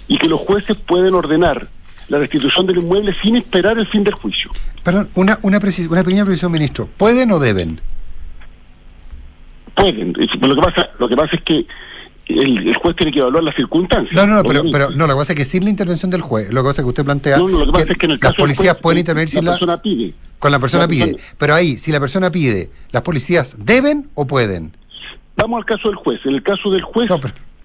y 0.08 0.16
que 0.18 0.28
los 0.28 0.40
jueces 0.40 0.76
pueden 0.78 1.14
ordenar 1.14 1.68
la 2.08 2.18
restitución 2.18 2.66
del 2.66 2.78
inmueble 2.78 3.14
sin 3.20 3.36
esperar 3.36 3.78
el 3.78 3.86
fin 3.88 4.04
del 4.04 4.14
juicio. 4.14 4.50
Perdón, 4.84 5.08
una, 5.14 5.38
una, 5.42 5.58
precis- 5.58 5.88
una 5.90 6.04
pequeña 6.04 6.24
precisión, 6.24 6.52
ministro. 6.52 6.88
¿Pueden 6.96 7.30
o 7.32 7.38
deben? 7.40 7.80
Pueden. 9.76 10.12
Lo 10.40 10.54
que 10.56 10.60
pasa, 10.62 10.90
lo 10.98 11.08
que 11.08 11.16
pasa 11.16 11.36
es 11.36 11.42
que 11.42 11.66
el, 12.28 12.66
el 12.68 12.76
juez 12.76 12.96
tiene 12.96 13.12
que 13.12 13.20
evaluar 13.20 13.44
las 13.44 13.54
circunstancias. 13.54 14.12
No, 14.14 14.26
no, 14.26 14.34
no, 14.36 14.42
pero, 14.42 14.64
pero 14.72 14.90
no, 14.90 15.06
lo 15.06 15.12
que 15.14 15.18
pasa 15.18 15.32
es 15.34 15.38
que 15.38 15.44
sin 15.44 15.62
la 15.64 15.70
intervención 15.70 16.10
del 16.10 16.22
juez, 16.22 16.52
lo 16.52 16.62
que 16.62 16.68
pasa 16.70 16.80
es 16.80 16.84
que 16.84 16.88
usted 16.88 17.04
plantea 17.04 17.36
No, 17.38 17.48
no, 17.48 17.58
lo 17.60 17.66
que 17.66 17.72
pasa 17.72 17.92
es 17.92 17.98
que 17.98 18.06
en 18.06 18.12
el 18.12 18.16
las 18.16 18.20
caso 18.22 18.34
del 18.34 18.42
policías 18.44 18.72
juez, 18.74 18.82
pueden 18.82 18.98
intervenir 18.98 19.28
si 19.28 19.36
la 19.36 19.42
la, 19.42 19.50
persona 19.52 19.80
pide. 19.82 20.14
con 20.40 20.50
la 20.50 20.58
persona 20.58 20.82
La 20.84 20.88
pide. 20.88 21.04
persona- 21.12 21.34
Pero 21.38 21.54
ahí, 21.54 21.76
si 21.76 21.92
la 21.92 22.00
persona 22.00 22.30
pide, 22.32 22.70
¿las 22.90 23.02
policías 23.02 23.56
deben 23.64 24.08
o 24.14 24.26
pueden? 24.26 24.72
Vamos 25.36 25.58
al 25.58 25.64
caso 25.66 25.88
del 25.88 25.96
juez. 25.96 26.20
En 26.24 26.34
el 26.34 26.42
caso 26.42 26.70
del 26.70 26.82
juez, 26.82 27.08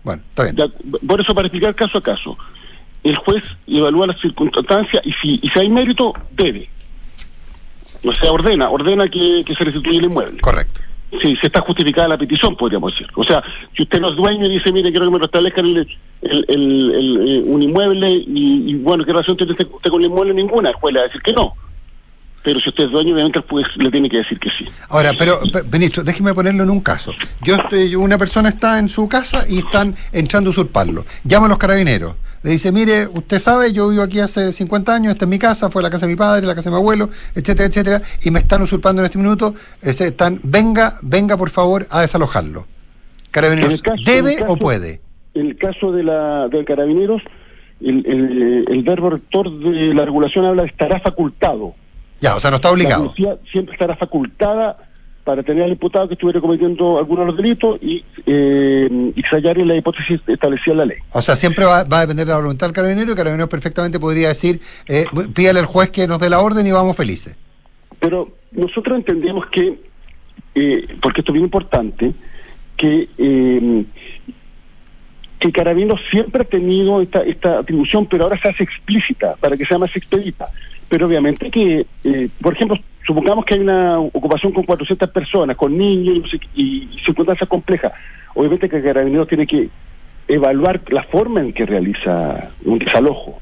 bueno, 0.03 0.21
está 0.29 0.43
bien. 0.43 0.55
ya, 0.57 0.67
por 1.07 1.21
eso 1.21 1.33
para 1.33 1.47
explicar 1.47 1.73
caso 1.73 1.97
a 1.97 2.01
caso, 2.03 2.37
el 3.03 3.15
juez 3.15 3.43
evalúa 3.67 4.07
las 4.07 4.19
circunstancias 4.19 5.01
y 5.05 5.13
si, 5.13 5.39
y 5.41 5.49
si 5.49 5.59
hay 5.59 5.69
mérito, 5.69 6.13
debe. 6.33 6.69
O 8.03 8.11
sea, 8.13 8.31
ordena, 8.31 8.69
ordena 8.69 9.07
que, 9.07 9.43
que 9.45 9.55
se 9.55 9.63
restituya 9.63 9.99
el 9.99 10.05
inmueble. 10.05 10.41
Correcto. 10.41 10.81
Sí, 11.19 11.35
si 11.35 11.47
está 11.47 11.59
justificada 11.61 12.07
la 12.07 12.17
petición, 12.17 12.55
podríamos 12.55 12.93
decir. 12.93 13.07
O 13.15 13.23
sea, 13.23 13.43
si 13.75 13.83
usted 13.83 13.99
no 13.99 14.09
es 14.09 14.15
dueño 14.15 14.45
y 14.45 14.49
dice, 14.49 14.71
mire, 14.71 14.91
quiero 14.91 15.05
que 15.07 15.11
me 15.11 15.19
restablezcan 15.19 15.65
el, 15.65 15.87
el- 16.21 16.45
el- 16.47 17.27
eh, 17.27 17.43
un 17.45 17.61
inmueble 17.61 18.11
y, 18.11 18.75
bueno, 18.75 19.03
¿qué 19.03 19.11
relación 19.11 19.35
tiene 19.35 19.51
usted, 19.51 19.67
con 19.89 19.99
el 20.01 20.07
inmueble? 20.07 20.33
Ninguna. 20.33 20.71
Juez 20.73 20.93
decir 20.95 21.21
que 21.21 21.33
no. 21.33 21.53
Pero 22.43 22.59
si 22.59 22.69
usted 22.69 22.85
es 22.85 22.91
dueño, 22.91 23.13
obviamente 23.13 23.39
juez 23.47 23.67
le 23.77 23.91
tiene 23.91 24.09
que 24.09 24.17
decir 24.17 24.39
que 24.39 24.49
sí. 24.49 24.65
Ahora, 24.89 25.11
pero, 25.17 25.39
pe- 25.53 25.63
ministro, 25.71 26.03
déjeme 26.03 26.33
ponerlo 26.33 26.63
en 26.63 26.69
un 26.71 26.81
caso. 26.81 27.11
Yo 27.43 27.55
estoy, 27.55 27.95
una 27.95 28.17
persona 28.17 28.49
está 28.49 28.79
en 28.79 28.89
su 28.89 29.07
casa 29.07 29.43
y 29.47 29.59
están 29.59 29.95
entrando 30.11 30.49
a 30.49 30.51
usurparlo. 30.51 31.05
Llama 31.23 31.45
a 31.45 31.49
los 31.49 31.57
carabineros. 31.59 32.15
Le 32.41 32.49
dice, 32.49 32.71
mire, 32.71 33.05
usted 33.05 33.37
sabe, 33.37 33.71
yo 33.71 33.89
vivo 33.89 34.01
aquí 34.01 34.19
hace 34.19 34.51
50 34.51 34.95
años, 34.95 35.13
esta 35.13 35.25
es 35.25 35.29
mi 35.29 35.37
casa, 35.37 35.69
fue 35.69 35.83
la 35.83 35.91
casa 35.91 36.07
de 36.07 36.13
mi 36.13 36.17
padre, 36.17 36.47
la 36.47 36.55
casa 36.55 36.71
de 36.71 36.75
mi 36.75 36.79
abuelo, 36.81 37.11
etcétera, 37.35 37.67
etcétera, 37.67 38.01
y 38.23 38.31
me 38.31 38.39
están 38.39 38.63
usurpando 38.63 39.03
en 39.03 39.05
este 39.05 39.19
minuto. 39.19 39.53
Están, 39.79 40.39
venga, 40.41 40.97
venga 41.03 41.37
por 41.37 41.51
favor 41.51 41.85
a 41.91 42.01
desalojarlo. 42.01 42.65
Carabineros, 43.29 43.81
caso- 43.83 44.01
¿debe 44.03 44.35
caso- 44.37 44.53
o 44.53 44.57
puede? 44.57 45.01
En 45.35 45.45
el 45.47 45.57
caso 45.57 45.91
de 45.91 46.01
la 46.03 46.47
de 46.49 46.65
carabineros, 46.65 47.21
el, 47.79 48.03
el, 48.07 48.65
el 48.67 48.83
verbo 48.83 49.11
rector 49.11 49.51
de 49.59 49.93
la 49.93 50.03
regulación 50.05 50.45
habla 50.45 50.63
de 50.63 50.69
estará 50.69 50.99
facultado. 50.99 51.75
Ya, 52.21 52.35
o 52.35 52.39
sea, 52.39 52.51
no 52.51 52.57
está 52.57 52.71
obligado. 52.71 53.05
La 53.05 53.11
policía 53.11 53.37
siempre 53.51 53.73
estará 53.73 53.95
facultada 53.95 54.77
para 55.23 55.43
tener 55.43 55.63
al 55.63 55.71
imputado 55.71 56.07
que 56.07 56.15
estuviera 56.15 56.41
cometiendo 56.41 56.97
alguno 56.97 57.21
de 57.21 57.27
los 57.27 57.37
delitos 57.37 57.77
y, 57.81 58.03
eh, 58.25 59.13
y 59.15 59.23
en 59.47 59.67
la 59.67 59.75
hipótesis 59.75 60.19
establecida 60.27 60.73
en 60.73 60.77
la 60.77 60.85
ley. 60.85 60.97
O 61.11 61.21
sea, 61.21 61.35
siempre 61.35 61.65
va, 61.65 61.83
va 61.83 61.97
a 61.97 62.01
depender 62.01 62.25
de 62.25 62.31
la 62.31 62.39
voluntad 62.39 62.67
del 62.67 62.75
carabinero 62.75 63.07
y 63.07 63.11
el 63.11 63.17
carabinero 63.17 63.49
perfectamente 63.49 63.99
podría 63.99 64.29
decir, 64.29 64.61
eh, 64.87 65.05
pídale 65.33 65.59
al 65.59 65.65
juez 65.65 65.89
que 65.91 66.07
nos 66.07 66.19
dé 66.19 66.29
la 66.29 66.39
orden 66.39 66.65
y 66.65 66.71
vamos 66.71 66.97
felices. 66.97 67.37
Pero 67.99 68.29
nosotros 68.51 68.97
entendemos 68.97 69.45
que, 69.47 69.79
eh, 70.55 70.87
porque 71.01 71.21
esto 71.21 71.31
es 71.31 71.33
bien 71.33 71.45
importante, 71.45 72.13
que, 72.75 73.07
eh, 73.17 73.85
que 75.39 75.51
Carabineros 75.51 76.01
siempre 76.09 76.41
ha 76.41 76.45
tenido 76.45 77.01
esta, 77.01 77.21
esta 77.21 77.59
atribución, 77.59 78.07
pero 78.07 78.23
ahora 78.23 78.39
se 78.41 78.49
hace 78.49 78.63
explícita 78.63 79.35
para 79.39 79.55
que 79.55 79.65
sea 79.65 79.77
más 79.77 79.95
expedita. 79.95 80.49
Pero 80.91 81.07
obviamente 81.07 81.49
que, 81.49 81.85
eh, 82.03 82.27
por 82.41 82.53
ejemplo, 82.53 82.77
supongamos 83.07 83.45
que 83.45 83.53
hay 83.53 83.61
una 83.61 83.97
ocupación 83.97 84.51
con 84.51 84.63
400 84.65 85.09
personas, 85.09 85.55
con 85.55 85.77
niños 85.77 86.29
y 86.53 86.61
y, 86.61 86.99
circunstancias 87.05 87.47
complejas. 87.47 87.93
Obviamente 88.35 88.67
que 88.67 88.81
Carabineros 88.83 89.29
tiene 89.29 89.47
que 89.47 89.69
evaluar 90.27 90.81
la 90.89 91.03
forma 91.03 91.39
en 91.39 91.53
que 91.53 91.65
realiza 91.65 92.49
un 92.65 92.77
desalojo. 92.77 93.39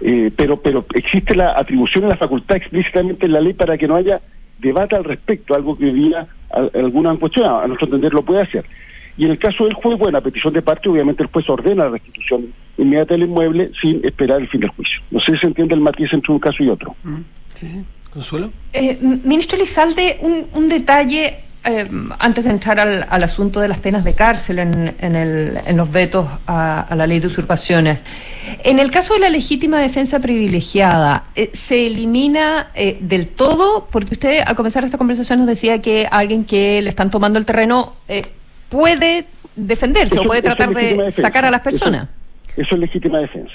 Eh, 0.00 0.30
pero 0.34 0.56
pero 0.62 0.84
existe 0.94 1.34
la 1.34 1.52
atribución 1.58 2.04
y 2.04 2.08
la 2.08 2.16
facultad 2.16 2.56
explícitamente 2.56 3.26
en 3.26 3.32
la 3.32 3.40
ley 3.42 3.52
para 3.52 3.76
que 3.76 3.86
no 3.86 3.94
haya 3.96 4.22
debate 4.58 4.96
al 4.96 5.04
respecto, 5.04 5.54
algo 5.54 5.76
que 5.76 5.84
hoy 5.84 5.92
día 5.92 6.26
a- 6.50 6.68
algunos 6.78 7.10
han 7.12 7.18
cuestionado, 7.18 7.60
a 7.60 7.66
nuestro 7.66 7.84
entender 7.86 8.14
lo 8.14 8.22
puede 8.22 8.40
hacer. 8.40 8.64
Y 9.18 9.26
en 9.26 9.32
el 9.32 9.38
caso 9.38 9.64
del 9.64 9.74
juez, 9.74 9.98
bueno, 9.98 10.16
a 10.16 10.22
petición 10.22 10.54
de 10.54 10.62
parte, 10.62 10.88
obviamente 10.88 11.22
el 11.22 11.28
juez 11.28 11.46
ordena 11.50 11.84
la 11.84 11.90
restitución 11.90 12.46
inmediata 12.78 13.14
del 13.14 13.24
inmueble 13.24 13.70
sin 13.80 14.04
esperar 14.04 14.40
el 14.40 14.48
fin 14.48 14.60
del 14.60 14.70
juicio. 14.70 15.00
No 15.10 15.20
sé 15.20 15.32
si 15.32 15.38
se 15.38 15.46
entiende 15.46 15.74
el 15.74 15.80
matiz 15.80 16.12
entre 16.12 16.32
un 16.32 16.38
caso 16.38 16.62
y 16.62 16.68
otro. 16.68 16.94
¿Consuelo? 18.12 18.52
Eh, 18.72 18.98
ministro 19.00 19.58
Lizalde, 19.58 20.18
un, 20.20 20.46
un 20.52 20.68
detalle 20.68 21.38
eh, 21.64 21.88
antes 22.18 22.44
de 22.44 22.50
entrar 22.50 22.80
al, 22.80 23.06
al 23.08 23.22
asunto 23.22 23.60
de 23.60 23.68
las 23.68 23.78
penas 23.78 24.02
de 24.04 24.14
cárcel 24.14 24.58
en, 24.58 24.96
en 24.98 25.14
el- 25.16 25.58
en 25.64 25.76
los 25.76 25.90
vetos 25.92 26.26
a, 26.46 26.80
a 26.80 26.94
la 26.96 27.06
ley 27.06 27.20
de 27.20 27.28
usurpaciones. 27.28 28.00
En 28.64 28.80
el 28.80 28.90
caso 28.90 29.14
de 29.14 29.20
la 29.20 29.30
legítima 29.30 29.78
defensa 29.80 30.18
privilegiada, 30.18 31.24
eh, 31.36 31.50
¿se 31.54 31.86
elimina 31.86 32.68
eh, 32.74 32.98
del 33.00 33.28
todo? 33.28 33.86
Porque 33.90 34.14
usted 34.14 34.40
al 34.44 34.56
comenzar 34.56 34.84
esta 34.84 34.98
conversación 34.98 35.38
nos 35.38 35.46
decía 35.48 35.80
que 35.80 36.06
alguien 36.10 36.44
que 36.44 36.82
le 36.82 36.88
están 36.90 37.10
tomando 37.10 37.38
el 37.38 37.46
terreno 37.46 37.94
eh, 38.08 38.22
puede 38.68 39.24
defenderse 39.54 40.14
Eso- 40.16 40.22
o 40.22 40.26
puede 40.26 40.42
tratar 40.42 40.74
de 40.74 40.82
defensa. 40.94 41.22
sacar 41.22 41.44
a 41.44 41.50
las 41.50 41.60
personas. 41.60 42.04
Eso 42.04 42.21
es 42.56 42.72
legítima 42.72 43.18
defensa. 43.18 43.54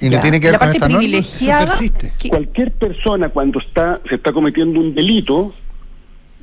¿Y 0.00 0.06
no 0.06 0.12
Ya. 0.12 0.20
tiene 0.20 0.40
que 0.40 0.46
¿Y 0.46 0.50
ver 0.50 0.52
la 0.52 0.58
con 0.58 0.66
parte 0.66 0.76
esta 0.78 0.88
norma? 0.88 0.98
privilegiada? 0.98 1.74
¿Qué- 2.18 2.28
Cualquier 2.28 2.72
persona 2.72 3.28
cuando 3.28 3.60
está 3.60 4.00
se 4.08 4.16
está 4.16 4.32
cometiendo 4.32 4.80
un 4.80 4.94
delito, 4.94 5.54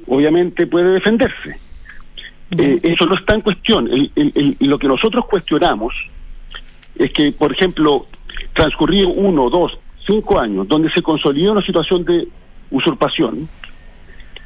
obviamente 0.08 0.68
puede 0.68 0.94
defenderse. 0.94 1.58
Eh, 2.58 2.80
eso 2.84 3.06
no 3.06 3.16
está 3.16 3.36
en 3.36 3.42
cuestión. 3.42 3.88
El- 3.92 4.12
el- 4.16 4.32
el- 4.60 4.70
lo 4.70 4.78
que 4.80 4.88
nosotros 4.88 5.26
cuestionamos 5.26 5.94
es 6.98 7.12
que, 7.12 7.32
por 7.32 7.52
ejemplo, 7.52 8.08
transcurrido 8.54 9.10
uno, 9.10 9.50
dos, 9.50 9.78
cinco 10.06 10.40
años, 10.40 10.68
donde 10.68 10.92
se 10.92 11.02
consolida 11.02 11.52
una 11.52 11.62
situación 11.66 12.04
de 12.06 12.28
usurpación, 12.72 13.48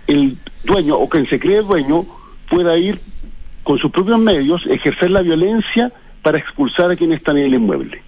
el 0.07 0.37
dueño 0.63 0.95
o 0.97 1.09
quien 1.09 1.27
se 1.27 1.39
cree 1.39 1.61
dueño 1.61 2.05
pueda 2.49 2.77
ir 2.77 2.99
con 3.63 3.79
sus 3.79 3.89
propios 3.91 4.19
medios, 4.19 4.61
ejercer 4.67 5.09
la 5.09 5.21
violencia 5.21 5.91
para 6.25 6.39
expulsar 6.39 6.89
a 6.89 6.95
quienes 6.95 7.19
están 7.19 7.37
en 7.37 7.45
el 7.45 7.53
inmueble. 7.53 8.01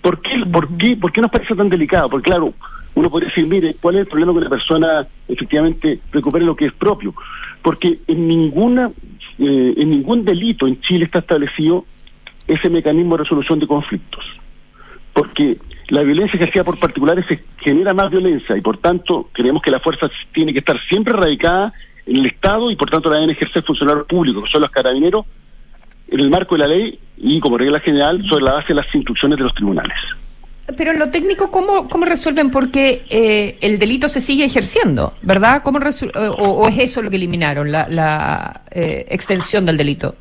¿Por 0.00 0.22
qué, 0.22 0.38
por 0.46 0.68
qué, 0.78 0.96
por 0.96 1.10
qué 1.10 1.20
nos 1.20 1.32
parece 1.32 1.52
tan 1.56 1.68
delicado? 1.68 2.08
Porque 2.08 2.30
claro, 2.30 2.54
uno 2.94 3.10
podría 3.10 3.26
decir, 3.26 3.44
mire, 3.48 3.74
¿cuál 3.80 3.96
es 3.96 4.02
el 4.02 4.06
problema 4.06 4.32
que 4.32 4.38
una 4.38 4.48
persona 4.48 5.08
efectivamente 5.26 5.98
recupere 6.12 6.44
lo 6.44 6.54
que 6.54 6.66
es 6.66 6.72
propio? 6.72 7.12
Porque 7.62 7.98
en 8.06 8.28
ninguna, 8.28 8.92
eh, 9.40 9.74
en 9.76 9.90
ningún 9.90 10.24
delito 10.24 10.68
en 10.68 10.80
Chile 10.80 11.06
está 11.06 11.18
establecido 11.18 11.84
ese 12.46 12.70
mecanismo 12.70 13.16
de 13.16 13.24
resolución 13.24 13.58
de 13.58 13.66
conflictos. 13.66 14.24
Porque 15.12 15.58
la 15.88 16.02
violencia 16.02 16.36
ejercida 16.36 16.62
por 16.62 16.78
particulares 16.78 17.24
se 17.26 17.42
genera 17.58 17.92
más 17.92 18.12
violencia 18.12 18.56
y 18.56 18.60
por 18.60 18.78
tanto 18.78 19.28
creemos 19.32 19.60
que 19.60 19.72
la 19.72 19.80
fuerza 19.80 20.08
tiene 20.32 20.52
que 20.52 20.60
estar 20.60 20.80
siempre 20.88 21.14
radicada 21.14 21.72
en 22.06 22.18
el 22.18 22.26
Estado 22.26 22.70
y 22.70 22.76
por 22.76 22.90
tanto 22.90 23.10
la 23.10 23.16
deben 23.16 23.30
ejercer 23.30 23.64
funcionarios 23.64 24.06
públicos, 24.06 24.44
que 24.44 24.50
son 24.50 24.60
los 24.60 24.70
carabineros, 24.70 25.26
en 26.08 26.20
el 26.20 26.30
marco 26.30 26.54
de 26.54 26.58
la 26.58 26.66
ley 26.66 26.98
y 27.16 27.40
como 27.40 27.58
regla 27.58 27.80
general 27.80 28.22
sobre 28.28 28.44
la 28.44 28.52
base 28.54 28.68
de 28.68 28.74
las 28.74 28.94
instrucciones 28.94 29.38
de 29.38 29.44
los 29.44 29.54
tribunales. 29.54 29.96
Pero 30.76 30.90
en 30.90 30.98
lo 30.98 31.10
técnico, 31.10 31.50
¿cómo, 31.50 31.88
cómo 31.88 32.04
resuelven? 32.04 32.50
Porque 32.50 33.04
eh, 33.08 33.56
el 33.60 33.78
delito 33.78 34.08
se 34.08 34.20
sigue 34.20 34.44
ejerciendo, 34.44 35.12
¿verdad? 35.22 35.62
¿Cómo 35.62 35.78
eh, 35.78 36.10
o, 36.14 36.50
o 36.50 36.68
es 36.68 36.78
eso 36.78 37.02
lo 37.02 37.10
que 37.10 37.16
eliminaron, 37.16 37.70
la, 37.70 37.86
la 37.88 38.62
eh, 38.72 39.06
extensión 39.08 39.64
del 39.64 39.76
delito? 39.76 40.16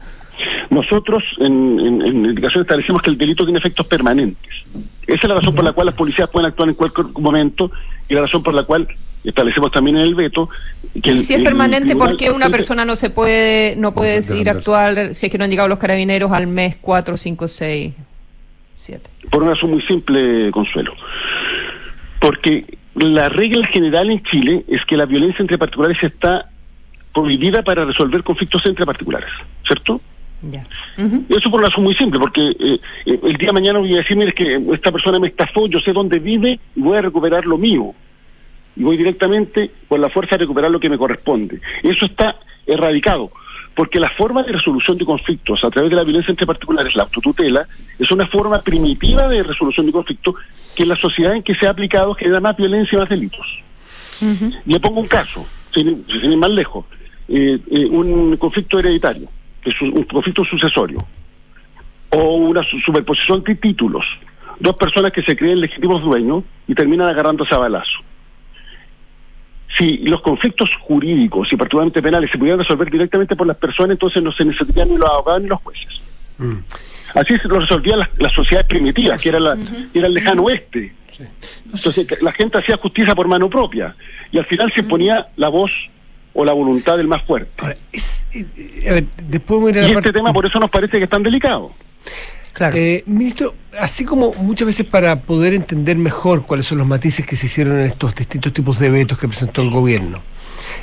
Nosotros 0.76 1.24
en, 1.40 1.80
en, 1.80 2.02
en 2.02 2.26
indicación 2.26 2.64
establecemos 2.64 3.02
que 3.02 3.10
el 3.10 3.18
delito 3.18 3.46
tiene 3.46 3.60
efectos 3.60 3.88
permanentes. 3.88 4.52
Esa 5.08 5.22
es 5.24 5.30
la 5.30 5.36
razón 5.36 5.56
por 5.56 5.64
la 5.64 5.72
cual 5.72 5.86
las 5.88 5.96
policías 5.96 6.30
pueden 6.30 6.48
actuar 6.50 6.68
en 6.68 6.76
cualquier 6.76 7.08
momento 7.18 7.72
y 8.10 8.14
la 8.14 8.22
razón 8.22 8.44
por 8.44 8.54
la 8.54 8.64
cual 8.64 8.86
establecemos 9.24 9.72
también 9.72 9.96
en 9.98 10.04
el 10.04 10.16
veto 10.16 10.50
que 11.02 11.12
el- 11.12 11.18
si 11.18 11.34
es 11.34 11.42
permanente, 11.42 11.86
tribunal 11.90 12.10
¿por 12.10 12.18
qué 12.18 12.30
una 12.30 12.50
persona 12.50 12.84
no 12.84 12.96
se 12.98 13.10
puede 13.10 13.76
no 13.78 13.94
puede 13.94 14.16
decidir 14.16 14.50
actuar 14.50 15.14
si 15.14 15.26
es 15.28 15.32
que 15.32 15.38
no 15.38 15.46
han 15.46 15.50
llegado 15.50 15.70
los 15.70 15.80
carabineros 15.80 16.32
al 16.34 16.46
mes 16.48 16.76
4, 16.82 17.16
5, 17.16 17.48
6, 17.48 17.94
7? 18.76 19.10
Por 19.32 19.44
una 19.44 19.54
razón 19.54 19.72
muy 19.72 19.82
simple, 19.84 20.52
Consuelo. 20.52 20.94
Porque 22.20 22.66
la 22.96 23.30
regla 23.30 23.66
general 23.68 24.12
en 24.12 24.22
Chile 24.24 24.64
es 24.68 24.84
que 24.86 24.98
la 24.98 25.06
violencia 25.06 25.42
entre 25.42 25.58
particulares 25.58 25.98
está 26.04 26.50
prohibida 27.14 27.64
para 27.64 27.86
resolver 27.86 28.24
conflictos 28.24 28.66
entre 28.66 28.86
particulares, 28.86 29.30
¿cierto? 29.66 30.02
Ya. 30.42 30.66
Eso 31.30 31.50
por 31.50 31.60
una 31.60 31.70
razón 31.70 31.84
muy 31.84 31.96
simple, 31.96 32.20
porque 32.20 32.48
eh, 32.48 32.80
eh, 33.06 33.20
el 33.24 33.38
día 33.38 33.48
de 33.48 33.54
mañana 33.54 33.80
voy 33.80 33.94
a 33.96 33.98
decir, 33.98 34.16
mire, 34.16 34.30
es 34.30 34.36
que 34.36 34.62
esta 34.74 34.92
persona 34.92 35.20
me 35.20 35.28
estafó, 35.28 35.68
yo 35.68 35.80
sé 35.80 35.94
dónde 35.94 36.20
vive 36.20 36.60
y 36.76 36.82
voy 36.82 36.98
a 36.98 37.02
recuperar 37.02 37.46
lo 37.46 37.58
mío. 37.58 37.94
Y 38.76 38.84
voy 38.84 38.98
directamente 38.98 39.72
por 39.88 40.00
la 40.00 40.10
fuerza 40.10 40.36
a 40.36 40.38
recuperar 40.38 40.70
lo 40.70 40.80
que 40.80 40.90
me 40.90 40.98
corresponde. 40.98 41.62
Eso 41.82 42.06
está 42.06 42.36
erradicado, 42.68 43.32
porque 43.76 44.00
la 44.00 44.10
forma 44.10 44.44
de 44.44 44.52
resolución 44.52 44.98
de 44.98 45.06
conflictos 45.06 45.64
a 45.64 45.70
través 45.70 45.90
de 45.90 45.96
la 45.96 46.04
violencia 46.04 46.32
entre 46.32 46.46
particulares, 46.46 46.96
la 46.96 47.04
autotutela, 47.04 47.68
es 47.98 48.12
una 48.12 48.28
forma 48.28 48.62
primitiva 48.62 49.28
de 49.28 49.44
resolución 49.44 49.86
de 49.86 49.92
conflictos 49.92 50.36
que 50.76 50.84
en 50.84 50.90
la 50.90 50.96
sociedad 50.98 51.36
en 51.36 51.44
que 51.44 51.56
se 51.56 51.66
ha 51.66 51.72
aplicado 51.72 52.14
genera 52.16 52.42
más 52.42 52.58
violencia 52.58 52.96
y 52.96 53.00
más 53.00 53.10
delitos. 53.10 53.48
Le 54.66 54.80
pongo 54.80 55.02
un 55.02 55.08
caso, 55.08 55.46
sin, 55.74 56.06
sin 56.08 56.32
ir 56.32 56.38
más 56.38 56.52
lejos, 56.52 56.86
eh, 57.28 57.60
eh, 57.72 57.86
un 57.86 58.38
conflicto 58.38 58.80
hereditario, 58.80 59.28
que 59.66 59.72
es 59.72 59.82
un, 59.82 60.04
conflicto 60.04 60.46
sucesorio, 60.46 61.00
o 62.12 62.36
una 62.36 62.62
su- 62.64 62.80
superposición 62.80 63.44
de 63.44 63.56
títulos, 63.56 64.06
dos 64.60 64.76
personas 64.76 65.12
que 65.12 65.24
se 65.24 65.36
creen 65.36 65.60
legítimos 65.60 66.04
dueños 66.04 66.44
y 66.68 66.76
terminan 66.76 67.08
agarrándose 67.10 67.54
a 67.56 67.58
balazo. 67.58 68.00
Si 69.76 69.98
los 69.98 70.22
conflictos 70.22 70.70
jurídicos 70.82 71.52
y 71.52 71.58
particularmente 71.58 72.02
penales 72.02 72.30
se 72.32 72.38
pudieran 72.38 72.60
resolver 72.60 72.90
directamente 72.90 73.36
por 73.36 73.48
las 73.48 73.58
personas, 73.58 73.94
entonces 73.96 74.22
no 74.24 74.32
se 74.32 74.46
necesitarían 74.46 74.90
ni 74.90 74.98
los 74.98 75.10
abogados 75.10 75.42
ni 75.42 75.50
los 75.50 75.60
jueces. 75.62 76.02
Así 77.16 77.38
se 77.38 77.48
lo 77.48 77.60
resolvían 77.60 78.00
las, 78.00 78.10
las 78.20 78.32
sociedades 78.34 78.68
primitivas, 78.68 79.22
que 79.22 79.30
era, 79.30 79.40
la, 79.40 79.58
que 79.58 79.98
era 80.00 80.08
el 80.08 80.14
lejano 80.14 80.44
oeste. 80.44 80.94
Entonces 81.66 82.22
la 82.22 82.32
gente 82.32 82.60
hacía 82.60 82.78
justicia 82.78 83.16
por 83.16 83.28
mano 83.28 83.50
propia 83.50 83.96
y 84.32 84.38
al 84.38 84.46
final 84.46 84.72
se 84.76 84.84
ponía 84.84 85.28
la 85.38 85.50
voz 85.50 85.72
o 86.34 86.46
la 86.46 86.54
voluntad 86.54 86.98
del 86.98 87.08
más 87.08 87.24
fuerte. 87.24 87.52
A 88.90 88.94
ver, 88.94 89.06
después 89.30 89.60
voy 89.62 89.70
a 89.70 89.72
ir 89.72 89.80
a 89.80 89.82
la 89.84 89.90
y 89.90 89.94
parte- 89.94 90.10
este 90.10 90.20
tema 90.20 90.34
por 90.34 90.46
eso 90.46 90.60
nos 90.60 90.70
parece 90.70 90.98
que 90.98 91.04
es 91.06 91.10
tan 91.10 91.24
delicado. 91.24 91.72
Eh, 92.78 93.04
ministro, 93.06 93.54
así 93.80 94.06
como 94.06 94.34
muchas 94.36 94.66
veces 94.68 94.86
para 94.86 95.20
poder 95.20 95.54
entender 95.54 95.98
mejor 95.98 96.46
cuáles 96.46 96.66
son 96.66 96.78
los 96.78 96.88
matices 96.88 97.26
que 97.26 97.36
se 97.36 97.48
hicieron 97.48 97.80
en 97.80 97.86
estos 97.86 98.16
distintos 98.16 98.54
tipos 98.54 98.80
de 98.80 98.90
vetos 98.90 99.18
que 99.20 99.28
presentó 99.28 99.62
el 99.62 99.70
gobierno, 99.72 100.22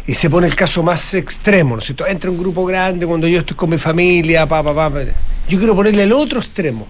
y 0.07 0.15
se 0.15 0.29
pone 0.29 0.47
el 0.47 0.55
caso 0.55 0.83
más 0.83 1.15
extremo, 1.15 1.75
¿no 1.75 1.81
es 1.81 1.87
cierto? 1.87 2.07
Entra 2.07 2.31
un 2.31 2.37
grupo 2.37 2.67
grande 2.67 3.07
cuando 3.07 3.27
yo 3.27 3.39
estoy 3.39 3.57
con 3.57 3.71
mi 3.71 3.79
familia, 3.79 4.47
pa, 4.47 4.63
pa, 4.63 4.75
pa, 4.75 4.91
pa. 4.91 5.01
Yo 5.49 5.59
quiero 5.59 5.75
ponerle 5.75 6.03
el 6.03 6.13
otro 6.13 6.41
extremo. 6.41 6.87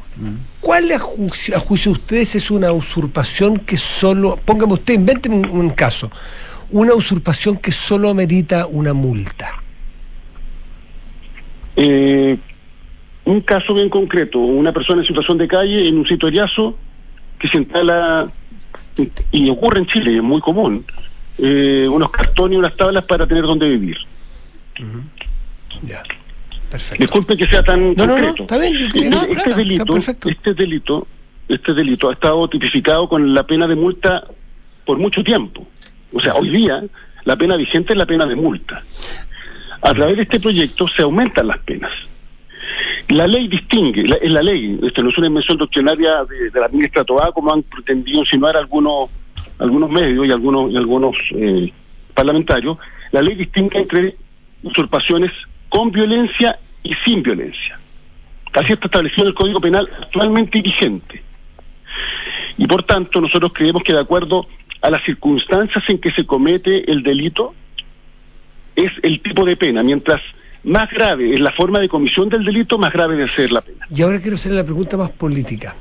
¿Cuál 0.60 0.90
a 0.90 0.98
juicio, 0.98 1.56
a 1.56 1.60
juicio 1.60 1.92
de 1.92 1.98
ustedes 2.00 2.34
es 2.34 2.50
una 2.50 2.72
usurpación 2.72 3.58
que 3.58 3.78
solo, 3.78 4.36
póngame 4.44 4.72
usted, 4.74 4.94
invénteme 4.94 5.36
un, 5.36 5.46
un 5.46 5.70
caso, 5.70 6.10
una 6.72 6.92
usurpación 6.94 7.56
que 7.56 7.70
solo 7.70 8.10
amerita 8.10 8.66
una 8.66 8.92
multa? 8.94 9.62
Eh, 11.76 12.36
un 13.24 13.40
caso 13.42 13.74
bien 13.74 13.88
concreto, 13.88 14.38
una 14.38 14.72
persona 14.72 15.00
en 15.02 15.06
situación 15.06 15.38
de 15.38 15.48
calle 15.48 15.86
en 15.88 15.98
un 15.98 16.06
sitio 16.06 16.28
que 17.38 17.48
se 17.48 17.58
instala, 17.58 18.30
y 19.30 19.48
ocurre 19.50 19.80
en 19.80 19.86
Chile, 19.86 20.16
es 20.16 20.22
muy 20.22 20.40
común, 20.40 20.84
eh, 21.38 21.86
unos 21.90 22.10
cartones 22.10 22.56
y 22.56 22.58
unas 22.58 22.76
tablas 22.76 23.04
para 23.04 23.26
tener 23.26 23.44
donde 23.44 23.68
vivir. 23.68 23.96
Ya, 25.86 26.02
perfecto. 26.70 27.02
Disculpe 27.02 27.36
que 27.36 27.46
sea 27.46 27.62
tan 27.62 27.94
No, 27.94 28.06
no, 28.06 28.18
no, 28.18 28.26
concreto. 28.26 28.42
está 28.42 28.58
bien, 28.58 28.76
Este- 28.76 29.10
no, 29.10 29.22
este, 29.22 29.34
claro, 29.34 29.56
delito, 29.56 29.96
este 29.96 30.54
delito, 30.54 31.06
este 31.48 31.74
delito 31.74 32.10
ha 32.10 32.12
estado 32.12 32.48
tipificado 32.48 33.08
con 33.08 33.34
la 33.34 33.44
pena 33.44 33.66
de 33.66 33.74
multa 33.76 34.24
por 34.84 34.98
mucho 34.98 35.22
tiempo. 35.22 35.66
O 36.12 36.20
sea, 36.20 36.34
hoy 36.34 36.50
día 36.50 36.82
la 37.24 37.36
pena 37.36 37.56
vigente 37.56 37.92
es 37.92 37.96
la 37.98 38.06
pena 38.06 38.26
de 38.26 38.34
multa. 38.36 38.82
A 39.82 39.92
través 39.94 40.16
de 40.16 40.22
este 40.22 40.40
proyecto 40.40 40.86
se 40.88 41.02
aumentan 41.02 41.48
las 41.48 41.58
penas. 41.58 41.90
La 43.08 43.26
ley 43.26 43.48
distingue, 43.48 44.04
la, 44.04 44.16
la 44.22 44.42
ley, 44.42 44.78
esto 44.82 45.02
no 45.02 45.10
es 45.10 45.18
una 45.18 45.26
invención 45.26 45.58
doctrinaria 45.58 46.24
de, 46.24 46.58
la 46.58 46.68
ministra 46.68 47.04
Tobá, 47.04 47.32
como 47.32 47.52
han 47.52 47.62
pretendido 47.62 48.20
insinuar 48.20 48.56
algunos 48.56 49.10
algunos 49.58 49.90
medios 49.90 50.26
y 50.26 50.32
algunos 50.32 50.72
y 50.72 50.76
algunos 50.76 51.16
eh, 51.32 51.72
parlamentarios, 52.14 52.78
la 53.10 53.22
ley 53.22 53.34
distingue 53.34 53.78
entre 53.78 54.16
usurpaciones 54.62 55.30
con 55.68 55.90
violencia 55.90 56.58
y 56.82 56.94
sin 57.04 57.22
violencia. 57.22 57.78
Así 58.52 58.72
está 58.72 58.86
establecido 58.86 59.22
en 59.22 59.28
el 59.28 59.34
Código 59.34 59.60
Penal 59.60 59.88
actualmente 60.00 60.60
vigente. 60.60 61.22
Y 62.58 62.66
por 62.66 62.82
tanto, 62.82 63.20
nosotros 63.20 63.52
creemos 63.54 63.82
que 63.82 63.92
de 63.92 64.00
acuerdo 64.00 64.46
a 64.80 64.90
las 64.90 65.02
circunstancias 65.04 65.82
en 65.88 65.98
que 65.98 66.10
se 66.10 66.26
comete 66.26 66.90
el 66.90 67.02
delito, 67.02 67.54
es 68.76 68.90
el 69.02 69.20
tipo 69.22 69.44
de 69.44 69.56
pena. 69.56 69.82
Mientras 69.82 70.20
más 70.64 70.88
grave 70.90 71.34
es 71.34 71.40
la 71.40 71.52
forma 71.52 71.80
de 71.80 71.88
comisión 71.88 72.28
del 72.28 72.44
delito, 72.44 72.78
más 72.78 72.92
grave 72.92 73.16
debe 73.16 73.28
ser 73.28 73.50
la 73.52 73.60
pena. 73.60 73.84
Y 73.94 74.02
ahora 74.02 74.20
quiero 74.20 74.36
hacerle 74.36 74.58
la 74.58 74.64
pregunta 74.64 74.96
más 74.96 75.10
política. 75.10 75.74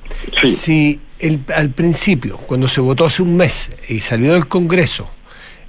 Si 0.43 0.99
el- 1.19 1.39
al 1.55 1.69
principio, 1.69 2.37
cuando 2.37 2.67
se 2.67 2.81
votó 2.81 3.05
hace 3.05 3.21
un 3.21 3.35
mes 3.37 3.69
y 3.89 3.99
salió 3.99 4.33
del 4.33 4.47
Congreso, 4.47 5.09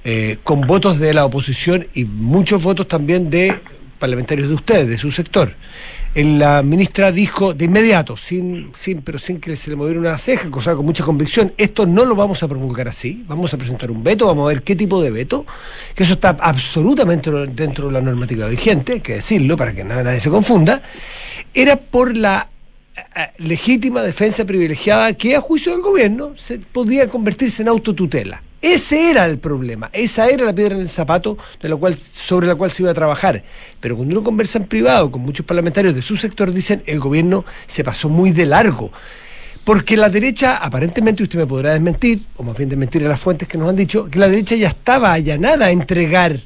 eh, 0.03 0.37
con 0.43 0.61
votos 0.61 0.99
de 0.99 1.13
la 1.13 1.25
oposición 1.25 1.87
y 1.93 2.05
muchos 2.05 2.61
votos 2.63 2.87
también 2.87 3.29
de 3.29 3.53
parlamentarios 3.99 4.49
de 4.49 4.55
ustedes, 4.55 4.89
de 4.89 4.97
su 4.97 5.11
sector, 5.11 5.53
la 6.15 6.61
ministra 6.61 7.11
dijo 7.11 7.53
de 7.55 7.65
inmediato, 7.65 8.15
sin, 8.17 8.69
sin, 8.73 9.01
pero 9.01 9.17
sin 9.17 9.39
que 9.39 9.55
se 9.55 9.71
le 9.71 9.75
moviera 9.75 9.99
una 9.99 10.17
ceja, 10.17 10.51
cosa 10.51 10.75
con 10.75 10.85
mucha 10.85 11.03
convicción, 11.03 11.53
esto 11.57 11.87
no 11.87 12.05
lo 12.05 12.15
vamos 12.15 12.43
a 12.43 12.47
promulgar 12.47 12.87
así, 12.87 13.23
vamos 13.27 13.51
a 13.53 13.57
presentar 13.57 13.89
un 13.89 14.03
veto, 14.03 14.27
vamos 14.27 14.45
a 14.45 14.53
ver 14.53 14.61
qué 14.61 14.75
tipo 14.75 15.01
de 15.01 15.09
veto, 15.09 15.45
que 15.95 16.03
eso 16.03 16.13
está 16.13 16.37
absolutamente 16.39 17.31
dentro 17.47 17.87
de 17.87 17.93
la 17.93 18.01
normativa 18.01 18.47
vigente, 18.47 18.93
hay 18.93 19.01
que 19.01 19.13
decirlo 19.15 19.57
para 19.57 19.73
que 19.73 19.83
nada- 19.83 20.03
nadie 20.03 20.19
se 20.19 20.29
confunda, 20.29 20.83
era 21.53 21.77
por 21.77 22.15
la 22.15 22.47
eh, 22.95 23.29
legítima 23.39 24.03
defensa 24.03 24.45
privilegiada 24.45 25.13
que 25.13 25.35
a 25.35 25.41
juicio 25.41 25.71
del 25.71 25.81
gobierno 25.81 26.33
se 26.37 26.59
podía 26.59 27.09
convertirse 27.09 27.63
en 27.63 27.69
autotutela. 27.69 28.43
Ese 28.63 29.11
era 29.11 29.25
el 29.25 29.39
problema, 29.39 29.89
esa 29.91 30.29
era 30.29 30.45
la 30.45 30.55
piedra 30.55 30.75
en 30.75 30.81
el 30.83 30.87
zapato 30.87 31.37
de 31.61 31.67
la 31.67 31.75
cual, 31.75 31.97
sobre 32.13 32.47
la 32.47 32.55
cual 32.55 32.71
se 32.71 32.81
iba 32.81 32.91
a 32.91 32.93
trabajar. 32.93 33.43
Pero 33.81 33.97
cuando 33.97 34.15
uno 34.15 34.23
conversa 34.23 34.57
en 34.57 34.67
privado 34.67 35.11
con 35.11 35.21
muchos 35.21 35.45
parlamentarios 35.45 35.93
de 35.93 36.01
su 36.01 36.15
sector, 36.15 36.49
dicen 36.53 36.81
el 36.85 37.01
gobierno 37.01 37.43
se 37.67 37.83
pasó 37.83 38.07
muy 38.07 38.31
de 38.31 38.45
largo. 38.45 38.89
Porque 39.65 39.97
la 39.97 40.07
derecha, 40.07 40.55
aparentemente, 40.55 41.23
usted 41.23 41.39
me 41.39 41.45
podrá 41.45 41.73
desmentir, 41.73 42.21
o 42.37 42.43
más 42.43 42.55
bien 42.55 42.69
desmentir 42.69 43.05
a 43.05 43.09
las 43.09 43.19
fuentes 43.19 43.49
que 43.49 43.57
nos 43.57 43.67
han 43.67 43.75
dicho, 43.75 44.09
que 44.09 44.17
la 44.17 44.29
derecha 44.29 44.55
ya 44.55 44.69
estaba 44.69 45.11
allanada 45.11 45.65
a 45.65 45.71
entregar 45.71 46.39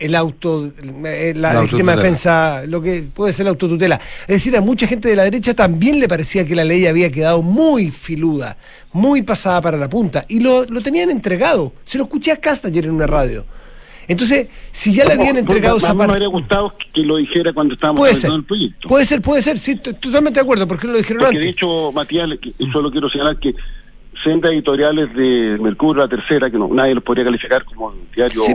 el 0.00 0.14
auto, 0.14 0.72
eh, 1.04 1.32
la, 1.36 1.52
La 1.54 1.60
legítima 1.62 1.92
autotutela. 1.92 1.96
defensa, 1.96 2.62
lo 2.66 2.80
que 2.82 3.02
puede 3.02 3.32
ser 3.32 3.44
la 3.44 3.50
autotutela. 3.50 4.00
Es 4.22 4.26
decir, 4.28 4.56
a 4.56 4.60
mucha 4.60 4.86
gente 4.86 5.08
de 5.08 5.16
la 5.16 5.24
derecha 5.24 5.54
también 5.54 6.00
le 6.00 6.08
parecía 6.08 6.44
que 6.46 6.54
la 6.56 6.64
ley 6.64 6.86
había 6.86 7.10
quedado 7.10 7.42
muy 7.42 7.90
filuda, 7.90 8.56
muy 8.92 9.22
pasada 9.22 9.60
para 9.60 9.76
la 9.76 9.88
punta, 9.88 10.24
y 10.28 10.40
lo, 10.40 10.64
lo 10.64 10.80
tenían 10.80 11.10
entregado. 11.10 11.72
Se 11.84 11.98
lo 11.98 12.04
escuché 12.04 12.32
a 12.32 12.36
Casta 12.36 12.68
ayer 12.68 12.86
en 12.86 12.92
una 12.92 13.06
radio. 13.06 13.44
Entonces, 14.08 14.48
si 14.72 14.92
ya 14.92 15.04
le 15.04 15.12
habían 15.12 15.36
entregado 15.36 15.76
esa 15.76 15.92
me 15.94 15.98
parte. 15.98 16.12
habría 16.14 16.28
gustado 16.28 16.74
que 16.92 17.02
lo 17.02 17.16
dijera 17.18 17.52
cuando 17.52 17.74
estábamos 17.74 18.00
Puede 18.00 18.14
ser, 18.14 18.30
analizando 18.30 18.36
el 18.40 18.44
proyecto. 18.44 18.88
puede 18.88 19.04
ser, 19.04 19.20
puede 19.22 19.42
ser, 19.42 19.58
sí, 19.58 19.72
estoy 19.72 19.92
totalmente 19.94 20.40
de 20.40 20.42
acuerdo, 20.42 20.66
porque 20.66 20.86
no 20.88 20.94
lo 20.94 20.98
dijeron 20.98 21.20
Porque 21.20 21.36
antes. 21.36 21.44
de 21.46 21.50
hecho, 21.50 21.92
Matías, 21.92 22.28
le- 22.28 22.38
que- 22.38 22.52
solo 22.72 22.90
quiero 22.90 23.08
señalar 23.08 23.38
que 23.38 23.54
sendas 24.24 24.50
editoriales 24.52 25.14
de 25.14 25.58
Mercurio, 25.62 26.02
la 26.02 26.08
tercera, 26.08 26.50
que 26.50 26.58
no, 26.58 26.66
nadie 26.74 26.94
los 26.94 27.04
podría 27.04 27.24
calificar 27.24 27.64
como 27.64 27.94
diario 28.16 28.42
Sí. 28.42 28.52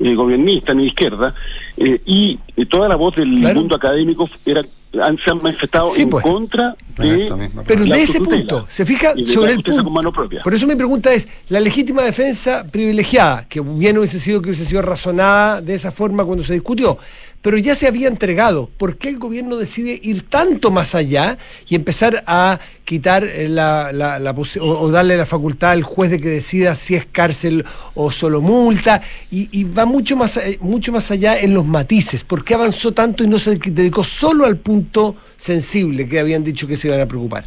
Eh, 0.00 0.14
gobernista 0.14 0.74
ni 0.74 0.82
de 0.82 0.88
izquierda, 0.88 1.34
eh, 1.76 2.00
y, 2.04 2.38
y 2.56 2.66
toda 2.66 2.88
la 2.88 2.96
voz 2.96 3.14
del 3.16 3.28
mundo 3.28 3.76
académico 3.76 4.28
era, 4.44 4.62
han, 5.02 5.16
se 5.18 5.30
han 5.30 5.38
manifestado 5.42 5.90
Sí, 5.90 6.02
en 6.02 6.10
pues. 6.10 6.24
contra 6.24 6.74
de 6.98 7.50
Pero 7.66 7.84
la 7.84 7.96
de 7.96 8.02
ese 8.02 8.20
punto, 8.20 8.64
se 8.68 8.84
fija 8.84 9.14
sobre 9.26 9.52
el 9.52 9.62
punto. 9.62 9.84
con 9.84 9.92
mano 9.92 10.12
propia. 10.12 10.42
Por 10.42 10.52
eso 10.52 10.66
mi 10.66 10.74
pregunta 10.74 11.12
es, 11.12 11.28
la 11.48 11.60
legítima 11.60 12.02
defensa 12.02 12.66
privilegiada, 12.70 13.46
que 13.48 13.60
bien 13.60 13.96
hubiese 13.98 14.18
sido 14.18 14.42
que 14.42 14.48
hubiese 14.50 14.64
sido 14.64 14.82
razonada 14.82 15.60
de 15.62 15.74
esa 15.74 15.92
forma 15.92 16.24
cuando 16.24 16.42
se 16.44 16.54
discutió, 16.54 16.98
pero 17.42 17.56
ya 17.56 17.74
se 17.74 17.86
había 17.88 18.06
entregado, 18.08 18.68
¿por 18.76 18.98
qué 18.98 19.08
el 19.08 19.18
gobierno 19.18 19.56
decide 19.56 19.98
ir 20.02 20.28
tanto 20.28 20.70
más 20.70 20.94
allá 20.94 21.38
y 21.68 21.74
empezar 21.74 22.22
a 22.26 22.58
quitar 22.84 23.24
eh, 23.24 23.48
la, 23.48 23.92
la- 23.92 24.18
la 24.18 24.34
o 24.60 24.90
darle 24.90 25.16
la 25.16 25.24
facultad 25.24 25.70
al 25.70 25.82
juez 25.82 26.10
de 26.10 26.20
que 26.20 26.28
decida 26.28 26.74
si 26.74 26.96
es 26.96 27.06
cárcel 27.06 27.64
o 27.94 28.10
solo 28.12 28.42
multa? 28.42 29.00
Y, 29.30 29.48
y 29.58 29.64
va 29.64 29.86
mucho 29.86 30.16
más, 30.16 30.36
eh, 30.36 30.58
mucho 30.60 30.92
más 30.92 31.10
allá 31.10 31.40
en 31.40 31.54
los 31.54 31.64
matices. 31.64 32.24
¿Por 32.24 32.44
qué 32.44 32.54
avanzó 32.54 32.92
tanto 32.92 33.24
y 33.24 33.28
no 33.28 33.38
se 33.38 33.56
dedicó 33.56 34.04
solo 34.04 34.44
al 34.44 34.58
punto 34.58 35.16
sensible 35.38 36.06
que 36.08 36.20
habían 36.20 36.44
dicho 36.44 36.66
que 36.66 36.76
se 36.76 36.88
iban 36.88 37.00
a 37.00 37.06
preocupar? 37.06 37.46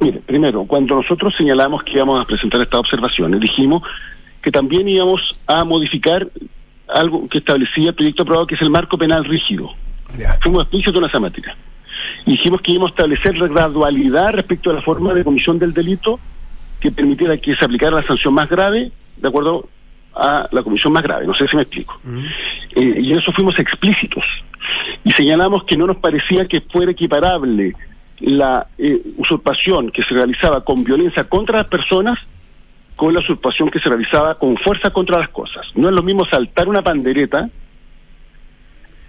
Mire, 0.00 0.20
primero, 0.26 0.66
cuando 0.66 0.94
nosotros 0.94 1.32
señalamos 1.38 1.82
que 1.84 1.92
íbamos 1.92 2.20
a 2.20 2.26
presentar 2.26 2.60
estas 2.60 2.80
observaciones, 2.80 3.40
dijimos 3.40 3.82
que 4.42 4.50
también 4.50 4.86
íbamos 4.86 5.38
a 5.46 5.64
modificar 5.64 6.28
algo 6.88 7.28
que 7.28 7.38
establecía 7.38 7.88
el 7.88 7.94
proyecto 7.94 8.22
aprobado, 8.22 8.46
que 8.46 8.54
es 8.54 8.62
el 8.62 8.70
marco 8.70 8.96
penal 8.96 9.24
rígido. 9.24 9.70
Fuimos 10.40 10.62
explícitos 10.62 10.96
en 11.02 11.08
esa 11.08 11.20
materia. 11.20 11.56
Y 12.24 12.32
dijimos 12.32 12.60
que 12.60 12.72
íbamos 12.72 12.90
a 12.90 12.94
establecer 12.94 13.36
la 13.38 13.48
gradualidad 13.48 14.32
respecto 14.32 14.70
a 14.70 14.74
la 14.74 14.82
forma 14.82 15.12
de 15.14 15.24
comisión 15.24 15.58
del 15.58 15.72
delito 15.72 16.18
que 16.80 16.90
permitiera 16.90 17.36
que 17.36 17.54
se 17.54 17.64
aplicara 17.64 17.96
la 17.96 18.06
sanción 18.06 18.34
más 18.34 18.48
grave 18.48 18.92
de 19.16 19.28
acuerdo 19.28 19.68
a 20.14 20.48
la 20.50 20.62
comisión 20.62 20.92
más 20.92 21.02
grave, 21.02 21.26
no 21.26 21.34
sé 21.34 21.46
si 21.46 21.56
me 21.56 21.62
explico. 21.62 22.00
Eh, 22.74 23.00
y 23.00 23.12
en 23.12 23.18
eso 23.18 23.32
fuimos 23.32 23.58
explícitos. 23.58 24.24
Y 25.04 25.10
señalamos 25.12 25.64
que 25.64 25.76
no 25.76 25.86
nos 25.86 25.98
parecía 25.98 26.46
que 26.46 26.60
fuera 26.60 26.92
equiparable 26.92 27.74
la 28.20 28.66
eh, 28.78 29.00
usurpación 29.18 29.90
que 29.90 30.02
se 30.02 30.14
realizaba 30.14 30.64
con 30.64 30.84
violencia 30.84 31.24
contra 31.24 31.58
las 31.58 31.66
personas 31.66 32.18
con 32.96 33.12
la 33.12 33.20
usurpación 33.20 33.70
que 33.70 33.78
se 33.78 33.88
realizaba 33.88 34.38
con 34.38 34.56
fuerza 34.56 34.90
contra 34.90 35.18
las 35.18 35.28
cosas. 35.28 35.66
No 35.74 35.88
es 35.88 35.94
lo 35.94 36.02
mismo 36.02 36.24
saltar 36.26 36.66
una 36.68 36.82
pandereta 36.82 37.48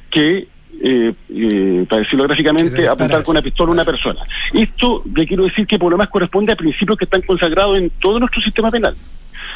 que, 0.10 0.48
eh, 0.84 1.14
eh, 1.30 1.86
para 1.90 2.02
decirlo 2.02 2.26
gráficamente, 2.26 2.70
apuntar 2.88 3.24
con 3.24 3.34
una 3.34 3.42
pistola 3.42 3.70
a 3.70 3.74
una 3.74 3.86
persona. 3.86 4.22
Esto 4.54 5.04
le 5.16 5.26
quiero 5.26 5.44
decir 5.44 5.66
que 5.66 5.80
por 5.80 5.92
lo 5.92 5.98
más 5.98 6.10
corresponde 6.10 6.52
a 6.54 6.56
principios 6.56 6.98
que 6.98 7.06
están 7.06 7.22
consagrados 7.22 7.78
en 7.78 7.90
todo 8.00 8.20
nuestro 8.20 8.42
sistema 8.42 8.70
penal. 8.72 8.96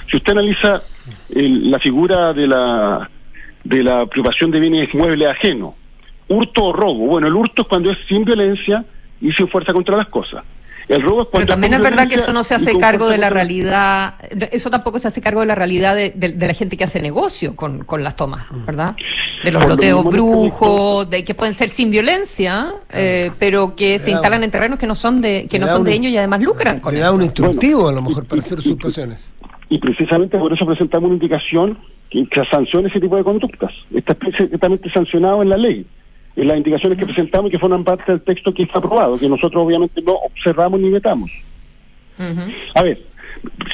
Si 0.09 0.17
usted 0.17 0.31
analiza 0.31 0.81
el- 1.29 1.69
la 1.69 1.79
figura 1.79 2.33
de 2.33 2.47
la 2.47 3.09
de 3.63 3.83
la 3.83 4.07
privación 4.07 4.49
de 4.49 4.59
bienes 4.59 4.91
muebles 4.95 5.27
ajenos, 5.27 5.75
hurto 6.27 6.63
o 6.65 6.73
robo, 6.73 7.05
bueno, 7.05 7.27
el 7.27 7.35
hurto 7.35 7.61
es 7.61 7.67
cuando 7.67 7.91
es 7.91 7.97
sin 8.07 8.25
violencia 8.25 8.83
y 9.21 9.31
sin 9.33 9.47
fuerza 9.47 9.71
contra 9.71 9.95
las 9.97 10.07
cosas. 10.07 10.43
El 10.87 11.01
robo 11.01 11.21
es 11.23 11.27
Pero 11.31 11.45
también 11.45 11.73
es 11.73 11.81
verdad 11.81 12.07
que 12.07 12.15
eso 12.15 12.33
no 12.33 12.43
se 12.43 12.55
hace 12.55 12.77
cargo 12.77 13.07
de 13.09 13.17
la 13.17 13.29
realidad, 13.29 14.15
eso 14.51 14.69
tampoco 14.69 14.99
se 14.99 15.07
hace 15.07 15.21
cargo 15.21 15.39
de 15.41 15.45
la 15.47 15.55
realidad 15.55 15.95
de, 15.95 16.11
de- 16.15 16.29
de 16.33 16.47
la 16.47 16.53
gente 16.53 16.75
que 16.77 16.83
hace 16.83 17.01
negocio 17.01 17.55
con, 17.55 17.83
con 17.85 18.03
las 18.03 18.15
tomas, 18.15 18.47
¿verdad? 18.65 18.95
De 19.43 19.51
los 19.51 19.65
loteos 19.65 20.03
brujos, 20.05 21.09
de 21.09 21.23
que 21.23 21.33
pueden 21.33 21.53
ser 21.53 21.69
sin 21.69 21.91
violencia, 21.91 22.73
eh, 22.93 23.31
pero 23.39 23.75
que 23.75 23.99
se 23.99 24.11
instalan 24.11 24.43
en 24.43 24.51
terrenos 24.51 24.77
que 24.79 24.87
no 24.87 24.95
son 24.95 25.21
de 25.21 25.47
que 25.49 25.59
no 25.59 25.67
son 25.67 25.83
de 25.83 25.93
ellos 25.93 26.11
y 26.11 26.17
además 26.17 26.41
lucran 26.41 26.79
con 26.79 26.93
Le 26.93 26.99
da 26.99 27.11
un 27.11 27.21
instructivo 27.21 27.87
a 27.89 27.91
lo 27.93 28.01
mejor 28.01 28.25
para 28.25 28.41
hacer 28.41 28.59
usurpaciones. 28.59 29.31
Y 29.69 29.77
precisamente 29.79 30.37
por 30.37 30.51
eso 30.51 30.65
presentamos 30.65 31.05
una 31.07 31.13
indicación 31.15 31.77
que, 32.09 32.25
que 32.27 32.41
sancione 32.51 32.89
ese 32.89 32.99
tipo 32.99 33.15
de 33.15 33.23
conductas. 33.23 33.71
Está 33.95 34.13
perfectamente 34.13 34.91
sancionado 34.91 35.41
en 35.41 35.49
la 35.49 35.57
ley. 35.57 35.85
En 36.35 36.47
las 36.47 36.57
indicaciones 36.57 36.97
que 36.97 37.05
presentamos 37.05 37.49
y 37.49 37.51
que 37.51 37.59
forman 37.59 37.83
parte 37.83 38.11
del 38.11 38.21
texto 38.21 38.53
que 38.53 38.63
está 38.63 38.79
aprobado, 38.79 39.17
que 39.19 39.27
nosotros 39.27 39.63
obviamente 39.65 40.01
no 40.01 40.13
observamos 40.13 40.79
ni 40.79 40.89
vetamos. 40.89 41.29
A 42.75 42.83
ver, 42.83 43.01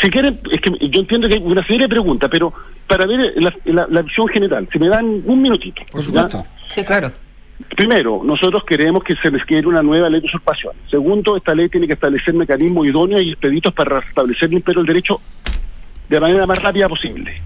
si 0.02 0.10
quieren, 0.10 0.40
es 0.52 0.62
que 0.62 0.72
yo 0.90 1.02
entiendo 1.02 1.28
que 1.28 1.36
hay 1.36 1.42
una 1.44 1.62
serie 1.66 1.82
de 1.84 1.90
preguntas, 1.90 2.30
pero 2.32 2.52
para 2.88 3.06
ver 3.06 3.34
la, 3.36 3.54
la- 3.66 3.88
la 3.90 4.02
visión 4.02 4.28
general, 4.30 4.68
si 4.72 4.80
me 4.80 4.88
dan 4.88 5.22
un 5.26 5.42
minutito. 5.42 5.82
Por 5.92 6.00
¿ya? 6.02 6.06
supuesto. 6.06 6.46
Sí, 6.68 6.84
claro. 6.84 7.12
Primero, 7.76 8.22
nosotros 8.24 8.64
queremos 8.64 9.04
que 9.04 9.16
se 9.16 9.30
les 9.32 9.44
quiere 9.44 9.68
una 9.68 9.82
nueva 9.84 10.10
ley 10.10 10.22
de 10.22 10.28
usurpación. 10.28 10.74
Segundo, 10.90 11.36
esta 11.38 11.54
ley 11.56 11.70
tiene 11.70 11.88
que 11.88 11.94
establecer 11.94 12.34
mecanismos 12.34 12.86
idóneos 12.88 13.22
y 13.24 13.32
expeditos 13.32 13.74
para 13.74 14.00
restablecer 14.00 14.48
el 14.50 14.54
imperio 14.54 14.82
del 14.82 14.88
derecho 14.88 15.20
de 16.08 16.20
manera 16.20 16.46
más 16.46 16.62
rápida 16.62 16.88
posible. 16.88 17.42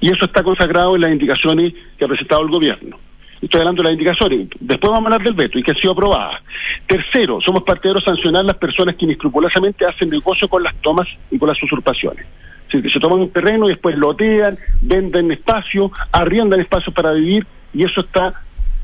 Y 0.00 0.10
eso 0.10 0.24
está 0.26 0.42
consagrado 0.42 0.94
en 0.94 1.02
las 1.02 1.10
indicaciones 1.12 1.74
que 1.98 2.04
ha 2.04 2.08
presentado 2.08 2.42
el 2.42 2.48
gobierno. 2.50 2.96
Estoy 3.40 3.60
hablando 3.60 3.82
de 3.82 3.88
las 3.88 3.92
indicaciones. 3.92 4.48
Después 4.58 4.90
vamos 4.90 5.10
a 5.10 5.14
hablar 5.14 5.22
del 5.22 5.34
veto 5.34 5.58
y 5.58 5.62
que 5.62 5.70
ha 5.70 5.74
sido 5.74 5.92
aprobada. 5.92 6.42
Tercero, 6.86 7.40
somos 7.40 7.62
partidarios 7.62 8.04
de 8.04 8.10
sancionar 8.10 8.44
las 8.44 8.56
personas 8.56 8.96
que 8.96 9.04
inescrupulosamente 9.04 9.86
hacen 9.86 10.10
negocio 10.10 10.48
con 10.48 10.62
las 10.62 10.74
tomas 10.76 11.06
y 11.30 11.38
con 11.38 11.48
las 11.48 11.62
usurpaciones. 11.62 12.24
Es 12.24 12.66
decir, 12.66 12.82
que 12.82 12.90
se 12.90 13.00
toman 13.00 13.20
un 13.20 13.30
terreno 13.30 13.66
y 13.66 13.70
después 13.70 13.96
lotean, 13.96 14.58
venden 14.82 15.30
espacio, 15.32 15.90
arriendan 16.12 16.60
espacios 16.60 16.94
para 16.94 17.12
vivir 17.12 17.46
y 17.72 17.84
eso 17.84 18.00
está 18.00 18.34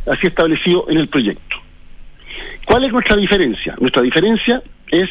así 0.06 0.26
establecido 0.26 0.86
en 0.88 0.98
el 0.98 1.08
proyecto. 1.08 1.56
¿Cuál 2.64 2.84
es 2.84 2.92
nuestra 2.92 3.16
diferencia? 3.16 3.76
Nuestra 3.78 4.02
diferencia 4.02 4.62
es 4.90 5.08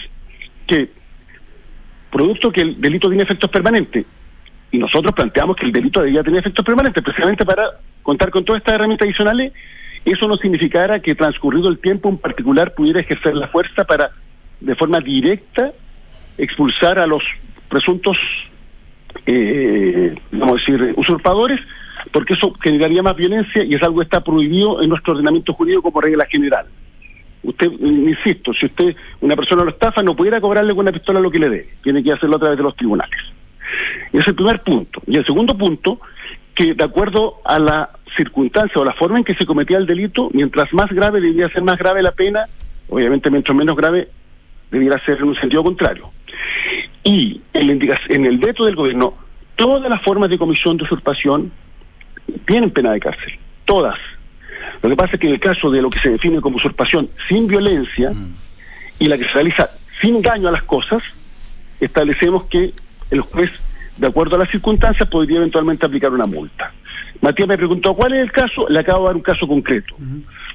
que, 0.66 0.90
producto 2.12 2.52
que 2.52 2.62
el 2.62 2.82
delito 2.82 3.10
tiene 3.10 3.24
efectos 3.24 3.50
permanentes, 3.50 4.06
y 4.74 4.80
nosotros 4.80 5.14
planteamos 5.14 5.56
que 5.56 5.68
el 5.68 5.72
delito 5.72 6.02
debía 6.02 6.24
tener 6.24 6.40
efectos 6.40 6.66
permanentes, 6.66 7.04
precisamente 7.04 7.46
para 7.46 7.70
contar 8.02 8.32
con 8.32 8.44
todas 8.44 8.60
estas 8.60 8.74
herramientas 8.74 9.06
adicionales, 9.06 9.54
eso 10.04 10.28
no 10.28 10.36
significara 10.36 11.00
que 11.00 11.14
transcurrido 11.14 11.70
el 11.70 11.78
tiempo 11.78 12.10
un 12.10 12.18
particular 12.18 12.74
pudiera 12.74 13.00
ejercer 13.00 13.36
la 13.36 13.48
fuerza 13.50 13.84
para, 13.84 14.10
de 14.60 14.74
forma 14.74 15.00
directa, 15.00 15.72
expulsar 16.40 16.98
a 16.98 17.06
los 17.06 17.24
presuntos, 17.70 18.18
eh, 19.28 20.16
vamos 20.32 20.54
a 20.54 20.72
decir, 20.72 20.94
usurpadores, 20.98 21.60
porque 22.12 22.34
eso 22.34 22.52
generaría 22.60 23.04
más 23.04 23.16
violencia 23.16 23.64
y 23.64 23.76
es 23.76 23.84
algo 23.84 24.00
que 24.00 24.06
está 24.06 24.24
prohibido 24.24 24.82
en 24.82 24.90
nuestro 24.90 25.14
ordenamiento 25.14 25.54
jurídico 25.54 25.84
como 25.84 26.02
regla 26.02 26.26
general. 26.26 26.66
Usted, 27.44 27.72
insisto, 27.80 28.54
si 28.54 28.66
usted, 28.66 28.96
una 29.22 29.36
persona 29.36 29.64
lo 29.64 29.70
estafa, 29.70 30.02
no 30.02 30.16
pudiera 30.16 30.42
cobrarle 30.42 30.74
con 30.74 30.80
una 30.80 30.92
pistola 30.92 31.20
lo 31.20 31.30
que 31.30 31.38
le 31.38 31.50
dé, 31.50 31.70
tiene 31.84 32.02
que 32.04 32.12
hacerlo 32.12 32.38
a 32.38 32.40
través 32.40 32.58
de 32.58 32.64
los 32.64 32.76
tribunales. 32.76 33.20
Ese 34.12 34.20
es 34.20 34.28
el 34.28 34.36
primer 34.36 34.62
punto. 34.62 35.02
Y 35.08 35.18
el 35.18 35.26
segundo 35.26 35.58
punto, 35.58 36.00
que 36.56 36.74
de 36.74 36.84
acuerdo 36.84 37.42
a 37.46 37.60
la 37.60 37.90
circunstancia 38.16 38.80
o 38.82 38.86
la 38.86 38.94
forma 38.94 39.18
en 39.18 39.24
que 39.24 39.36
se 39.36 39.46
cometía 39.46 39.78
el 39.78 39.86
delito, 39.86 40.30
mientras 40.34 40.72
más 40.74 40.90
grave 40.92 41.20
debía 41.20 41.50
ser 41.50 41.64
más 41.64 41.78
grave 41.78 42.04
la 42.04 42.12
pena, 42.12 42.46
obviamente 42.90 43.30
mientras 43.30 43.56
menos 43.56 43.76
grave 43.76 44.10
debiera 44.72 45.04
ser 45.06 45.18
en 45.18 45.26
un 45.26 45.36
sentido 45.36 45.64
contrario. 45.64 46.10
Y 47.04 47.42
en, 47.54 48.26
el 48.26 48.38
veto 48.38 48.66
del 48.66 48.76
gobierno, 48.76 49.16
todas 49.56 49.90
las 49.90 50.02
formas 50.02 50.30
de 50.30 50.38
comisión 50.38 50.78
de 50.78 50.84
usurpación 50.84 51.52
tienen 52.46 52.72
pena 52.72 52.92
de 52.92 53.00
cárcel, 53.00 53.34
todas. 53.66 53.98
Lo 54.82 54.90
que 54.90 54.96
pasa 54.96 55.14
es 55.14 55.20
que 55.20 55.28
en 55.28 55.34
el 55.34 55.40
caso 55.40 55.70
de 55.70 55.82
lo 55.82 55.90
que 55.90 56.00
se 56.00 56.10
define 56.10 56.42
como 56.42 56.58
usurpación 56.58 57.10
sin 57.28 57.48
violencia 57.48 58.12
y 59.00 59.08
la 59.08 59.18
que 59.18 59.26
se 59.26 59.34
realiza 59.34 59.70
sin 60.02 60.22
daño 60.22 60.48
a 60.48 60.52
las 60.52 60.64
cosas, 60.64 61.04
establecemos 61.80 62.46
que 62.46 62.74
el 63.14 63.22
juez, 63.22 63.52
de 63.98 64.08
acuerdo 64.08 64.36
a 64.36 64.40
las 64.40 64.50
circunstancias, 64.50 65.08
podría 65.08 65.38
eventualmente 65.38 65.86
aplicar 65.86 66.12
una 66.12 66.26
multa. 66.26 66.72
Matías 67.22 67.48
me 67.48 67.58
preguntó 67.58 67.94
cuál 67.94 68.14
es 68.14 68.22
el 68.22 68.32
caso, 68.32 68.68
le 68.68 68.80
acabo 68.80 69.04
de 69.04 69.06
dar 69.08 69.16
un 69.16 69.22
caso 69.22 69.48
concreto. 69.48 69.96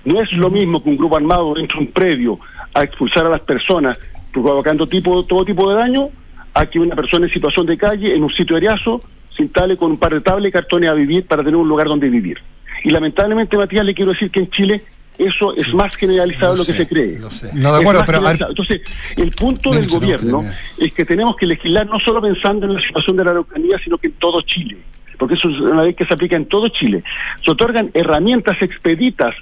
No 0.05 0.21
es 0.21 0.33
lo 0.33 0.51
mismo 0.51 0.83
que 0.83 0.91
un 0.91 0.97
grupo 0.97 1.17
armado 1.17 1.57
entre 1.57 1.79
un 1.79 1.87
predio 1.87 2.39
a 2.75 2.83
expulsar 2.83 3.27
a 3.27 3.31
las 3.31 3.41
personas 3.41 3.99
provocando 4.33 4.87
tipo, 4.87 5.25
todo 5.25 5.45
tipo 5.45 5.71
de 5.71 5.77
daño, 5.77 6.11
a 6.55 6.67
que 6.67 6.79
una 6.79 6.95
persona 6.95 7.27
en 7.27 7.33
situación 7.33 7.67
de 7.67 7.77
calle, 7.77 8.15
en 8.15 8.23
un 8.23 8.31
sitio 8.31 8.57
areazo, 8.57 9.03
se 9.35 9.45
instale 9.45 9.77
con 9.77 9.93
un 9.93 9.99
par 9.99 10.13
de 10.13 10.21
tablas 10.21 10.49
y 10.49 10.53
cartones 10.53 10.91
a 10.91 10.95
vivir 10.95 11.27
para 11.27 11.43
tener 11.43 11.57
un 11.57 11.69
lugar 11.69 11.87
donde 11.87 12.09
vivir. 12.09 12.39
Y 12.85 12.91
lamentablemente, 12.91 13.57
Matías, 13.57 13.85
le 13.85 13.95
quiero 13.95 14.13
decir 14.13 14.31
que 14.31 14.41
en 14.41 14.51
Chile 14.51 14.83
eso 15.19 15.55
es 15.57 15.75
más 15.75 15.95
generalizado 15.97 16.53
de 16.53 16.59
lo 16.59 16.65
que 16.65 16.73
se 16.75 16.89
cree. 16.89 17.19
No, 17.55 17.73
de 17.75 17.81
acuerdo, 17.81 18.03
pero... 18.07 18.19
Entonces, 18.51 18.81
el 19.17 19.31
punto 19.33 19.71
del 19.73 19.87
que 19.87 19.95
gobierno 19.95 20.43
es 20.79 20.93
que 20.93 21.05
tenemos 21.05 21.37
que 21.37 21.47
legislar 21.47 21.87
no 21.87 21.99
solo 22.01 22.23
pensando 22.23 22.67
en 22.67 22.75
la 22.75 22.81
situación 22.81 23.17
de 23.17 23.25
la 23.25 23.31
Araucanía, 23.33 23.79
sino 23.83 23.99
que 23.99 24.07
en 24.09 24.15
todo 24.15 24.41
Chile. 24.43 24.79
Porque 25.19 25.35
eso 25.35 25.49
es 25.49 25.55
una 25.59 25.83
ley 25.83 25.95
que 25.95 26.07
se 26.07 26.15
aplica 26.15 26.37
en 26.37 26.47
todo 26.47 26.69
Chile. 26.69 27.03
Se 27.45 27.51
otorgan 27.51 27.91
herramientas 27.95 28.57
expeditas 28.63 29.35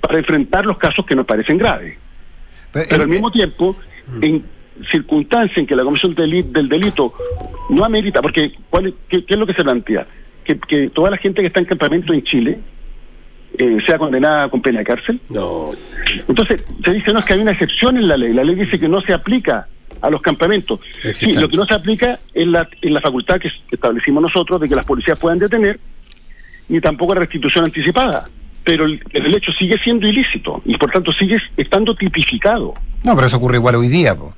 para 0.00 0.18
enfrentar 0.18 0.64
los 0.64 0.78
casos 0.78 1.04
que 1.04 1.14
nos 1.14 1.26
parecen 1.26 1.58
graves. 1.58 1.98
Pero 2.72 3.02
al 3.02 3.08
mismo 3.08 3.30
tiempo, 3.30 3.76
en 4.22 4.42
circunstancias 4.90 5.58
en 5.58 5.66
que 5.66 5.76
la 5.76 5.82
comisión 5.84 6.14
del, 6.14 6.30
deli- 6.30 6.50
del 6.52 6.68
delito 6.68 7.12
no 7.70 7.84
amerita, 7.84 8.22
porque 8.22 8.52
¿cuál 8.70 8.86
es- 8.86 8.94
qué, 9.08 9.24
qué 9.24 9.34
es 9.34 9.40
lo 9.40 9.46
que 9.46 9.52
se 9.54 9.62
plantea? 9.64 10.06
Que, 10.44 10.58
que 10.58 10.88
toda 10.88 11.10
la 11.10 11.16
gente 11.18 11.42
que 11.42 11.48
está 11.48 11.60
en 11.60 11.66
campamento 11.66 12.12
en 12.14 12.22
Chile 12.22 12.58
eh, 13.58 13.78
sea 13.84 13.98
condenada 13.98 14.48
con 14.48 14.62
pena 14.62 14.78
de 14.80 14.84
cárcel. 14.84 15.20
No. 15.28 15.70
Entonces, 16.28 16.64
se 16.84 16.92
dice, 16.92 17.12
no, 17.12 17.18
es 17.18 17.24
que 17.24 17.34
hay 17.34 17.40
una 17.40 17.52
excepción 17.52 17.96
en 17.96 18.08
la 18.08 18.16
ley. 18.16 18.32
La 18.32 18.44
ley 18.44 18.54
dice 18.54 18.78
que 18.78 18.88
no 18.88 19.00
se 19.00 19.12
aplica 19.12 19.66
a 20.00 20.10
los 20.10 20.22
campamentos. 20.22 20.80
Sí, 21.12 21.32
lo 21.32 21.48
que 21.48 21.56
no 21.56 21.66
se 21.66 21.74
aplica 21.74 22.20
es 22.32 22.46
la, 22.46 22.68
en 22.82 22.94
la 22.94 23.00
facultad 23.00 23.40
que 23.40 23.50
establecimos 23.70 24.22
nosotros 24.22 24.60
de 24.60 24.68
que 24.68 24.76
las 24.76 24.84
policías 24.84 25.18
puedan 25.18 25.38
detener, 25.38 25.80
ni 26.68 26.80
tampoco 26.80 27.14
la 27.14 27.20
restitución 27.20 27.64
anticipada. 27.64 28.28
Pero 28.64 28.84
el, 28.84 29.00
el 29.12 29.34
hecho 29.34 29.50
sigue 29.52 29.78
siendo 29.82 30.06
ilícito 30.06 30.62
y 30.64 30.76
por 30.76 30.90
tanto 30.90 31.10
sigue 31.12 31.38
estando 31.56 31.94
tipificado. 31.94 32.74
No, 33.02 33.14
pero 33.14 33.26
eso 33.26 33.38
ocurre 33.38 33.56
igual 33.56 33.76
hoy 33.76 33.88
día. 33.88 34.14
po. 34.14 34.34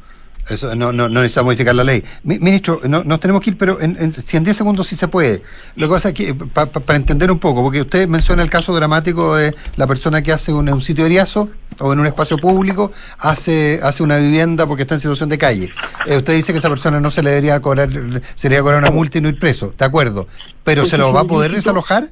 Eso, 0.51 0.75
no, 0.75 0.93
no, 0.93 1.09
no 1.09 1.21
necesitamos 1.21 1.47
modificar 1.47 1.75
la 1.75 1.85
ley. 1.85 2.03
Mi- 2.25 2.39
ministro, 2.39 2.81
no, 2.89 3.05
nos 3.05 3.21
tenemos 3.21 3.41
que 3.43 3.51
ir, 3.51 3.57
pero 3.59 3.81
en, 3.81 3.97
en- 3.99 4.13
si 4.13 4.37
en 4.37 4.45
10 4.45 4.57
segundos 4.57 4.87
sí 4.89 4.97
se 4.97 5.09
puede. 5.09 5.43
Lo 5.77 5.87
que 5.89 5.95
pasa 5.95 6.09
es 6.09 6.15
que, 6.15 6.35
pa- 6.35 6.67
pa- 6.67 6.81
para 6.81 6.97
entender 6.97 7.31
un 7.31 7.39
poco, 7.39 7.63
porque 7.63 7.81
usted 7.83 8.09
menciona 8.09 8.43
el 8.43 8.51
caso 8.51 8.75
dramático 8.75 9.37
de 9.37 9.55
la 9.77 9.87
persona 9.87 10.23
que 10.23 10.33
hace 10.33 10.53
un, 10.53 10.69
en 10.69 10.75
un 10.75 10.81
sitio 10.83 11.05
de 11.05 11.11
riazo 11.11 11.49
o 11.79 11.93
en 11.93 12.01
un 12.01 12.07
espacio 12.07 12.37
público, 12.37 12.91
hace, 13.19 13.79
hace 13.83 14.03
una 14.03 14.19
vivienda 14.19 14.67
porque 14.67 14.83
está 14.83 14.95
en 14.95 15.01
situación 15.01 15.29
de 15.29 15.39
calle. 15.39 15.71
Eh, 16.07 16.17
usted 16.17 16.35
dice 16.35 16.53
que 16.53 16.59
esa 16.59 16.69
persona 16.69 17.01
no 17.01 17.11
se 17.11 17.23
le 17.23 17.31
debería 17.31 17.61
cobrar, 17.61 17.89
se 17.91 17.99
le 17.99 18.21
debería 18.57 18.63
cobrar 18.63 18.79
una 18.83 18.91
multa 18.91 19.19
y 19.19 19.21
no 19.21 19.29
ir 19.29 19.39
preso. 19.39 19.73
De 19.79 19.85
acuerdo. 19.85 20.27
Pero 20.65 20.83
Pues 20.83 20.91
¿se 20.91 20.99
lo 20.99 21.13
va 21.13 21.21
a 21.21 21.25
poder 21.25 21.53
desalojar? 21.53 22.11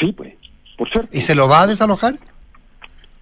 Sí, 0.00 0.12
pues, 0.12 0.32
por 0.76 0.90
cierto. 0.90 1.16
¿Y 1.16 1.20
se 1.20 1.34
lo 1.34 1.46
va 1.46 1.62
a 1.62 1.66
desalojar? 1.66 2.18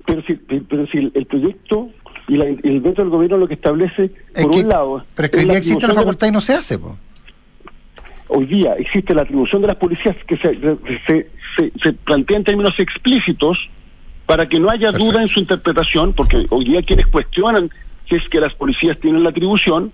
Pero 0.06 0.22
si, 0.26 0.34
pero 0.34 0.86
si 0.86 0.98
el, 0.98 1.12
el 1.14 1.26
proyecto 1.26 1.88
y 2.28 2.36
la- 2.36 2.46
el 2.46 2.80
veto 2.80 3.02
del 3.02 3.10
gobierno 3.10 3.36
lo 3.36 3.48
que 3.48 3.54
establece, 3.54 4.10
Es 4.34 4.42
por 4.42 4.52
que- 4.52 4.60
un 4.62 4.68
lado, 4.68 5.04
Pero 5.14 5.26
es 5.26 5.30
que 5.32 5.38
hoy 5.38 5.44
día 5.44 5.58
existe 5.58 5.86
la 5.88 5.94
facultad 5.94 6.26
y 6.28 6.30
no 6.30 6.40
se 6.40 6.52
hace. 6.54 6.78
po. 6.78 6.96
hoy 8.28 8.46
día 8.46 8.74
existe 8.78 9.14
la 9.14 9.22
atribución 9.22 9.60
de 9.60 9.68
las 9.68 9.76
policías 9.76 10.16
que 10.26 10.36
se, 10.38 10.58
se, 11.06 11.30
se, 11.56 11.72
se 11.82 11.92
plantea 11.92 12.38
en 12.38 12.44
términos 12.44 12.72
explícitos 12.78 13.58
para 14.24 14.48
que 14.48 14.58
no 14.58 14.70
haya 14.70 14.90
duda 14.90 15.20
en 15.20 15.28
su 15.28 15.38
interpretación, 15.38 16.14
porque 16.14 16.46
hoy 16.48 16.64
día 16.64 16.82
quienes 16.82 17.06
cuestionan 17.08 17.68
si 18.08 18.14
es 18.14 18.26
que 18.30 18.40
las 18.40 18.54
policías 18.54 18.98
tienen 19.00 19.22
la 19.22 19.30
atribución, 19.30 19.92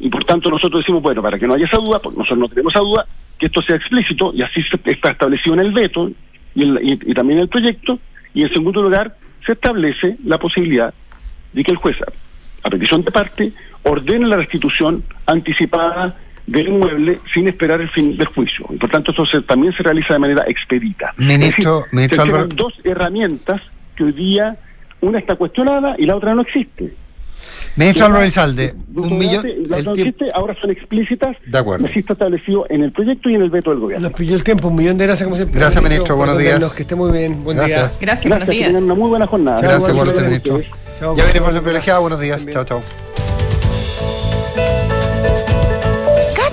Y 0.00 0.10
por 0.10 0.22
tanto 0.24 0.48
nosotros 0.48 0.82
decimos, 0.82 1.02
bueno, 1.02 1.20
para 1.22 1.40
que 1.40 1.46
no 1.48 1.54
haya 1.54 1.64
esa 1.66 1.78
duda, 1.78 1.98
porque 1.98 2.18
nosotros 2.18 2.38
no 2.38 2.48
tenemos 2.48 2.72
esa 2.72 2.78
duda, 2.84 3.04
que 3.36 3.46
esto 3.46 3.60
sea 3.62 3.74
explícito 3.74 4.32
y 4.32 4.42
así 4.42 4.62
se- 4.62 4.90
está 4.92 5.10
establecido 5.10 5.54
en 5.54 5.60
el 5.60 5.72
veto 5.72 6.08
y, 6.54 6.62
en 6.62 6.74
la- 6.74 6.80
y- 6.82 7.00
y 7.04 7.14
también 7.14 7.38
en 7.38 7.42
el 7.44 7.48
proyecto. 7.48 7.98
Y 8.32 8.42
en 8.42 8.52
segundo 8.52 8.80
lugar, 8.80 9.16
se 9.44 9.52
establece 9.54 10.16
la 10.24 10.38
posibilidad 10.38 10.94
de 11.52 11.64
que 11.64 11.70
el 11.70 11.76
juez, 11.76 11.96
a- 12.62 12.70
petición 12.70 13.02
de 13.02 13.10
parte, 13.10 13.52
ordene 13.84 14.26
la 14.26 14.36
restitución 14.36 15.02
anticipada 15.26 16.16
del 16.46 16.68
inmueble 16.68 17.18
sin 17.32 17.48
esperar 17.48 17.80
el 17.80 17.88
fin 17.90 18.16
del 18.16 18.26
juicio. 18.28 18.66
Y 18.70 18.76
por 18.76 18.90
tanto, 18.90 19.12
eso 19.12 19.24
se- 19.26 19.42
también 19.42 19.72
se 19.74 19.82
realiza 19.82 20.12
de 20.14 20.18
manera 20.18 20.44
expedita. 20.48 21.12
Ministro- 21.18 21.80
decir, 21.80 21.92
ministro 21.94 22.16
se 22.16 22.28
Álvaro- 22.30 22.46
dos 22.48 22.74
herramientas 22.84 23.60
que 23.96 24.04
hoy 24.04 24.12
día 24.12 24.56
una 25.00 25.18
está 25.18 25.36
cuestionada 25.36 25.94
y 25.98 26.04
la 26.06 26.16
otra 26.16 26.34
no 26.34 26.42
existe. 26.42 26.92
Ministro 27.76 28.06
Álvaro 28.06 28.22
Elizalde, 28.24 28.74
un 28.94 29.16
millón. 29.16 29.38
hace, 29.46 29.56
la 29.68 29.78
el 29.78 29.88
existe, 29.88 30.24
ahora 30.34 30.56
son 30.60 30.70
explícitas. 30.70 31.36
De 31.46 31.56
acuerdo. 31.58 31.86
Así 31.86 32.00
está 32.00 32.14
establecido 32.14 32.66
en 32.68 32.82
el 32.82 32.90
proyecto 32.92 33.30
y 33.30 33.34
en 33.36 33.42
el 33.42 33.50
veto 33.50 33.70
del 33.70 33.78
gobierno. 33.78 34.08
Nos 34.08 34.18
pilló 34.18 34.34
el 34.34 34.42
tiempo, 34.42 34.68
un 34.68 34.74
millón 34.76 34.98
de 34.98 35.06
gracias 35.06 35.24
como 35.24 35.36
siempre. 35.36 35.60
Gracias, 35.60 35.82
ministro, 35.82 36.16
buenos 36.16 36.36
días. 36.38 36.74
Que 36.74 36.82
esté 36.82 36.94
muy 36.96 37.12
bien, 37.12 37.44
buen 37.44 37.56
Gracias. 37.56 37.98
día. 37.98 38.06
Gracias, 38.06 38.28
buenos 38.30 38.48
que 38.48 38.54
días. 38.54 38.66
tengan 38.68 38.84
una 38.84 38.94
muy 38.94 39.08
buena 39.08 39.26
jornada. 39.26 39.60
Gracias 39.60 39.90
igual, 39.90 40.06
por 40.06 40.08
usted, 40.16 40.26
ministro. 40.26 40.60
Chao, 40.98 41.14
Ya 41.16 41.24
viene 41.24 41.38
chao, 41.38 41.44
por 41.44 41.54
privilegiado. 41.62 42.00
Buenos 42.00 42.20
días. 42.20 42.46
Chao, 42.46 42.64
chao. 42.64 42.82